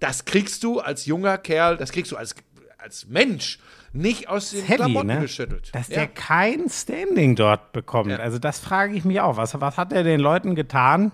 [0.00, 2.34] das kriegst du als junger Kerl, das kriegst du als,
[2.78, 3.58] als Mensch
[3.92, 5.20] nicht aus den Heavy, Klamotten ne?
[5.20, 5.70] geschüttelt.
[5.72, 5.96] Dass Ja.
[5.96, 8.10] der kein Standing dort bekommt.
[8.10, 8.18] Ja.
[8.18, 9.36] Also das frage ich mich auch.
[9.36, 11.12] Was, was hat er den Leuten getan,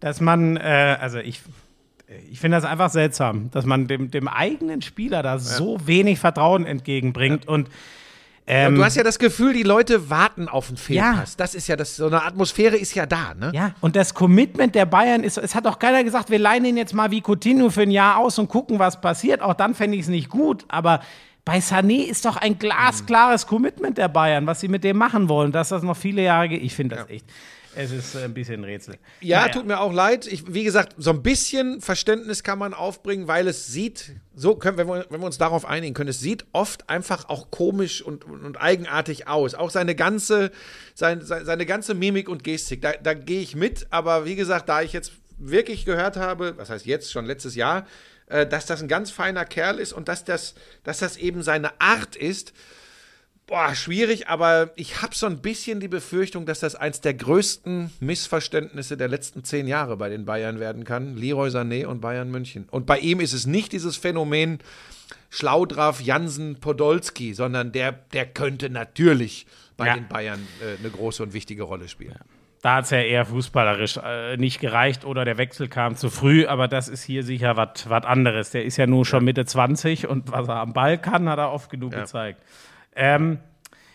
[0.00, 1.40] dass man, äh, also ich,
[2.30, 6.64] ich finde das einfach seltsam, dass man dem, dem eigenen Spieler da so wenig Vertrauen
[6.66, 7.68] entgegenbringt und
[8.50, 11.10] ähm, Du hast ja das Gefühl, die Leute warten auf einen Ja.
[11.12, 11.36] Fehlpass.
[11.36, 13.52] Das ist ja das, so eine Atmosphäre ist ja da, ne?
[13.54, 16.78] Ja, und das Commitment der Bayern ist, es hat auch keiner gesagt, wir leihen ihn
[16.78, 19.42] jetzt mal wie Coutinho für ein Jahr aus und gucken, was passiert.
[19.42, 20.64] Auch dann fände ich es nicht gut.
[20.68, 21.00] Aber
[21.44, 25.52] bei Sané ist doch ein glasklares Commitment der Bayern, was sie mit dem machen wollen,
[25.52, 26.62] dass das noch viele Jahre geht.
[26.62, 27.26] Ich finde das echt.
[27.80, 28.96] Es ist ein bisschen ein Rätsel.
[29.20, 29.52] Ja, Naja.
[29.52, 30.26] tut mir auch leid.
[30.26, 34.78] Ich, wie gesagt, so ein bisschen Verständnis kann man aufbringen, weil es sieht, so können,
[34.78, 38.24] wenn wir, wenn wir uns darauf einigen können, es sieht oft einfach auch komisch und,
[38.24, 39.54] und, und eigenartig aus.
[39.54, 40.50] Auch seine ganze,
[40.94, 43.86] sein, sein, seine ganze Mimik und Gestik, da, da gehe ich mit.
[43.90, 47.86] Aber wie gesagt, da ich jetzt wirklich gehört habe, was heißt jetzt, schon letztes Jahr,
[48.26, 51.80] äh, dass das ein ganz feiner Kerl ist und dass das, dass das eben seine
[51.80, 52.52] Art ist,
[53.48, 57.90] Boah, schwierig, aber ich habe so ein bisschen die Befürchtung, dass das eins der größten
[57.98, 61.16] Missverständnisse der letzten zehn Jahre bei den Bayern werden kann.
[61.16, 62.68] Leroy Sané und Bayern München.
[62.70, 64.58] Und bei ihm ist es nicht dieses Phänomen
[65.30, 69.46] Schlaudraff, Jansen, Podolski, sondern der, der könnte natürlich
[69.78, 69.94] bei Ja.
[69.94, 72.16] den Bayern äh, eine große und wichtige Rolle spielen.
[72.60, 76.44] Da hat es ja eher fußballerisch äh, nicht gereicht oder der Wechsel kam zu früh,
[76.46, 78.50] aber das ist hier sicher was anderes.
[78.50, 81.52] Der ist ja nur schon Mitte 20 und was er am Ball kann, hat er
[81.52, 82.42] oft genug gezeigt.
[82.98, 83.38] Ähm,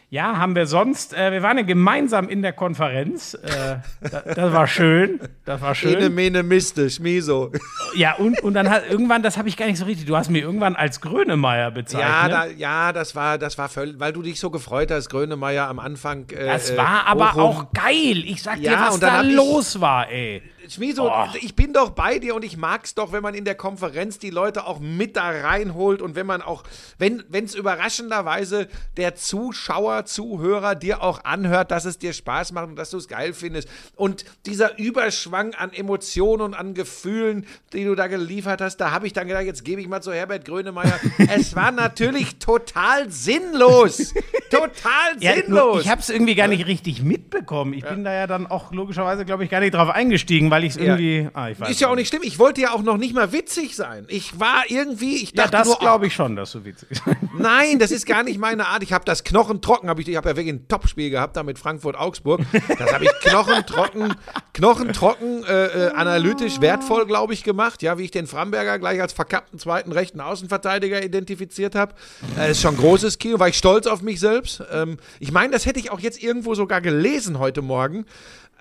[0.10, 3.34] ja, haben wir sonst, äh, wir waren ja gemeinsam in der Konferenz.
[3.34, 3.78] Äh,
[4.12, 5.20] da, das war schön.
[5.44, 5.96] Das war schön.
[5.96, 7.52] Ene, mene, miste, Schmiso.
[7.96, 10.30] Ja, und, und dann hat irgendwann, das habe ich gar nicht so richtig, du hast
[10.30, 12.08] mir irgendwann als Grönemeyer bezeichnet.
[12.12, 15.68] Ja, da, ja, das war, das war völlig, weil du dich so gefreut hast, Grönemeyer
[15.68, 16.30] am Anfang.
[16.30, 17.42] Äh, das war aber Bochum.
[17.42, 18.24] auch geil.
[18.26, 20.44] Ich sag dir, Ja, was und dann da hab ich- los war, ey.
[20.70, 21.26] Schmieso, Oh.
[21.42, 24.30] ich bin doch bei dir und ich mag's doch, wenn man in der Konferenz die
[24.30, 26.64] Leute auch mit da reinholt und wenn man auch,
[26.98, 32.76] wenn es überraschenderweise der Zuschauer, Zuhörer dir auch anhört, dass es dir Spaß macht und
[32.76, 33.68] dass du es geil findest.
[33.96, 39.08] Und dieser Überschwang an Emotionen und an Gefühlen, die du da geliefert hast, da habe
[39.08, 41.00] ich dann gedacht, jetzt gebe ich mal zu Herbert Grönemeyer.
[41.30, 44.14] es war natürlich total sinnlos.
[44.50, 45.82] total Ja, sinnlos.
[45.84, 47.74] ich habe es irgendwie gar nicht richtig mitbekommen.
[47.74, 50.76] Ich bin da ja dann auch logischerweise, glaube ich, gar nicht drauf eingestiegen, weil ich
[50.76, 51.28] es irgendwie.
[51.34, 52.22] Ah, ich weiß Ist ja auch nicht schlimm.
[52.24, 54.06] Ich wollte ja auch noch nicht mal witzig sein.
[54.08, 57.02] Ich war irgendwie, ich Ja, dachte das nur, glaube ich schon, dass du witzig bist.
[57.40, 58.84] Nein, das ist gar nicht meine Art.
[58.84, 61.58] Ich habe das knochentrocken, hab ich, ich habe ja wirklich ein Topspiel gehabt da mit
[61.58, 62.42] Frankfurt-Augsburg.
[62.78, 64.14] Das habe ich knochentrocken,
[64.54, 67.82] knochentrocken, äh, äh, analytisch wertvoll, glaube ich, gemacht.
[67.82, 71.96] Ja, wie ich den Framberger gleich als verkappten zweiten rechten Außenverteidiger identifiziert habe.
[72.38, 74.62] Äh, ist schon ein großes Kino, war ich stolz auf mich selbst.
[74.72, 78.06] Ähm, ich meine, das hätte ich auch jetzt irgendwo sogar gelesen heute Morgen.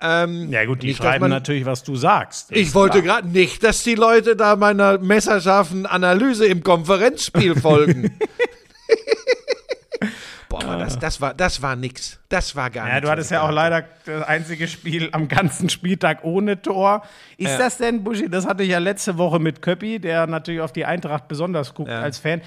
[0.01, 2.51] Ähm, Ja, gut, die Nicht, schreiben man- natürlich, was du sagst.
[2.51, 8.17] Ich wollte gerade nicht, dass die Leute da meiner messerscharfen Analyse im Konferenzspiel folgen.
[10.49, 12.19] Boah, das, das, war, das war nix.
[12.29, 13.05] Das war gar Ja, nichts.
[13.07, 17.01] du hattest ja auch leider das einzige Spiel am ganzen Spieltag ohne Tor.
[17.37, 20.71] Ist das denn, Buschi, das hatte ich ja letzte Woche mit Köppi, der natürlich auf
[20.71, 22.41] die Eintracht besonders guckt als Fan.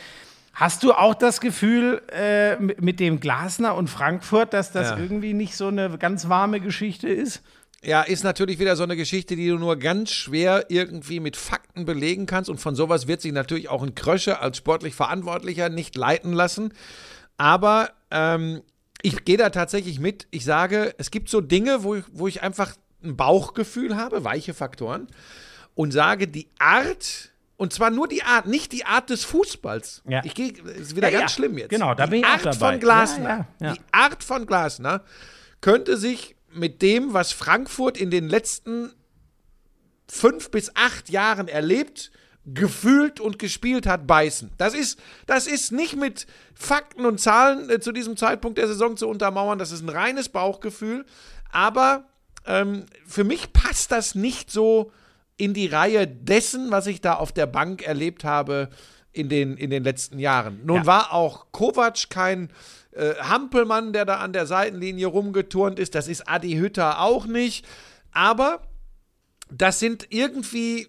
[0.58, 4.96] Hast du auch das Gefühl äh, mit dem Glasner und Frankfurt, dass das Ja.
[4.96, 7.42] irgendwie nicht so eine ganz warme Geschichte ist?
[7.82, 11.84] Ja, ist natürlich wieder so eine Geschichte, die du nur ganz schwer irgendwie mit Fakten
[11.84, 12.48] belegen kannst.
[12.48, 16.72] Und von sowas wird sich natürlich auch ein Krösche als sportlich Verantwortlicher nicht leiten lassen.
[17.36, 18.62] Aber ähm,
[19.02, 20.26] ich gehe da tatsächlich mit.
[20.30, 24.54] Ich sage, es gibt so Dinge, wo ich, wo ich einfach ein Bauchgefühl habe, weiche
[24.54, 25.06] Faktoren,
[25.74, 30.02] und sage, die Art, und zwar nur die Art, nicht die Art des Fußballs.
[30.08, 30.22] Ja.
[30.24, 31.36] Ich gehe, ist wieder Ja, ganz ja.
[31.36, 31.70] schlimm jetzt.
[31.70, 32.72] Genau, da die bin ich auch Art dabei.
[32.72, 35.02] von Glasner, die Art von Glasner
[35.60, 38.92] könnte sich mit dem, was Frankfurt in den letzten
[40.08, 42.10] fünf bis acht Jahren erlebt,
[42.44, 44.52] gefühlt und gespielt hat, beißen.
[44.56, 48.96] Das ist, das ist nicht mit Fakten und Zahlen äh, zu diesem Zeitpunkt der Saison
[48.96, 49.58] zu untermauern.
[49.58, 51.04] Das ist ein reines Bauchgefühl.
[51.50, 52.04] Aber
[52.46, 54.92] ähm, für mich passt das nicht so
[55.36, 58.70] in die Reihe dessen, was ich da auf der Bank erlebt habe
[59.12, 60.60] in den, in den letzten Jahren.
[60.64, 60.86] Nun Ja.
[60.86, 62.50] war auch Kovac kein
[62.92, 65.94] äh, Hampelmann, der da an der Seitenlinie rumgeturnt ist.
[65.94, 67.66] Das ist Adi Hütter auch nicht.
[68.12, 68.62] Aber
[69.50, 70.88] das sind irgendwie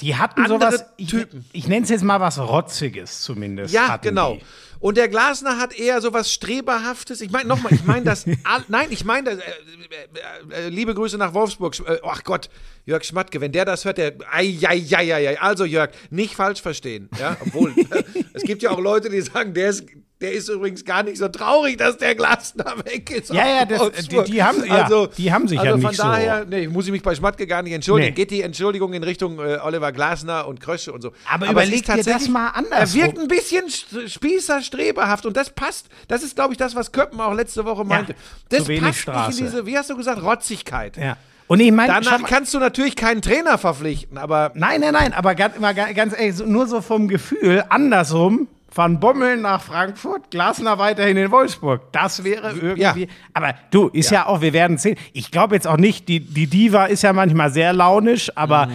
[0.00, 1.44] Die hatten sowas, ich, Typen.
[1.52, 3.72] ich nenne es jetzt mal was Rotziges zumindest.
[3.74, 4.34] Ja, genau.
[4.34, 4.42] Die.
[4.80, 7.20] Und der Glasner hat eher so was Streberhaftes.
[7.20, 8.26] Ich meine, nochmal, ich meine das.
[8.68, 9.38] Nein, ich meine das.
[9.40, 11.78] Äh, äh, äh, liebe Grüße nach Wolfsburg.
[11.80, 12.48] Äh, ach Gott,
[12.84, 14.14] Jörg Schmatke, wenn der das hört, der.
[14.30, 15.40] Ei, ei, ei, ei, ei.
[15.40, 17.08] Also, Jörg, nicht falsch verstehen.
[17.18, 17.74] Ja, obwohl,
[18.32, 19.84] es gibt ja auch Leute, die sagen, der ist.
[20.20, 23.30] Der ist übrigens gar nicht so traurig, dass der Glasner weg ist.
[23.32, 26.02] Ja, ja, das- die- die haben- ja, die haben sich ja also von nicht so-
[26.02, 28.10] daher, nee, muss ich mich bei Schmatke gar nicht entschuldigen.
[28.10, 28.16] Nee.
[28.16, 31.12] Geht die Entschuldigung in Richtung äh, Oliver Glasner und Krösche und so.
[31.30, 33.00] Aber es überleg dir das mal Er andersrum.
[33.00, 35.86] wirkt ein bisschen st- Spießer, streberhaft und das passt.
[36.08, 38.16] Das ist, glaube ich, das, was Köppen auch letzte Woche meinte.
[38.48, 39.28] das zu wenig passt Straße.
[39.30, 40.96] nicht in diese, wie hast du gesagt, Rotzigkeit.
[40.96, 41.16] Ja.
[41.46, 45.34] Und ich meine, Danach kannst du natürlich keinen Trainer verpflichten, aber Nein, nein, nein, aber
[45.36, 45.54] ganz,
[45.94, 48.48] ganz ehrlich, nur so vom Gefühl, andersrum,
[48.78, 51.90] Van Bommel nach Frankfurt, Glasner weiterhin in Wolfsburg.
[51.90, 53.08] Das wäre irgendwie.
[53.34, 54.96] Aber du, ist ja, auch, wir werden sehen.
[55.12, 58.68] Ich glaube jetzt auch nicht, die, die Diva ist ja manchmal sehr launisch, aber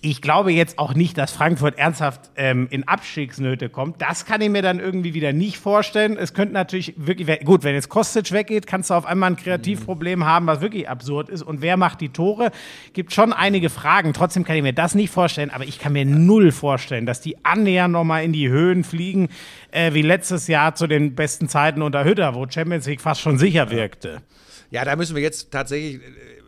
[0.00, 4.00] ich glaube jetzt auch nicht, dass Frankfurt ernsthaft ähm, in Abstiegsnöte kommt.
[4.00, 6.16] Das kann ich mir dann irgendwie wieder nicht vorstellen.
[6.16, 10.24] Es könnte natürlich wirklich, gut, wenn jetzt Kostic weggeht, kannst du auf einmal ein Kreativproblem
[10.24, 11.42] haben, was wirklich absurd ist.
[11.42, 12.50] Und wer macht die Tore?
[12.92, 14.12] Gibt schon einige Fragen.
[14.12, 17.44] Trotzdem kann ich mir das nicht vorstellen, aber ich kann mir null vorstellen, dass die
[17.44, 19.28] annähernd nochmal in die Höhen fliegen,
[19.70, 23.38] äh, wie letztes Jahr zu den besten Zeiten unter Hütter, wo Champions League fast schon
[23.38, 24.22] sicher wirkte.
[24.70, 26.41] Ja, da müssen wir jetzt tatsächlich äh,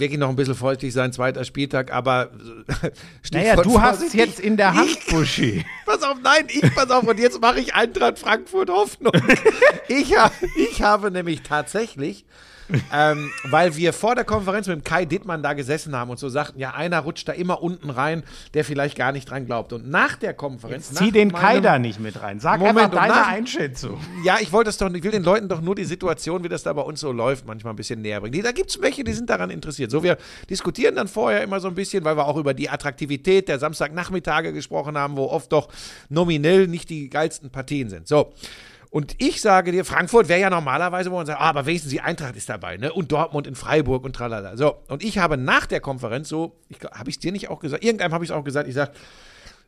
[0.00, 2.30] wirklich noch ein bisschen vorsichtig sein, zweiter Spieltag, aber
[3.32, 5.64] Naja, du hast es jetzt in der Hand, Buschi.
[5.86, 9.12] Pass auf, nein, ich pass auf und jetzt mache ich Eintracht Frankfurt Hoffnung.
[9.90, 10.14] Ich,
[10.70, 12.26] ich habe nämlich tatsächlich,
[12.92, 16.28] ähm, weil wir vor der Konferenz mit dem Kai Dittmann da gesessen haben und so
[16.28, 18.22] sagten, ja, einer rutscht da immer unten rein,
[18.54, 19.72] der vielleicht gar nicht dran glaubt.
[19.72, 22.40] Und nach der Konferenz, Zieh nach den Kai da nicht mit rein.
[22.40, 23.98] Sag Moment, einfach deine nach- Einschätzung.
[24.24, 26.62] Ja, ich wollte es doch, ich will den Leuten doch nur die Situation, wie das
[26.62, 28.32] da bei uns so läuft, manchmal ein bisschen näher bringen.
[28.32, 29.90] Die- Da gibt es welche, die sind daran interessiert.
[29.90, 30.16] So, wir
[30.50, 34.52] diskutieren dann vorher immer so ein bisschen, weil wir auch über die Attraktivität der Samstagnachmittage
[34.52, 35.68] gesprochen haben, wo oft doch
[36.08, 38.08] nominell nicht die geilsten Partien sind.
[38.08, 38.32] So.
[38.90, 42.00] Und ich sage dir, Frankfurt wäre ja normalerweise, wo man sagt, ah, aber wenigstens die
[42.00, 42.92] Eintracht ist dabei, ne?
[42.92, 44.56] Und Dortmund in Freiburg und tralala.
[44.56, 44.76] So.
[44.88, 47.84] Und ich habe nach der Konferenz so, ich, habe ich es dir nicht auch gesagt,
[47.84, 48.92] irgendeinem habe ich es auch gesagt, ich sage,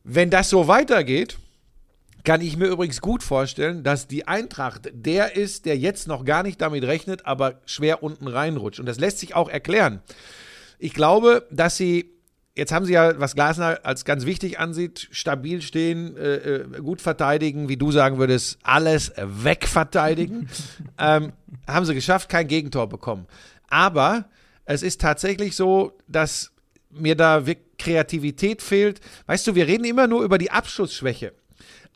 [0.05, 1.39] wenn das so weitergeht,
[2.25, 6.43] kann ich mir übrigens gut vorstellen, dass die Eintracht der ist, der jetzt noch gar
[6.43, 8.81] nicht damit rechnet, aber schwer unten reinrutscht.
[8.81, 10.03] Und das lässt sich auch erklären.
[10.79, 12.11] Ich glaube, dass sie,
[12.61, 17.01] jetzt haben sie ja, was Glasner als ganz wichtig ansieht, stabil stehen, äh, äh, gut
[17.01, 20.49] verteidigen, wie du sagen würdest, alles wegverteidigen.
[20.99, 21.33] ähm,
[21.67, 23.27] haben sie geschafft, kein Gegentor bekommen.
[23.71, 24.27] Aber
[24.67, 26.53] es ist tatsächlich so, dass
[26.91, 27.43] mir da
[27.79, 29.01] Kreativität fehlt.
[29.27, 31.33] Weißt du, wir reden immer nur über die Abschussschwäche.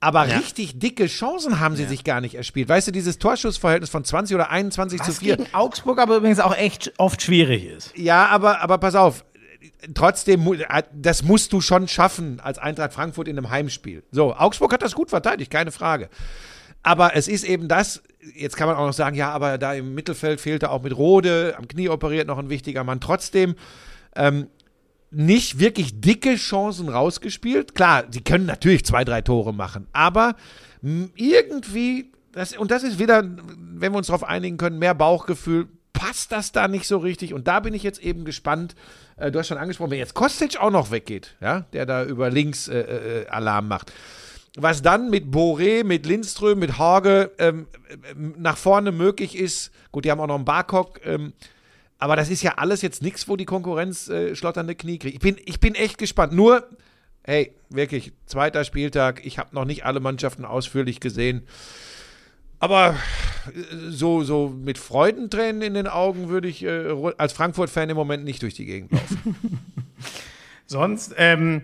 [0.01, 2.69] Aber richtig dicke Chancen haben sie sich gar nicht erspielt.
[2.69, 5.37] Weißt du, dieses Torschussverhältnis von 20 oder 21 zu Was 4.
[5.37, 7.97] gegen Augsburg aber übrigens auch echt oft schwierig ist.
[7.97, 9.25] Ja, aber, aber pass auf.
[9.95, 14.03] Trotzdem, äh, das musst du schon schaffen als Eintracht Frankfurt in einem Heimspiel.
[14.11, 16.09] So, Augsburg hat das gut verteidigt, keine Frage.
[16.83, 18.03] Aber es ist eben das,
[18.35, 21.55] jetzt kann man auch noch sagen, ja, aber da im Mittelfeld fehlte auch mit Rode,
[21.57, 23.01] am Knie operiert noch ein wichtiger Mann.
[23.01, 23.55] Trotzdem,
[24.17, 24.49] ähm,
[25.11, 27.75] nicht wirklich dicke Chancen rausgespielt.
[27.75, 30.35] Klar, sie können natürlich zwei, drei Tore machen, aber
[30.83, 36.33] irgendwie, das, und das ist wieder, wenn wir uns darauf einigen können, mehr Bauchgefühl, passt
[36.33, 37.33] das da nicht so richtig.
[37.33, 38.75] Und da bin ich jetzt eben gespannt.
[39.17, 42.31] Äh, du hast schon angesprochen, wenn jetzt Kostic auch noch weggeht, ja, der da über
[42.31, 43.93] links äh, äh, Alarm macht.
[44.57, 47.67] Was dann mit Boré, mit Lindström, mit Horge ähm,
[48.11, 51.33] ähm, nach vorne möglich ist, gut, die haben auch noch einen Barcock, ähm,
[51.99, 55.15] aber das ist ja alles jetzt nichts, wo die Konkurrenz äh, schlotternde Knie kriegt.
[55.15, 56.33] Ich bin, ich bin echt gespannt.
[56.33, 56.69] Nur,
[57.25, 59.25] hey, wirklich, zweiter Spieltag.
[59.25, 61.47] Ich habe noch nicht alle Mannschaften ausführlich gesehen.
[62.61, 62.91] Aber
[63.47, 68.25] äh, so, so mit Freudentränen in den Augen würde ich äh, als Frankfurt-Fan im Moment
[68.25, 69.37] nicht durch die Gegend laufen.
[70.67, 71.63] Sonst, ähm,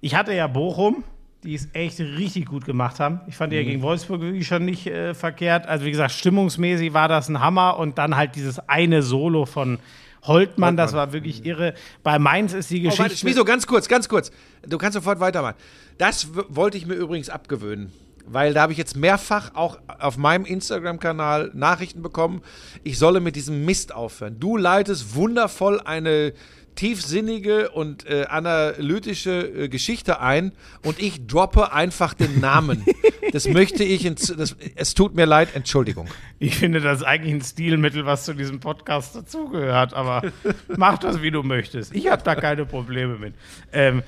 [0.00, 1.04] ich hatte ja Bochum,
[1.44, 3.20] die es echt richtig gut gemacht haben.
[3.26, 5.66] Ich fand die ja gegen Wolfsburg wirklich schon nicht äh, verkehrt.
[5.66, 9.78] Also wie gesagt, stimmungsmäßig war das ein Hammer und dann halt dieses eine Solo von
[10.22, 11.74] Holtmann, das war wirklich irre.
[12.04, 13.02] Bei Mainz ist die Oh, Geschichte.
[13.02, 14.30] warte, Schmieso, ganz kurz, ganz kurz.
[14.66, 15.56] Du kannst sofort weitermachen.
[15.98, 17.92] Das wollte ich mir übrigens abgewöhnen.
[18.26, 22.42] Weil da habe ich jetzt mehrfach auch auf meinem Instagram-Kanal Nachrichten bekommen,
[22.84, 24.38] ich solle mit diesem Mist aufhören.
[24.38, 26.32] Du leitest wundervoll eine
[26.74, 30.52] tiefsinnige und äh, analytische äh, Geschichte ein
[30.84, 32.84] und ich droppe einfach den Namen.
[33.30, 36.06] Das möchte ich, ins, das, es tut mir leid, Entschuldigung.
[36.38, 40.22] Ich finde das ist eigentlich ein Stilmittel, was zu diesem Podcast dazugehört, aber
[40.76, 41.94] mach das, wie du möchtest.
[41.94, 43.34] Ich habe da keine Probleme mit.
[43.72, 44.02] Ähm,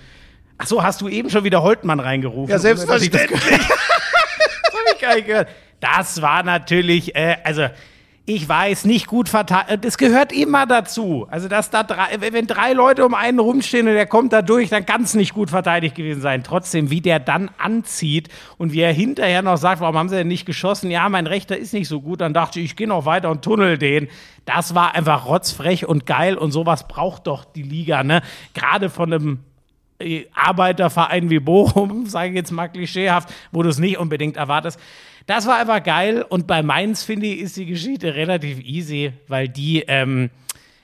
[0.58, 2.50] ach so, hast du eben schon wieder Holtmann reingerufen?
[2.50, 3.40] Ja, selbstverständlich.
[5.04, 5.48] Gar nicht gehört.
[5.80, 7.66] Das war natürlich, äh, also
[8.26, 9.84] ich weiß, nicht gut verteidigt.
[9.84, 11.26] Das gehört immer dazu.
[11.30, 14.70] Also, dass da drei, wenn drei Leute um einen rumstehen und der kommt da durch,
[14.70, 16.42] dann kann es nicht gut verteidigt gewesen sein.
[16.42, 20.28] Trotzdem, wie der dann anzieht und wie er hinterher noch sagt, warum haben sie denn
[20.28, 20.90] nicht geschossen?
[20.90, 22.22] Ja, mein Rechter ist nicht so gut.
[22.22, 24.08] Dann dachte ich, ich gehe noch weiter und tunnel den.
[24.46, 28.22] Das war einfach rotzfrech und geil und sowas braucht doch die Liga, ne?
[28.54, 29.53] Gerade von einem äh,
[30.34, 34.80] Arbeiterverein wie Bochum, sage ich jetzt mal klischeehaft, wo du es nicht unbedingt erwartest.
[35.26, 39.48] Das war einfach geil und bei Mainz, finde ich, ist die Geschichte relativ easy, weil
[39.48, 40.30] die, ähm,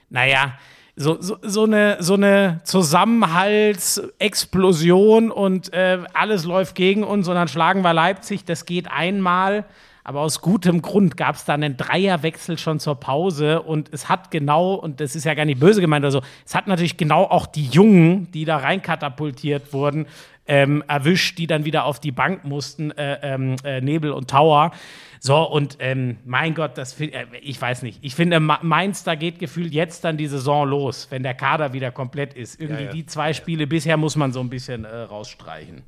[0.09, 0.55] naja,
[0.97, 7.49] so, so, so eine, so eine Zusammenhaltsexplosion und äh, alles läuft gegen uns und dann
[7.49, 9.67] schlagen wir Leipzig, das geht einmal.
[10.05, 14.31] Aber aus gutem Grund gab es da einen Dreierwechsel schon zur Pause und es hat
[14.31, 17.25] genau, und das ist ja gar nicht böse gemeint oder so, es hat natürlich genau
[17.25, 20.07] auch die Jungen, die da reinkatapultiert wurden,
[20.47, 24.73] ähm, erwischt, die dann wieder auf die Bank mussten, äh, ähm, äh, Nebel und Tower.
[25.21, 27.99] So, und ähm, mein Gott, das find, äh, ich weiß nicht.
[28.03, 31.73] Ich finde, Ma- Mainz, da geht gefühlt jetzt dann die Saison los, wenn der Kader
[31.73, 32.59] wieder komplett ist.
[32.61, 32.93] Irgendwie Ja, ja.
[32.95, 35.83] die zwei Spiele bisher muss man so ein bisschen äh, rausstreichen.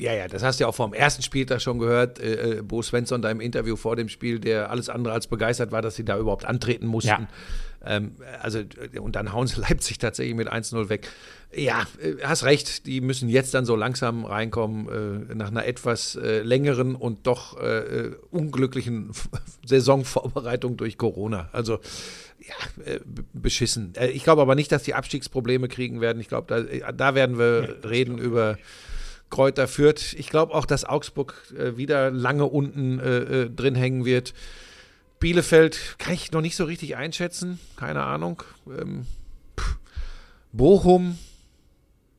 [0.00, 2.18] Ja, ja, das hast du ja auch vom ersten Spieltag schon gehört.
[2.18, 5.72] Äh, äh, Bo Svensson da im Interview vor dem Spiel, der alles andere als begeistert
[5.72, 7.08] war, dass sie da überhaupt antreten mussten.
[7.08, 7.28] Ja.
[7.84, 8.60] Ähm, also,
[8.98, 11.06] und dann hauen sie Leipzig tatsächlich mit 1-0 weg.
[11.54, 16.16] Ja, äh, hast recht, die müssen jetzt dann so langsam reinkommen, äh, nach einer etwas
[16.16, 19.10] äh, längeren und doch äh, äh, unglücklichen
[19.66, 21.50] Saisonvorbereitung durch Corona.
[21.52, 21.78] Also,
[22.38, 22.96] ja,
[23.34, 23.92] beschissen.
[24.14, 26.20] Ich glaube aber nicht, dass die Abstiegsprobleme kriegen werden.
[26.20, 28.56] Ich glaube, da, da werden wir reden über
[29.30, 30.14] Kräuter Fürth.
[30.16, 34.34] Ich glaube auch, dass Augsburg äh, wieder lange unten äh, äh, drin hängen wird.
[35.20, 37.58] Bielefeld kann ich noch nicht so richtig einschätzen.
[37.76, 38.42] Keine Ahnung.
[38.66, 39.06] Ähm.
[40.52, 41.18] Bochum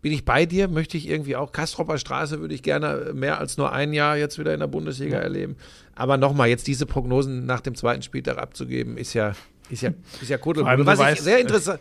[0.02, 1.52] bin ich bei dir, möchte ich irgendwie auch.
[1.52, 5.20] Kastropper Straße würde ich gerne mehr als nur ein Jahr jetzt wieder in der Bundesliga
[5.20, 5.58] erleben.
[5.96, 9.34] Aber nochmal, jetzt diese Prognosen nach dem zweiten Spieltag abzugeben, ist ja,
[9.70, 10.86] ist ja, ist ja Kuddelmuddel.
[10.86, 11.80] Was ich weißt, sehr äh, interessant.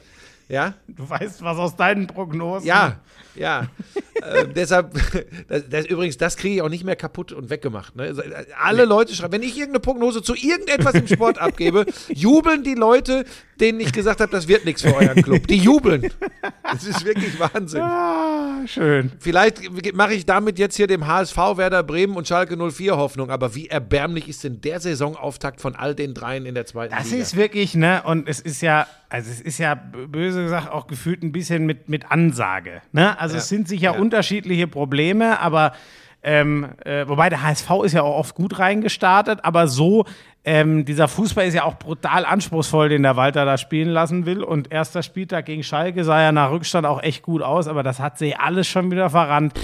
[0.51, 0.75] Ja?
[0.89, 2.67] Du weißt, was aus deinen Prognosen.
[2.67, 2.97] Ja,
[3.37, 3.69] ja.
[4.23, 4.93] äh, deshalb,
[5.49, 7.95] das, das, übrigens, das kriege ich auch nicht mehr kaputt und weggemacht.
[7.97, 8.03] Ne?
[8.03, 12.65] Also, äh, Alle Leute schreiben, wenn ich irgendeine Prognose zu irgendetwas im Sport abgebe, jubeln
[12.65, 13.25] die Leute,
[13.61, 15.47] denen ich gesagt habe, das wird nichts für euren Club.
[15.47, 16.11] Die jubeln.
[16.65, 17.83] Das ist wirklich Wahnsinn.
[17.83, 19.13] Ah, schön.
[19.21, 23.55] Vielleicht mache ich damit jetzt hier dem HSV, Werder Bremen und Schalke 04 Hoffnung, aber
[23.55, 27.23] wie erbärmlich ist denn der Saisonauftakt von all den dreien in der zweiten Das Liga?
[27.23, 30.07] ist wirklich, ne, und es ist ja, also es ist ja b-
[30.41, 32.83] böse gesagt auch gefühlt ein bisschen mit, mit Ansage.
[32.93, 33.19] Ne?
[33.19, 35.73] Also es sind sicher unterschiedliche Probleme, aber
[36.23, 40.05] ähm, äh, wobei der HSV ist ja auch oft gut reingestartet, aber so,
[40.45, 44.43] ähm, dieser Fußball ist ja auch brutal anspruchsvoll, den der Walter da spielen lassen will.
[44.43, 48.01] Und erster Spieltag gegen Schalke sah ja nach Rückstand auch echt gut aus, aber das
[48.01, 49.55] hat sie alles schon wieder verrannt.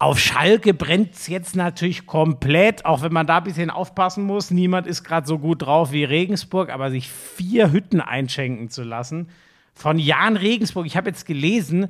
[0.00, 4.52] Auf Schalke brennt es jetzt natürlich komplett, auch wenn man da ein bisschen aufpassen muss.
[4.52, 9.28] Niemand ist gerade so gut drauf wie Regensburg, aber sich vier Hütten einschenken zu lassen
[9.78, 10.86] von Jan Regensburg.
[10.86, 11.86] Ich habe jetzt gelesen,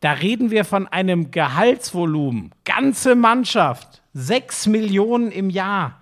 [0.00, 2.52] da reden wir von einem Gehaltsvolumen.
[2.64, 6.00] Ganze Mannschaft, sechs Millionen im Jahr.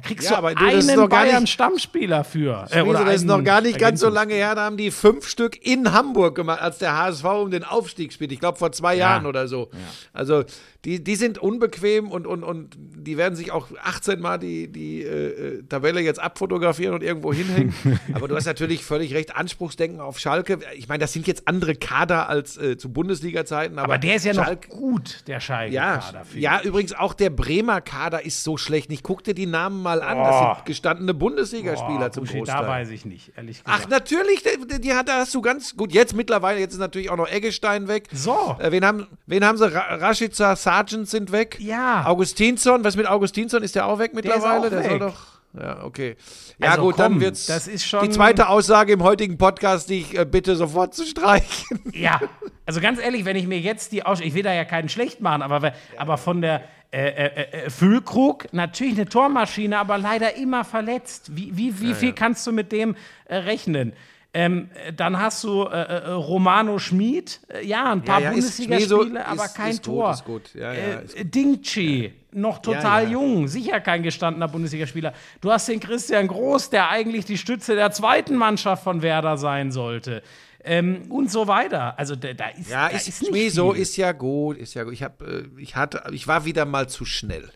[0.00, 2.66] Da kriegst Ja, du aber du, einen doch gar nicht- Bayern-Stammspieler für.
[2.70, 5.26] Äh, Schmiese, das ist noch gar nicht ganz so lange her, da haben die fünf
[5.28, 8.30] Stück in Hamburg gemacht, als der HSV um den Aufstieg spielt.
[8.30, 9.70] Ich glaube vor zwei Jahren oder so.
[10.12, 10.44] Also
[10.84, 15.02] die, die sind unbequem und, und, und die werden sich auch 18 Mal die, die
[15.02, 17.74] äh, äh, Tabelle jetzt abfotografieren und irgendwo hinhängen.
[18.14, 20.60] Aber du hast natürlich völlig recht, Anspruchsdenken auf Schalke.
[20.76, 23.76] Ich meine, das sind jetzt andere Kader als äh, zu Bundesliga-Zeiten.
[23.78, 25.74] Aber, Aber der ist ja noch Schalke, gut, der Schalke.
[25.74, 26.00] ja,
[26.36, 28.92] ja, übrigens auch der Bremer Kader ist so schlecht.
[28.92, 30.18] Ich guck dir die Namen mal an.
[30.18, 32.62] Das sind gestandene Bundesligaspieler zum Großteil.
[32.62, 33.84] da weiß ich nicht, ehrlich gesagt.
[33.84, 35.92] Ach, natürlich, die, die hat, da hast du ganz gut.
[35.92, 38.08] Jetzt mittlerweile, jetzt ist natürlich auch noch Eggestein weg.
[38.12, 38.56] So.
[38.58, 39.72] Äh, wen, haben, wen haben sie?
[39.72, 41.56] Ra Rashica Sargent sind weg.
[41.60, 42.04] Ja.
[42.06, 43.62] Augustinsson, was mit Augustinsson?
[43.62, 44.66] Ist der auch weg mittlerweile?
[44.66, 45.00] auch der soll weg.
[45.00, 45.37] doch.
[45.54, 46.16] Ja, okay.
[46.58, 47.46] Ja, Also gut, komm, dann wird's.
[47.46, 51.04] das ist schon- Die zweite Aussage im heutigen Podcast, die ich äh, bitte sofort zu
[51.06, 51.80] streichen.
[51.94, 52.20] Ja,
[52.66, 55.20] also ganz ehrlich, wenn ich mir jetzt die Aus ich will da ja keinen schlecht
[55.20, 60.64] machen, aber, aber von der äh, äh, äh, Füllkrug natürlich eine Tormaschine, aber leider immer
[60.64, 61.34] verletzt.
[61.36, 62.94] Wie, wie, wie viel kannst du mit dem
[63.26, 63.92] äh, rechnen?
[64.34, 68.34] Ähm, äh, dann hast du äh, äh, Romano Schmid, äh, ja, ein paar ja, ist
[68.34, 70.10] Bundesligaspiele, aber ist- kein ist gut, Tor.
[70.12, 70.54] ist gut.
[70.54, 73.10] Ja, ja, äh, ist Dingchi, noch total ja.
[73.10, 75.14] jung, sicher kein gestandener Bundesligaspieler.
[75.40, 79.72] Du hast den Christian Groß, der eigentlich die Stütze der zweiten Mannschaft von Werder sein
[79.72, 80.22] sollte.
[80.62, 81.98] Ähm, und so weiter.
[81.98, 83.80] Also da, da ist, Ja, da ist, ist nicht nee, so viel.
[83.80, 84.92] ist ja gut, ist ja gut.
[84.92, 85.22] Ich hab,
[85.56, 87.48] ich hatte, ich war wieder mal zu schnell.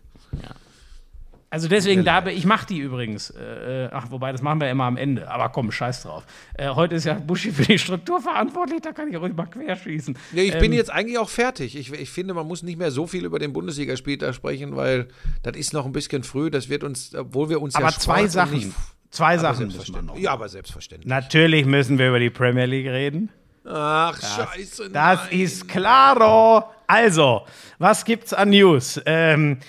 [1.53, 3.29] Also deswegen, da, ich mache die übrigens.
[3.29, 5.29] Äh, ach, wobei, das machen wir immer am Ende.
[5.29, 6.23] Aber komm, scheiß drauf.
[6.55, 10.17] Äh, heute ist ja Buschi für die Struktur verantwortlich, da kann ich ruhig mal querschießen.
[10.31, 11.77] Nee, ich Ähm, bin jetzt eigentlich auch fertig.
[11.77, 15.09] Ich, ich finde, man muss nicht mehr so viel über den Bundesligaspieltag sprechen, weil
[15.43, 16.49] das ist noch ein bisschen früh.
[16.49, 18.57] Das wird uns, obwohl wir uns Aber ja zwei Sachen.
[18.57, 18.71] Nicht,
[19.11, 20.17] Zwei Sachen müssen wir noch.
[20.17, 21.07] Ja, aber selbstverständlich.
[21.07, 23.29] Natürlich müssen wir über die Premier League reden.
[23.63, 24.89] Ach, scheiße.
[24.89, 25.39] Das nein.
[25.39, 26.63] ist klaro.
[26.87, 27.43] Also,
[27.77, 28.99] was gibt's an News?
[29.05, 29.59] Ähm,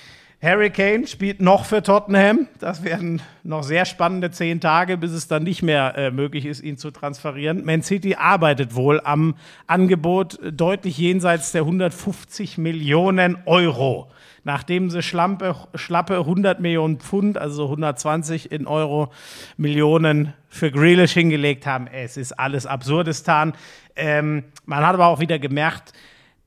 [0.45, 2.49] Harry Kane spielt noch für Tottenham.
[2.59, 6.63] Das werden noch sehr spannende zehn Tage, bis es dann nicht mehr äh, möglich ist,
[6.63, 7.65] ihn zu transferieren.
[7.65, 14.11] Man City arbeitet wohl am Angebot deutlich jenseits der 150 Millionen Euro.
[14.45, 19.11] Nachdem sie schlampe, schlappe 100 Millionen Pfund, also 120 in Euro
[19.57, 21.87] Millionen für Grealish hingelegt haben.
[21.87, 23.55] Es ist alles Absurdistan.
[23.97, 25.95] Ähm, man hat aber auch wieder gemerkt,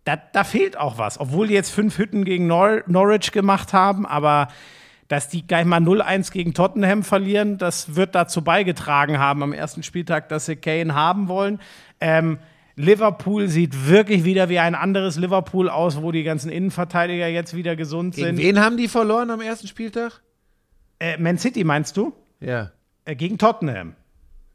[0.07, 1.19] da, da fehlt auch was.
[1.19, 4.47] Obwohl die jetzt fünf Hütten gegen Nor Norwich gemacht haben, aber
[5.09, 9.83] dass die gleich mal 0-1 gegen Tottenham verlieren, das wird dazu beigetragen haben am ersten
[9.83, 11.59] Spieltag, dass sie Kane haben wollen.
[11.99, 12.39] Ähm,
[12.75, 17.75] Liverpool sieht wirklich wieder wie ein anderes Liverpool aus, wo die ganzen Innenverteidiger jetzt wieder
[17.75, 18.37] gesund Gegen sind.
[18.37, 20.21] wen haben die verloren am ersten Spieltag?
[20.99, 22.13] Äh, Man City meinst du?
[22.39, 22.71] Ja.
[23.03, 23.95] Äh, gegen Tottenham.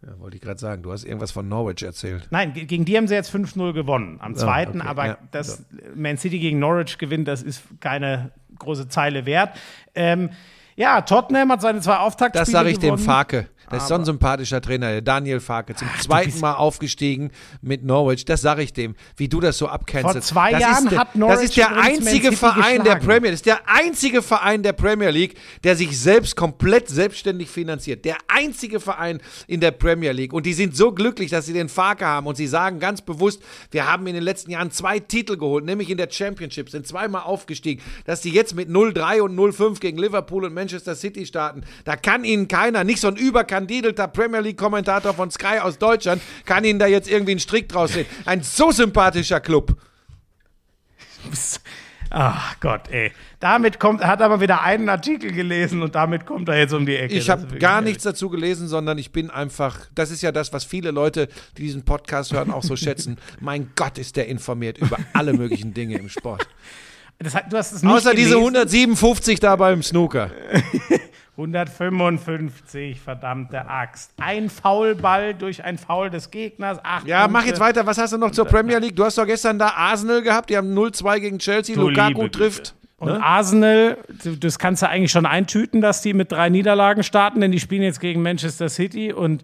[0.04, 0.82] Ja, wollte ich gerade sagen.
[0.82, 2.26] Du hast irgendwas von Norwich erzählt.
[2.30, 5.18] Nein, ge- gegen die haben sie jetzt 5-0 gewonnen am zweiten, okay, aber ja.
[5.30, 5.64] dass
[5.94, 9.56] Man City gegen Norwich gewinnt, das ist keine große Zeile wert.
[9.94, 10.30] Ähm,
[10.74, 13.04] ja, Tottenham hat seine zwei Auftaktspiele Das sage ich dem gewonnen.
[13.04, 13.48] Farke.
[13.72, 15.74] Das ist so ein sympathischer Trainer, der Daniel Farke.
[15.74, 17.30] Zum zweiten bist- Mal aufgestiegen
[17.62, 18.24] mit Norwich.
[18.24, 20.12] Das sage ich dem, wie du das so abkennst.
[20.12, 22.96] Vor zwei das Jahren ist der, hat Norwich Das ist der einzige Verein der.
[22.96, 28.04] Premier Das ist der einzige Verein der Premier League, der sich selbst komplett selbstständig finanziert.
[28.04, 30.32] Der einzige Verein in der Premier League.
[30.32, 32.26] Und die sind so glücklich, dass sie den Farke haben.
[32.26, 35.90] Und sie sagen ganz bewusst, wir haben in den letzten Jahren zwei Titel geholt, nämlich
[35.90, 37.82] in der Championship, sind zweimal aufgestiegen.
[38.04, 42.24] Dass die jetzt mit 0-3 und 0-5 gegen Liverpool und Manchester City starten, da kann
[42.24, 43.16] ihnen keiner, nicht so ein
[43.62, 47.92] überkandidelter Premier League-Kommentator von Sky aus Deutschland, kann ihnen da jetzt irgendwie einen Strick draus
[47.92, 48.06] sehen.
[48.24, 49.76] Ein so sympathischer Club.
[52.10, 53.10] Ach Gott, ey.
[53.40, 56.84] Damit kommt, er hat aber wieder einen Artikel gelesen und damit kommt er jetzt um
[56.84, 57.14] die Ecke.
[57.14, 60.64] Ich habe gar nichts dazu gelesen, sondern ich bin einfach, das ist ja das, was
[60.64, 63.16] viele Leute, die diesen Podcast hören, auch so schätzen.
[63.40, 66.46] Mein Gott, ist der informiert über alle möglichen Dinge im Sport.
[67.22, 68.38] Das du hast es nicht Außer diese gelesen.
[68.56, 70.30] 157 da beim Snooker.
[71.36, 74.12] 155, verdammte Axt.
[74.20, 76.78] Ein Foulball durch ein Foul des Gegners.
[76.82, 77.48] Acht Ja, mach Punkte.
[77.48, 77.86] jetzt weiter.
[77.86, 78.96] Was hast du noch zur Premier League?
[78.96, 81.74] Du hast doch gestern da Arsenal gehabt, die haben 0-2 gegen Chelsea.
[81.74, 82.74] Du Lukaku trifft.
[82.98, 83.20] Und Ne?
[83.20, 83.98] Arsenal,
[84.38, 87.82] das kannst du eigentlich schon eintüten, dass die mit drei Niederlagen starten, denn die spielen
[87.82, 89.42] jetzt gegen Manchester City und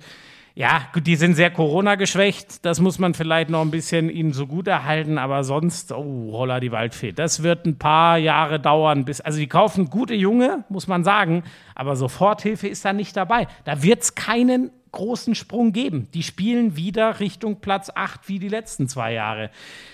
[0.59, 2.65] ja, gut, die sind sehr Corona-geschwächt.
[2.65, 6.59] Das muss man vielleicht noch ein bisschen ihnen so gut erhalten, aber sonst, oh, holla
[6.59, 7.13] die Waldfee.
[7.13, 9.21] Das wird ein paar Jahre dauern, bis.
[9.21, 11.45] Also, die kaufen gute Junge, muss man sagen,
[11.77, 13.47] aber Soforthilfe ist da nicht dabei.
[13.67, 16.09] Da wird es keinen großen Sprung geben.
[16.13, 19.51] Die spielen wieder Richtung Platz 8 wie die letzten zwei Jahre.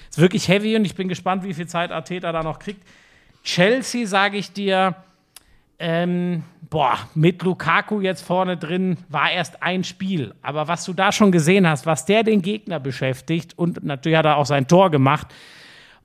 [0.08, 2.82] Ist wirklich heavy und ich bin gespannt, wie viel Zeit Arteta da noch kriegt.
[3.42, 4.96] Chelsea, sage ich dir,
[5.78, 10.34] ähm, boah, mit Lukaku jetzt vorne drin war erst ein Spiel.
[10.42, 14.26] Aber was du da schon gesehen hast, was der den Gegner beschäftigt und natürlich hat
[14.26, 15.28] er auch sein Tor gemacht.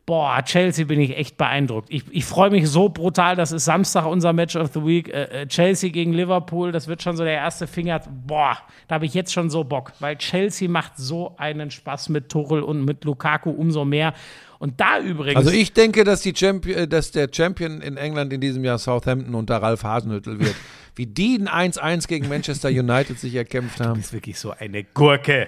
[0.05, 1.89] Boah, Chelsea bin ich echt beeindruckt.
[1.91, 3.35] Ich, ich freue mich so brutal.
[3.35, 5.07] Das ist Samstag unser Match of the Week.
[5.07, 8.01] Äh, äh, Chelsea gegen Liverpool, das wird schon so der erste Finger.
[8.25, 12.29] Boah, da habe ich jetzt schon so Bock, weil Chelsea macht so einen Spaß mit
[12.29, 14.15] Tuchel und mit Lukaku umso mehr.
[14.59, 15.37] Und da übrigens.
[15.37, 18.77] Also ich denke, dass, die Champion, äh, dass der Champion in England in diesem Jahr
[18.77, 20.55] Southampton unter Ralf Hasenhüttl wird.
[20.95, 23.99] Wie die ein 1-1 gegen Manchester United sich erkämpft haben.
[24.01, 25.47] ist wirklich so eine Gurke.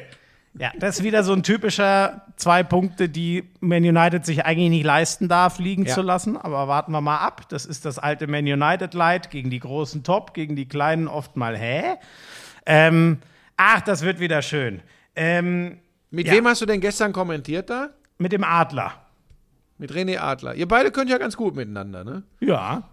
[0.57, 4.85] Ja, das ist wieder so ein typischer zwei Punkte, die Man United sich eigentlich nicht
[4.85, 5.93] leisten darf, liegen Ja.
[5.93, 6.35] zu lassen.
[6.37, 7.47] Aber warten wir mal ab.
[7.49, 11.35] Das ist das alte Man United Light gegen die großen Top, gegen die kleinen oft
[11.37, 11.83] mal hä?
[12.65, 13.17] Ähm,
[13.57, 14.81] ach, das wird wieder schön.
[15.15, 15.79] Ähm,
[16.11, 16.33] Mit Ja.
[16.33, 17.89] wem hast du denn gestern kommentiert da?
[18.21, 18.93] Mit dem Adler.
[19.77, 20.53] Mit René Adler.
[20.55, 22.23] Ihr beide könnt ja ganz gut miteinander, ne?
[22.39, 22.83] Ja.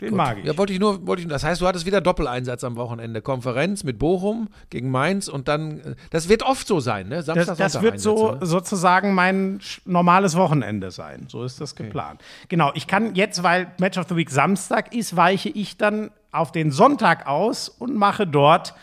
[0.00, 0.44] Den mag ich.
[0.44, 3.22] Ja, wollte ich nur, wollte ich, das heißt, du hattest wieder Doppeleinsatz am Wochenende.
[3.22, 7.22] Konferenz mit Bochum gegen Mainz und dann, äh, das wird oft so sein, ne?
[7.22, 8.46] Samstag, Das, das Sonntag wird so ne?
[8.46, 11.26] sozusagen mein normales Wochenende sein.
[11.28, 12.20] So ist das geplant.
[12.48, 16.50] Genau, ich kann jetzt, weil Match of the Week Samstag ist, weiche ich dann auf
[16.50, 18.74] den Sonntag aus und mache dort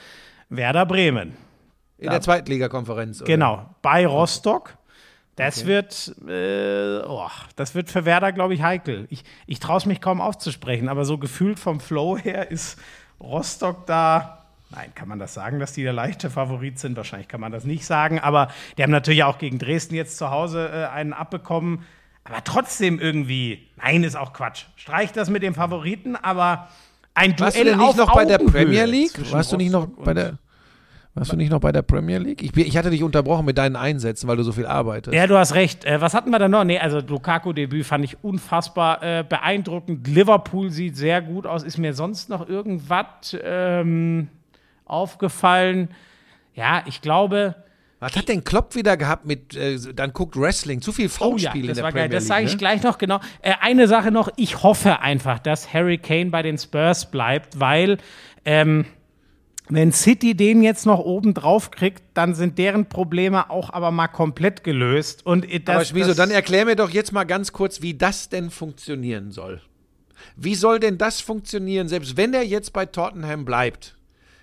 [0.49, 1.34] Werder Bremen.
[1.98, 3.24] In der Zweitligakonferenz.
[3.26, 4.78] Genau, bei Rostock.
[5.40, 9.07] Das wird, äh, oh, das wird für Werder, glaube ich, heikel.
[9.10, 12.78] Ich, ich traue es mich kaum aufzusprechen, aber so gefühlt vom Flow her ist
[13.20, 14.45] Rostock da.
[14.72, 16.95] Nein, kann man das sagen, dass die der leichte Favorit sind?
[16.95, 20.30] Wahrscheinlich kann man das nicht sagen, aber die haben natürlich auch gegen Dresden jetzt zu
[20.30, 21.86] Hause äh, einen abbekommen.
[22.24, 24.66] Aber trotzdem irgendwie, nein, ist auch Quatsch.
[24.76, 26.68] Streich das mit dem Favoriten, aber
[27.16, 29.32] ein Duell Warst du denn nicht noch bei der Premier League?
[29.32, 30.38] Warst du nicht noch bei der,
[31.20, 32.41] warst du nicht noch bei der Premier League?
[32.41, 35.16] Ich, ich hatte dich unterbrochen mit deinen Einsätzen, weil du so viel arbeitest.
[35.16, 35.86] Ja, du hast recht.
[35.86, 36.64] Äh, was hatten wir da noch?
[36.64, 40.08] Nee, also Lukaku-Debüt fand ich unfassbar äh, beeindruckend.
[40.08, 41.64] Liverpool sieht sehr gut aus.
[41.64, 44.30] Ist mir sonst noch irgendwas ähm,
[44.86, 45.90] aufgefallen?
[46.56, 47.56] Ja, ich glaube.
[48.00, 51.52] Was hat denn Klopp wieder gehabt mit, äh, dann guckt Wrestling, zu viel Oh ja,
[51.52, 52.18] Foulspiele in das der war Premier geil.
[52.18, 52.58] Das sage ich ne?
[52.58, 53.20] gleich noch genau.
[53.41, 54.30] Äh, eine Sache noch.
[54.38, 57.98] Ich hoffe einfach, dass Harry Kane bei den Spurs bleibt, weil
[58.46, 58.86] ähm,
[59.70, 64.08] wenn City den jetzt noch oben drauf kriegt, dann sind deren Probleme auch aber mal
[64.08, 65.26] komplett gelöst.
[65.26, 68.30] Und das, Aber Schmieso, das- dann erklär mir doch jetzt mal ganz kurz, wie das
[68.30, 69.62] denn funktionieren soll.
[70.36, 73.96] Wie soll denn das funktionieren, selbst wenn er jetzt bei Tottenham bleibt?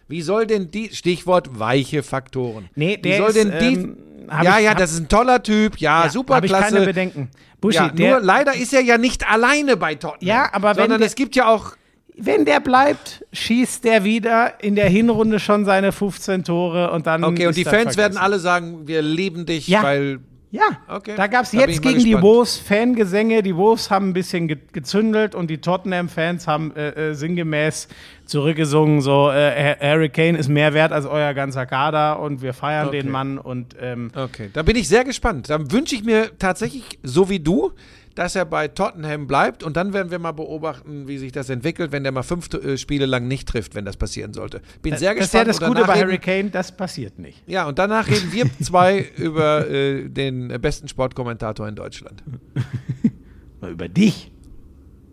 [0.09, 2.69] Wie soll denn die, Stichwort weiche Faktoren.
[2.77, 3.97] Nee, wie der soll ist, denn die, ähm,
[4.43, 6.75] ja, ich- ja, das ist ein toller Typ, ja, Ja, super hab ich klasse.
[6.75, 7.29] keine Bedenken.
[7.61, 10.29] Buschi, ja, der, nur leider ist er ja nicht alleine bei Tottenham.
[10.29, 11.73] Ja, aber wenn Sondern der- es gibt ja auch
[12.19, 17.23] wenn der bleibt, schießt der wieder in der Hinrunde schon seine 15 Tore und dann.
[17.25, 18.19] Okay, und die Fans werden vergessen.
[18.19, 19.83] alle sagen, wir lieben dich, Ja.
[19.83, 20.21] weil.
[20.53, 22.23] Ja, Okay, da gab es da jetzt gegen die.
[22.23, 23.43] Wolves Fangesänge.
[23.43, 27.89] Die Wolves haben ein bisschen ge gezündelt und die Tottenham-Fans haben äh, äh, sinngemäß
[28.25, 32.89] zurückgesungen: so, äh, Harry Kane ist mehr wert als euer ganzer Kader und wir feiern
[32.89, 33.03] Okay.
[33.03, 33.39] den Mann.
[33.39, 35.51] Und ähm, Okay, da bin ich sehr gespannt.
[35.51, 37.73] Dann wünsche ich mir tatsächlich, so wie du,
[38.17, 41.93] dass er bei Tottenham bleibt und dann werden wir mal beobachten, wie sich das entwickelt,
[41.93, 44.61] wenn der mal fünf äh, Spiele lang nicht trifft, wenn das passieren sollte.
[44.83, 45.49] Bin sehr das ist ja gespannt.
[45.49, 47.43] das Gute bei Harry Kane, das passiert nicht.
[47.47, 52.25] Ja, und danach reden wir zwei über äh, den besten Sportkommentator in Deutschland.
[53.63, 54.31] Über dich.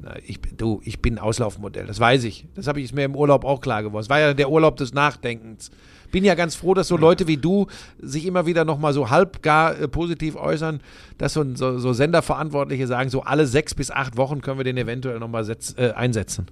[0.02, 2.46] Na, ich, bin- du, ich bin Auslaufmodell, das weiß ich.
[2.56, 4.02] Das habe ich mir im Urlaub auch klar geworden.
[4.04, 5.72] Es war ja der Urlaub des Nachdenkens.
[6.14, 7.66] Bin ja ganz froh, dass so Leute wie du
[8.00, 10.80] sich immer wieder nochmal so halb gar äh, positiv äußern,
[11.18, 14.78] dass so, so, so Senderverantwortliche sagen, so alle sechs bis acht Wochen können wir den
[14.78, 15.44] eventuell nochmal
[15.76, 16.46] äh, einsetzen.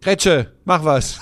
[0.00, 1.18] Kretsche, mach was.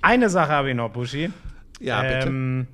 [0.00, 1.30] Eine Sache habe ich noch, Buschi.
[1.78, 2.28] Ja, bitte.
[2.28, 2.66] Ähm,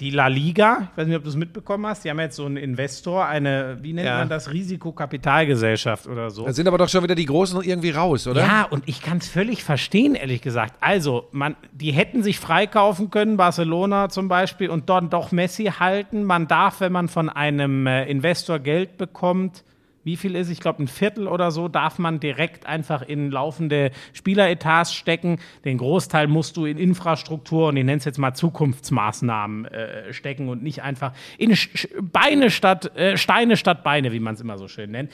[0.00, 2.46] die La Liga, ich weiß nicht, ob du es mitbekommen hast, die haben jetzt so
[2.46, 4.18] einen Investor, eine, wie nennt Ja.
[4.18, 6.44] man das, Risikokapitalgesellschaft oder so.
[6.44, 8.40] Da sind aber doch schon wieder die Großen irgendwie raus, oder?
[8.42, 10.74] Ja, und ich kann es völlig verstehen, ehrlich gesagt.
[10.80, 16.24] Also, man, die hätten sich freikaufen können, Barcelona zum Beispiel, und dort doch Messi halten.
[16.24, 19.64] Man darf, wenn man von einem äh, Investor Geld bekommt,
[20.08, 23.90] wie viel ist, ich glaube, ein Viertel oder so, darf man direkt einfach in laufende
[24.14, 25.38] Spieleretats stecken.
[25.66, 30.48] Den Großteil musst du in Infrastruktur und ich nenne es jetzt mal Zukunftsmaßnahmen äh, stecken
[30.48, 34.56] und nicht einfach in Sch Beine statt äh, Steine statt Beine, wie man es immer
[34.56, 35.10] so schön nennt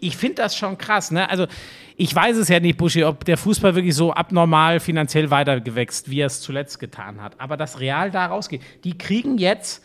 [0.00, 1.10] ich finde das schon krass.
[1.10, 1.30] Ne?
[1.30, 1.46] Also,
[1.96, 6.20] ich weiß es ja nicht, Buschi, ob der Fußball wirklich so abnormal finanziell weitergewächst, wie
[6.20, 7.40] er es zuletzt getan hat.
[7.40, 8.60] Aber das Real da rausgeht.
[8.82, 9.82] Die kriegen jetzt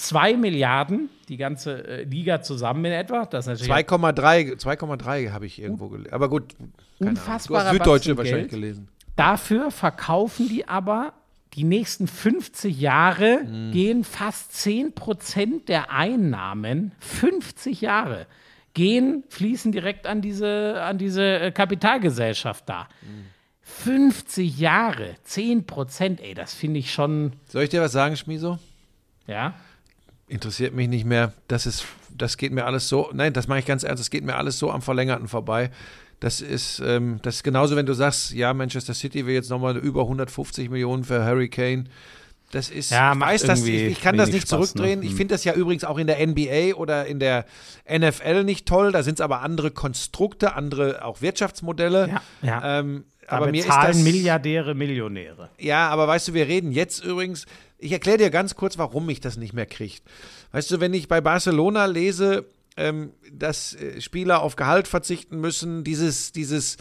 [0.00, 3.26] zwei Milliarden, die ganze äh, Liga zusammen in etwa.
[3.26, 6.12] Das ist natürlich 2,3 2,3 habe ich irgendwo gelesen.
[6.12, 6.54] Aber gut,
[6.98, 8.62] Unfassbarer Süddeutsche Batzen wahrscheinlich Geld.
[8.62, 8.88] gelesen.
[9.16, 11.12] Dafür verkaufen die aber
[11.54, 18.26] die nächsten 50 Jahre gehen fast 10 Prozent der Einnahmen, 50 Jahre,
[18.72, 22.88] gehen, fließen direkt an diese, an diese äh, Kapitalgesellschaft da.
[23.62, 28.58] 50 Jahre, 10 Prozent, ey, das finde ich schon, Soll ich dir was sagen, Schmiso?
[29.26, 29.54] ja.
[30.30, 31.32] Interessiert mich nicht mehr.
[31.48, 31.84] Das ist,
[32.16, 33.10] das geht mir alles so.
[33.12, 34.00] Nein, das mache ich ganz ernst.
[34.00, 35.70] Das geht mir alles so am Verlängerten vorbei.
[36.20, 39.76] Das ist, ähm, das ist genauso, wenn du sagst, ja, Manchester City will jetzt nochmal
[39.76, 41.84] über 150 Millionen für Harry Kane.
[42.52, 45.00] Das ist, Ja, ich weiß das, ich, ich kann das nicht Spaß, zurückdrehen.
[45.00, 45.04] ne?
[45.06, 45.18] Ich Hm.
[45.18, 47.46] finde das ja übrigens auch in der NBA oder in der
[47.88, 48.92] NFL nicht toll.
[48.92, 52.08] Da sind es aber andere Konstrukte, andere auch Wirtschaftsmodelle.
[52.08, 52.80] Ja, ja.
[52.80, 55.50] Ähm, aber mir ist bezahlen das, Milliardäre Millionäre.
[55.58, 57.46] ja, aber weißt du, wir reden jetzt übrigens.
[57.78, 60.02] Ich erkläre dir ganz kurz, warum mich das nicht mehr kriegt.
[60.52, 62.44] Weißt du, wenn ich bei Barcelona lese,
[62.76, 66.76] ähm, dass äh, Spieler auf Gehalt verzichten müssen, dieses, dieses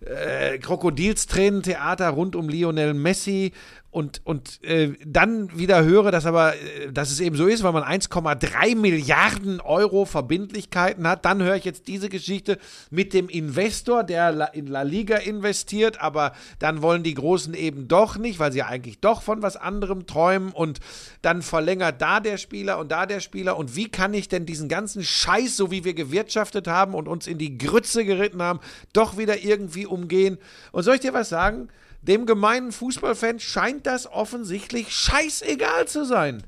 [0.00, 3.52] äh, Krokodilstränentheater rund um Lionel Messi
[3.90, 7.72] und, und äh, dann wieder höre, dass aber, äh, dass es eben so ist, weil
[7.72, 12.58] man 1,3 Milliarden Euro Verbindlichkeiten hat, dann höre ich jetzt diese Geschichte
[12.90, 17.88] mit dem Investor, der La- in La Liga investiert, aber dann wollen die Großen eben
[17.88, 20.80] doch nicht, weil sie eigentlich doch von was anderem träumen und
[21.22, 24.68] dann verlängert da der Spieler und da der Spieler und wie kann ich denn diesen
[24.68, 28.60] ganzen Scheiß, so wie wir gewirtschaftet haben und uns in die Grütze geritten haben,
[28.92, 30.36] doch wieder irgendwie umgehen?
[30.72, 31.68] Und soll ich dir was sagen?
[32.06, 36.42] Dem gemeinen Fußballfan scheint das offensichtlich scheißegal zu sein.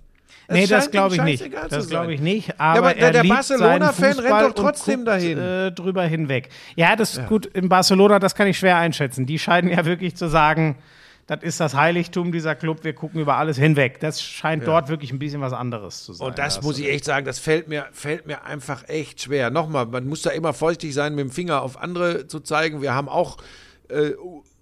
[0.46, 1.50] Es Nee, das glaube ich nicht.
[1.68, 2.58] Das glaube ich nicht.
[2.58, 5.38] Aber, aber der- er der Barcelona-Fan rennt doch trotzdem guckt, dahin.
[5.38, 6.48] Äh, drüber hinweg.
[6.74, 7.44] Ja, das ist gut.
[7.46, 9.26] In Barcelona, das kann ich schwer einschätzen.
[9.26, 10.76] Die scheinen ja wirklich zu sagen,
[11.26, 12.82] das ist das Heiligtum dieser Club.
[12.84, 14.00] Wir gucken über alles hinweg.
[14.00, 16.26] Das scheint dort wirklich ein bisschen was anderes zu sein.
[16.28, 19.50] Und das Da muss ich echt sagen, das fällt mir, fällt mir einfach echt schwer.
[19.50, 22.80] Nochmal, man muss da immer vorsichtig sein, mit dem Finger auf andere zu zeigen.
[22.80, 23.36] Wir haben auch
[23.90, 24.12] äh,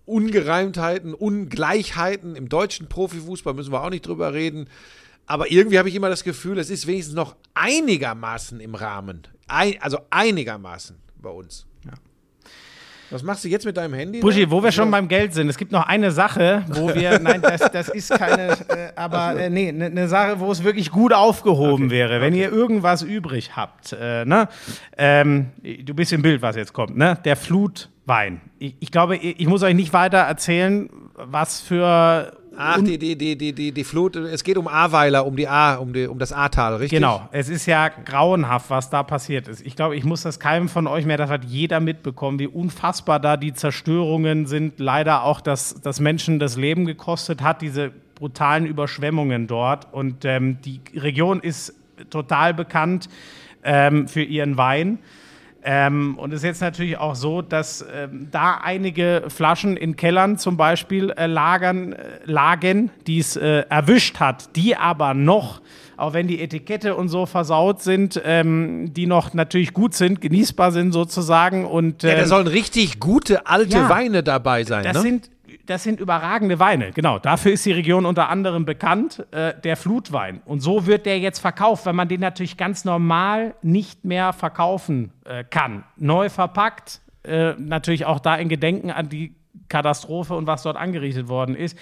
[0.06, 4.68] Ungereimtheiten, Ungleichheiten im deutschen Profifußball, müssen wir auch nicht drüber reden.
[5.26, 9.22] Aber irgendwie habe ich immer das Gefühl, es ist wenigstens noch einigermaßen im Rahmen.
[9.48, 11.66] Ein, also einigermaßen bei uns.
[13.10, 14.20] Was machst du jetzt mit deinem Handy?
[14.20, 17.40] Buschi, wo wir schon beim Geld sind, es gibt noch eine Sache, wo wir, nein,
[17.40, 21.12] das, das ist keine, äh, aber äh, nee, eine ne Sache, wo es wirklich gut
[21.12, 23.92] aufgehoben wäre, wenn ihr irgendwas übrig habt.
[23.92, 24.48] Äh, ne?
[24.98, 27.16] ähm, du bist im Bild, was jetzt kommt, ne?
[27.24, 27.36] Der
[28.06, 28.40] Flutwein.
[28.58, 33.18] Ich, ich glaube, ich, ich muss euch nicht weiter erzählen, was für Ach, die, die,
[33.18, 36.18] die, die, die, die Flut, es geht um Ahrweiler, um die A, um, die, um
[36.18, 36.98] das Ahrtal, richtig?
[36.98, 39.66] Genau, es ist ja grauenhaft, was da passiert ist.
[39.66, 43.20] Ich glaube, ich muss das keinem von euch mehr, das hat jeder mitbekommen, wie unfassbar
[43.20, 44.78] da die Zerstörungen sind.
[44.78, 49.92] Leider auch, dass, dass Menschen das Leben gekostet hat, diese brutalen Überschwemmungen dort.
[49.92, 51.74] Und ähm, die Region ist
[52.08, 53.10] total bekannt
[53.64, 54.98] ähm, für ihren Wein.
[55.62, 60.38] Ähm, und es ist jetzt natürlich auch so, dass ähm, da einige Flaschen in Kellern
[60.38, 65.60] zum Beispiel äh, lagern, äh, lagen, die es äh, erwischt hat, die aber noch,
[65.96, 70.70] auch wenn die Etikette und so versaut sind, ähm, die noch natürlich gut sind, genießbar
[70.70, 71.64] sind sozusagen.
[71.64, 73.88] Und, Ja, da ähm, sollen richtig gute alte ja.
[73.88, 75.00] Weine dabei sein, das ne?
[75.00, 75.30] sind
[75.66, 77.18] das sind überragende Weine, genau.
[77.18, 80.40] Dafür ist die Region unter anderem bekannt, äh, der Flutwein.
[80.44, 85.12] Und so wird der jetzt verkauft, weil man den natürlich ganz normal nicht mehr verkaufen
[85.24, 85.84] äh, kann.
[85.96, 89.34] Neu verpackt, äh, natürlich auch da in Gedenken an die
[89.68, 91.76] Katastrophe und was dort angerichtet worden ist.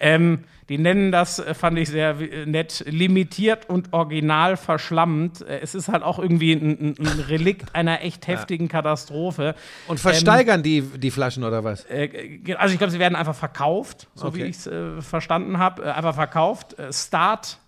[0.00, 5.40] Ähm, die nennen das, äh, fand ich sehr äh, nett, limitiert und original verschlammt.
[5.42, 9.54] Äh, Es ist halt auch irgendwie ein, ein, Relikt einer echt heftigen Katastrophe.
[9.86, 11.86] Und versteigern die, die Flaschen oder was?
[11.86, 14.50] Also ich glaube, sie werden einfach verkauft, so wie Okay.
[14.50, 15.94] ich es äh, verstanden habe.
[15.94, 16.78] Einfach verkauft.
[16.78, 16.92] Äh,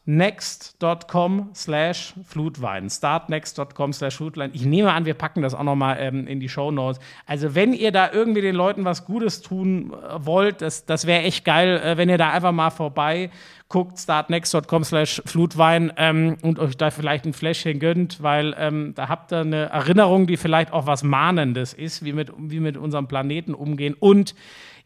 [0.06, 2.88] startnext.com slash Flutwein.
[2.88, 4.50] Startnext.com slash Flutwein.
[4.54, 7.00] Ich nehme an, wir packen das auch nochmal ähm, in die Show Notes.
[7.26, 11.22] Also wenn ihr da irgendwie den Leuten was Gutes tun äh, wollt, das, das wäre
[11.22, 13.30] echt geil, äh, wenn ihr da einfach mal vorbei
[13.68, 19.08] guckt, startnext.com slash Flutwein ähm, und euch da vielleicht ein Fläschchen gönnt, weil ähm, da
[19.08, 23.06] habt ihr eine Erinnerung, die vielleicht auch was Mahnendes ist, wie mit, wie mit unserem
[23.06, 24.34] Planeten umgehen und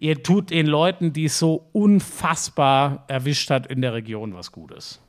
[0.00, 5.00] ihr tut den Leuten, die es so unfassbar erwischt hat in der Region, was Gutes.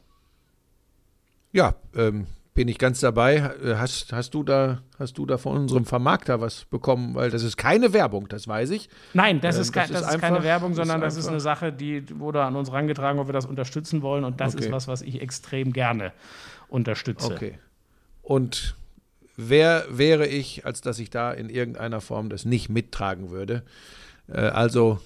[1.56, 3.36] Ja, ähm, bin ich ganz dabei.
[3.64, 7.15] Äh, Hast, hast, du da, hast du da von unserem Vermarkter was bekommen?
[7.15, 8.90] Weil das ist keine Werbung, das weiß ich.
[9.14, 11.14] Nein, das Ähm, ist, das das ist ist keine einfach- Werbung, das sondern ist das
[11.15, 14.26] ist einfach- eine Sache, die wurde an uns herangetragen, ob wir das unterstützen wollen.
[14.26, 14.65] Und das Okay.
[14.65, 16.11] ist was, was ich extrem gerne
[16.68, 17.32] unterstütze.
[17.34, 17.57] Okay.
[18.22, 18.76] Und
[19.38, 23.64] wer wäre ich, als dass ich da in irgendeiner Form das nicht mittragen würde?
[24.27, 24.99] Äh, also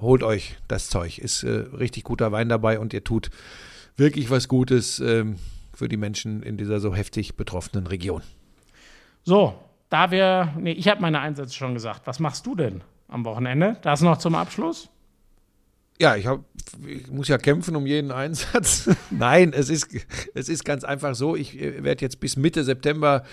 [0.00, 1.18] holt euch das Zeug.
[1.18, 3.30] Ist äh, richtig guter Wein dabei und ihr tut
[3.96, 5.36] wirklich was Gutes ähm,
[5.82, 8.22] für die Menschen in dieser so heftig betroffenen Region.
[9.24, 9.54] So,
[9.88, 10.54] da wir.
[10.56, 12.02] Nee, ich habe meine Einsätze schon gesagt.
[12.04, 13.78] Was machst du denn am Wochenende?
[13.82, 14.88] Das noch zum Abschluss?
[16.00, 16.44] Ja, ich, hab,
[16.86, 18.90] ich muss ja kämpfen um jeden Einsatz.
[19.10, 19.88] Nein, es ist,
[20.34, 21.34] es ist ganz einfach so.
[21.34, 23.24] Ich äh, werde jetzt bis Mitte September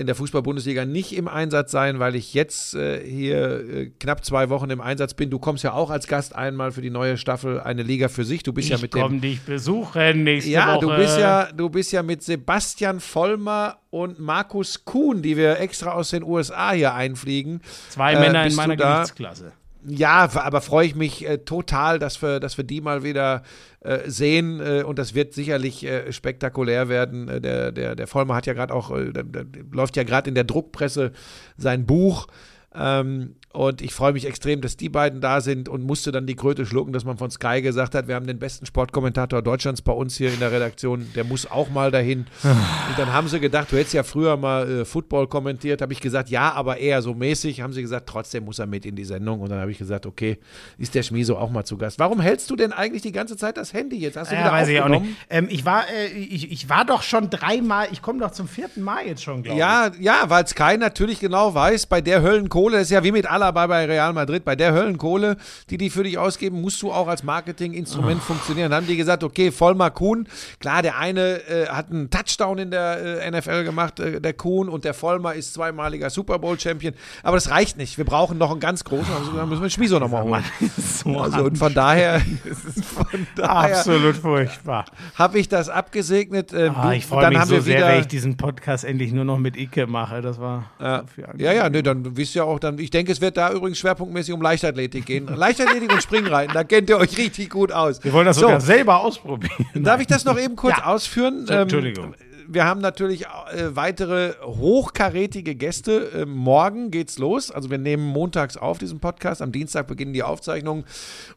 [0.00, 4.48] in der Fußball-Bundesliga nicht im Einsatz sein, weil ich jetzt äh, hier äh, knapp zwei
[4.48, 5.30] Wochen im Einsatz bin.
[5.30, 8.42] Du kommst ja auch als Gast einmal für die neue Staffel eine Liga für sich.
[8.42, 9.20] Du bist ja ich mit komme dem.
[9.20, 10.86] dich besuchen nächste Ja, Woche.
[10.86, 15.92] du bist ja, du bist ja mit Sebastian Vollmer und Markus Kuhn, die wir extra
[15.92, 17.60] aus den USA hier einfliegen.
[17.90, 18.76] Zwei äh, Männer in meiner?
[18.76, 19.52] Gewichtsklasse.
[19.86, 23.42] Ja, aber freue ich mich äh, total, dass wir, dass wir die mal wieder
[23.80, 27.28] äh, sehen äh, und das wird sicherlich äh, spektakulär werden.
[27.28, 30.28] Äh, der, der, der Vollmer hat ja gerade auch, äh, der, der, läuft ja gerade
[30.28, 31.12] in der Druckpresse
[31.56, 32.26] sein Buch.
[32.74, 36.36] Ähm, und ich freue mich extrem, dass die beiden da sind und musste dann die
[36.36, 39.92] Kröte schlucken, dass man von Sky gesagt hat, wir haben den besten Sportkommentator Deutschlands bei
[39.92, 42.26] uns hier in der Redaktion, der muss auch mal dahin.
[42.42, 46.00] Und dann haben sie gedacht, du hättest ja früher mal äh, Football kommentiert, habe ich
[46.00, 47.60] gesagt, ja, aber eher so mäßig.
[47.60, 49.40] Haben sie gesagt, trotzdem muss er mit in die Sendung.
[49.40, 50.38] Und dann habe ich gesagt, okay,
[50.76, 51.98] ist der Schmieso auch mal zu Gast.
[51.98, 54.16] Warum hältst du denn eigentlich die ganze Zeit das Handy jetzt?
[54.16, 55.04] Hast du Ja, wieder weiß ich auch nicht.
[55.30, 58.82] Ähm, ich, war, äh, ich, ich war doch schon dreimal, ich komme doch zum vierten
[58.82, 59.60] Mal jetzt schon, glaube ich.
[59.60, 63.26] Ja, ja, weil Sky natürlich genau weiß, bei der Höllenkohle, das ist ja wie mit
[63.38, 65.36] Alaba bei Real Madrid, bei der Höllenkohle,
[65.70, 68.70] die die für dich ausgeben, musst du auch als Marketinginstrument funktionieren.
[68.70, 70.26] Dann haben die gesagt, okay, Vollmar Kuhn,
[70.58, 74.68] klar, der eine äh, hat einen Touchdown in der äh, NFL gemacht, äh, der Kuhn,
[74.68, 77.96] und der Vollmar ist zweimaliger Super Bowl-Champion, aber das reicht nicht.
[77.96, 80.44] Wir brauchen noch einen ganz großen, also dann müssen wir Schmiso nochmal holen.
[80.76, 82.20] so Also und von daher,
[82.82, 84.84] von daher absolut furchtbar.
[85.14, 86.52] habe ich das abgesegnet.
[86.52, 89.24] Äh, Ah, ich freue mich haben so wir sehr, wenn ich diesen Podcast endlich nur
[89.24, 90.20] noch mit Icke mache.
[90.22, 91.04] Das war Ja,
[91.36, 94.32] ja, ja nee, dann wisst ihr auch, dann, ich denke, es wird da übrigens schwerpunktmäßig
[94.32, 95.26] um Leichtathletik gehen.
[95.34, 98.02] Leichtathletik und Springreiten, da kennt ihr euch richtig gut aus.
[98.02, 99.66] Wir wollen das so, sogar selber ausprobieren.
[99.74, 100.86] Darf ich das noch eben kurz Ja.
[100.86, 101.44] ausführen?
[101.50, 102.14] Ähm, Entschuldigung.
[102.50, 106.10] Wir haben natürlich äh, weitere hochkarätige Gäste.
[106.14, 107.50] Ähm, morgen geht's los.
[107.50, 109.42] Also wir nehmen montags auf diesen Podcast.
[109.42, 110.84] Am Dienstag beginnen die Aufzeichnungen.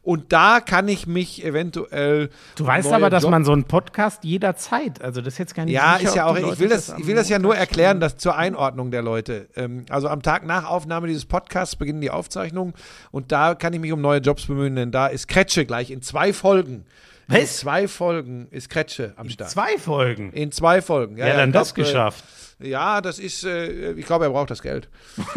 [0.02, 2.30] Und da kann ich mich eventuell.
[2.56, 5.66] Du weißt aber, dass Job- man so einen Podcast jederzeit, also das ist jetzt gar
[5.66, 8.00] nicht Ja, sicher, ist ja auch, ich will das, ich will das ja nur erklären,
[8.00, 9.48] dass zur Einordnung der Leute.
[9.54, 12.72] Ähm, also am Tag nach Aufnahme dieses Podcasts beginnen die Aufzeichnungen
[13.10, 16.00] und da kann ich mich um neue Jobs bemühen, denn da ist Kretsche gleich in
[16.00, 16.86] zwei Folgen.
[17.28, 17.58] In Was?
[17.58, 19.50] zwei Folgen ist Kretsche am Start.
[19.50, 20.32] Zwei Folgen.
[20.32, 21.16] in zwei Folgen.
[21.16, 22.24] Ja, dann ich das glaub, geschafft.
[22.60, 24.88] Äh, ja, das ist, äh, ich glaube, er braucht das Geld.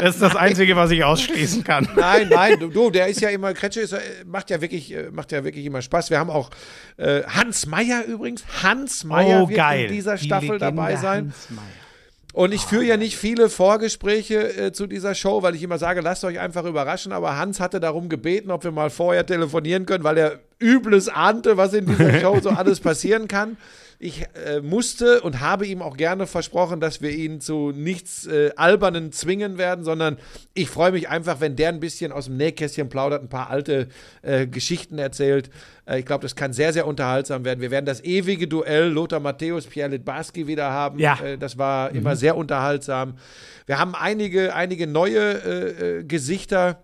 [0.00, 1.86] Das ist das Einzige, was ich ausschließen kann.
[1.96, 5.10] Nein, nein, du, du der ist ja immer, Kretsche ist, äh, macht ja wirklich, äh,
[5.10, 6.08] macht ja wirklich immer Spaß.
[6.08, 6.48] Wir haben auch
[6.96, 8.42] äh, Hans Meyer übrigens.
[8.62, 9.86] Hans Meyer oh, wird geil.
[9.86, 11.24] in dieser Die Staffel Legende dabei sein.
[11.26, 11.89] Hans Meyer.
[12.32, 16.00] Und ich führe ja nicht viele Vorgespräche äh, zu dieser Show, weil ich immer sage,
[16.00, 17.12] lasst euch einfach überraschen.
[17.12, 21.56] Aber Hans hatte darum gebeten, ob wir mal vorher telefonieren können, weil er Übles ahnte,
[21.56, 23.56] was in dieser Show so alles passieren kann.
[24.02, 28.50] Ich äh, musste und habe ihm auch gerne versprochen, dass wir ihn zu nichts äh,
[28.56, 30.16] Albernen zwingen werden, sondern
[30.54, 33.88] ich freue mich einfach, wenn der ein bisschen aus dem Nähkästchen plaudert, ein paar alte
[34.22, 35.50] äh, Geschichten erzählt.
[35.84, 37.60] Äh, ich glaube, das kann sehr, sehr unterhaltsam werden.
[37.60, 40.98] Wir werden das ewige Duell Lothar Matthäus, Pierre Litbarski wieder haben.
[40.98, 41.20] Ja.
[41.20, 43.18] Äh, das war immer sehr unterhaltsam.
[43.66, 46.82] Wir haben einige, einige neue äh, Gesichter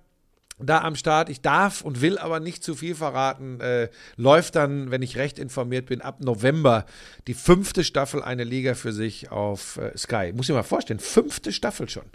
[0.58, 1.28] da am Start.
[1.28, 3.60] Ich darf und will aber nicht zu viel verraten.
[3.60, 6.86] Äh, läuft dann, wenn ich recht informiert bin, ab November
[7.26, 10.32] die fünfte Staffel eine Liga für sich auf äh, Sky.
[10.34, 12.06] Muss ich mir mal vorstellen, fünfte Staffel schon.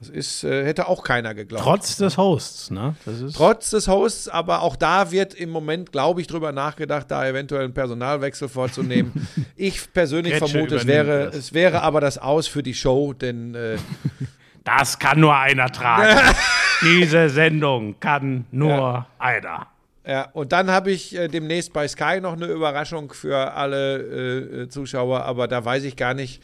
[0.00, 1.64] Das ist, äh, hätte auch keiner geglaubt.
[1.64, 2.94] Trotz des Hosts, ne?
[3.34, 7.64] Trotz des Hosts, aber auch da wird im Moment, glaube ich, drüber nachgedacht, da eventuell
[7.64, 9.26] einen Personalwechsel vorzunehmen.
[9.56, 11.34] ich persönlich Kretsche vermute, es wäre, das.
[11.34, 13.76] es wäre aber das Aus für die Show, denn äh,
[14.76, 16.18] Das kann nur einer tragen.
[16.82, 19.06] Diese Sendung kann nur Ja.
[19.18, 19.66] einer.
[20.06, 24.62] Ja, und dann habe ich äh, demnächst bei Sky noch eine Überraschung für alle äh,
[24.62, 26.42] äh, Zuschauer, aber da weiß ich gar nicht,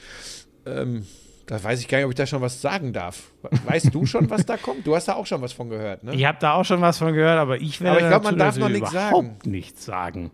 [0.67, 1.07] ähm,
[1.47, 3.23] da weiß ich gar nicht, ob ich da schon was sagen darf.
[3.67, 4.87] Weißt du schon, was da kommt?
[4.87, 6.15] Du hast da auch schon was von gehört, ne?
[6.15, 8.39] Ich habe da auch schon was von gehört, aber ich werde Aber ich glaub, man
[8.39, 9.37] darf noch nichts sagen.
[9.45, 10.31] nichts sagen.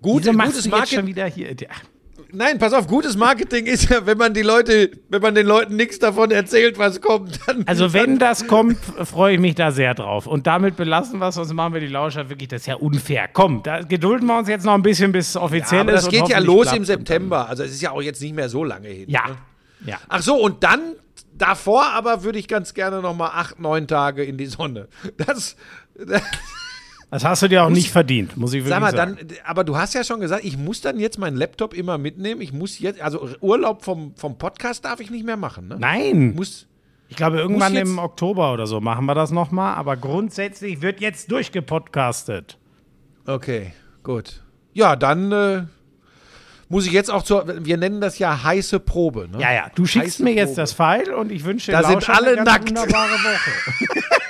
[0.00, 1.48] Gut, Wieso machst gutes du jetzt schon wieder hier?
[1.52, 1.68] Ja,
[2.30, 5.76] Nein, pass auf, gutes Marketing ist ja, wenn man die Leute, wenn man den Leuten
[5.76, 7.64] nichts davon erzählt, was kommt, dann.
[7.66, 10.26] Also wenn das kommt, freue ich mich da sehr drauf.
[10.26, 13.28] Und damit belassen wir es, sonst machen wir die Lauscher wirklich, das ist ja unfair.
[13.32, 16.04] Komm, da gedulden wir uns jetzt noch ein bisschen, bis es offiziell aber ist.
[16.06, 17.48] das geht ja los im September.
[17.48, 19.10] Also es ist ja auch jetzt nicht mehr so lange hin.
[19.10, 19.36] Ja, Ne?
[19.90, 19.98] ja.
[20.08, 20.80] Ach so, und dann
[21.36, 24.88] davor aber würde ich ganz gerne noch mal acht, neun Tage in die Sonne.
[25.16, 25.56] Das,
[25.94, 26.22] das
[27.12, 29.18] Das hast du dir auch nicht verdient, muss ich wirklich sag mal, sagen.
[29.20, 32.40] dann, aber du hast ja schon gesagt, ich muss dann jetzt meinen Laptop immer mitnehmen.
[32.40, 35.76] Ich muss jetzt, also Urlaub vom, vom Podcast darf ich nicht mehr machen, ne?
[35.78, 36.66] Nein, Muss,
[37.10, 39.74] ich glaube irgendwann muss im Oktober oder so machen wir das nochmal.
[39.74, 42.56] Aber grundsätzlich wird jetzt durchgepodcastet.
[43.26, 44.42] okay, gut.
[44.72, 45.64] Ja, dann äh,
[46.70, 49.38] muss ich jetzt auch zur, wir nennen das ja heiße Probe, ne?
[49.38, 50.60] Ja, ja, du schickst Heiße mir jetzt Probe.
[50.62, 52.70] das Pfeil und ich wünsche Da den sind alle nackt.
[52.70, 53.50] wunderbare Woche.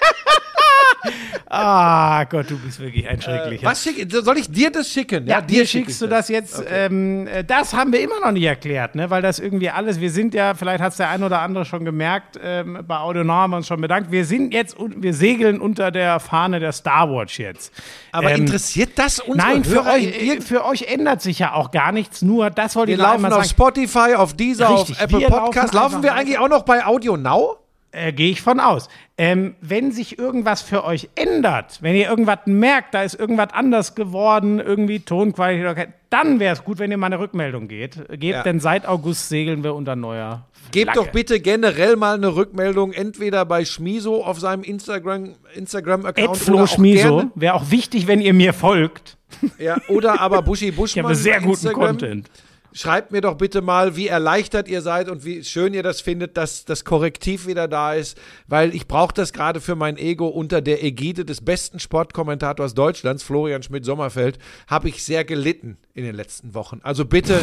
[1.52, 3.66] ah Gott, du bist wirklich ein schrecklicher.
[3.66, 5.26] Was schick, soll ich dir das schicken?
[5.26, 6.62] Ja, dir schick schickst du das jetzt.
[6.68, 9.10] Ähm, äh, das haben wir immer noch nicht erklärt, ne?
[9.10, 11.84] weil das irgendwie alles, wir sind ja, vielleicht hat es der ein oder andere schon
[11.84, 15.90] gemerkt, ähm, bei Audionor haben wir uns schon bedankt, wir sind jetzt, wir segeln unter
[15.90, 17.72] der Fahne der Star Watch jetzt.
[18.12, 21.52] Aber Ähm, interessiert das unsere Nein, für Hörer euch, äh, für euch ändert sich ja
[21.54, 23.48] auch gar nichts, nur das wollte Wir ich noch laufen auf sagen.
[23.48, 25.74] Spotify, auf Richtig, auf Apple wir Podcast.
[25.74, 27.61] laufen Laufen, wir eigentlich auch noch bei Audio Now?
[27.92, 28.88] Äh, Gehe ich von aus.
[29.18, 33.94] Ähm, wenn sich irgendwas für euch ändert, wenn ihr irgendwas merkt, da ist irgendwas anders
[33.94, 37.96] geworden, irgendwie Tonqualität, dann wäre es gut, wenn ihr mal eine Rückmeldung geht.
[38.08, 38.42] Gebt, Ja.
[38.42, 41.06] denn seit August segeln wir unter neuer Gebt Flagge.
[41.06, 46.38] doch bitte generell mal eine Rückmeldung, entweder bei Schmiso auf seinem Instagram, Instagram-Account Ed oder
[46.38, 47.24] Flo Schmiso.
[47.34, 49.18] Wäre auch wichtig, wenn ihr mir folgt.
[49.58, 51.86] Ja, oder aber Buschi Ich Buschmann habe sehr guten Instagram.
[51.98, 52.30] Content.
[52.74, 56.36] Schreibt mir doch bitte mal, wie erleichtert ihr seid und wie schön ihr das findet,
[56.36, 58.16] dass das Korrektiv wieder da ist,
[58.46, 63.22] weil ich brauche das gerade für mein Ego unter der Ägide des besten Sportkommentators Deutschlands,
[63.22, 66.80] Florian Schmidt-Sommerfeld, habe ich sehr gelitten in den letzten Wochen.
[66.82, 67.40] Also bitte,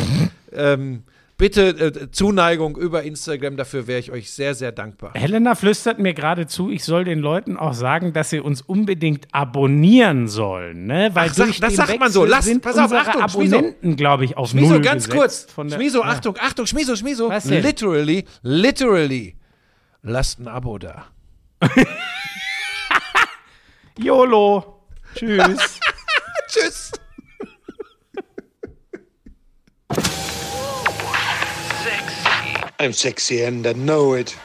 [0.51, 1.03] ähm,
[1.39, 5.13] bitte äh, Zuneigung über Instagram, dafür wäre ich euch sehr, sehr dankbar.
[5.15, 9.27] Helena flüstert mir gerade zu, ich soll den Leuten auch sagen, dass sie uns unbedingt
[9.31, 10.85] abonnieren sollen.
[10.85, 11.09] Ne?
[11.13, 12.25] Weil Ach, sag- das sagt man Wechsel so.
[12.25, 13.21] Lass- pass auf, Achtung.
[13.23, 15.45] Abonnenten, glaube ich, auf Schmiso, null ganz kurz.
[15.51, 16.09] von der- Schmiso, Ja.
[16.09, 17.29] Achtung, Achtung, Schmiso, Schmiso.
[17.29, 17.63] Was denn?
[17.63, 19.35] Literally, literally.
[20.03, 21.05] Lasst ein Abo da.
[23.97, 24.83] YOLO.
[25.15, 25.79] Tschüss.
[26.49, 26.91] Tschüss.
[32.81, 34.37] I'm sexy and I know it.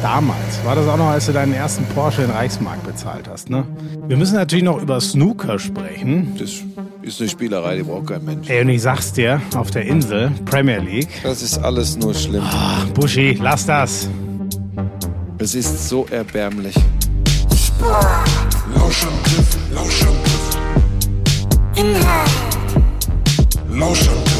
[0.00, 3.66] Damals war das auch noch, als du deinen ersten Porsche in Reichsmark bezahlt hast, ne?
[4.06, 6.36] Wir müssen natürlich noch über Snooker sprechen.
[6.38, 6.50] Das
[7.02, 8.48] ist eine Spielerei, die braucht kein Mensch.
[8.48, 11.08] Ey, und ich sag's dir, auf der Insel, Premier League.
[11.24, 12.44] Das ist alles nur schlimm.
[12.94, 14.08] Buschi, lass das.
[15.38, 16.76] Es ist so erbärmlich.
[18.76, 20.56] Lauschangriff, Lauschangriff,
[21.74, 22.30] Inhalt,
[23.70, 24.37] Lauschangriff,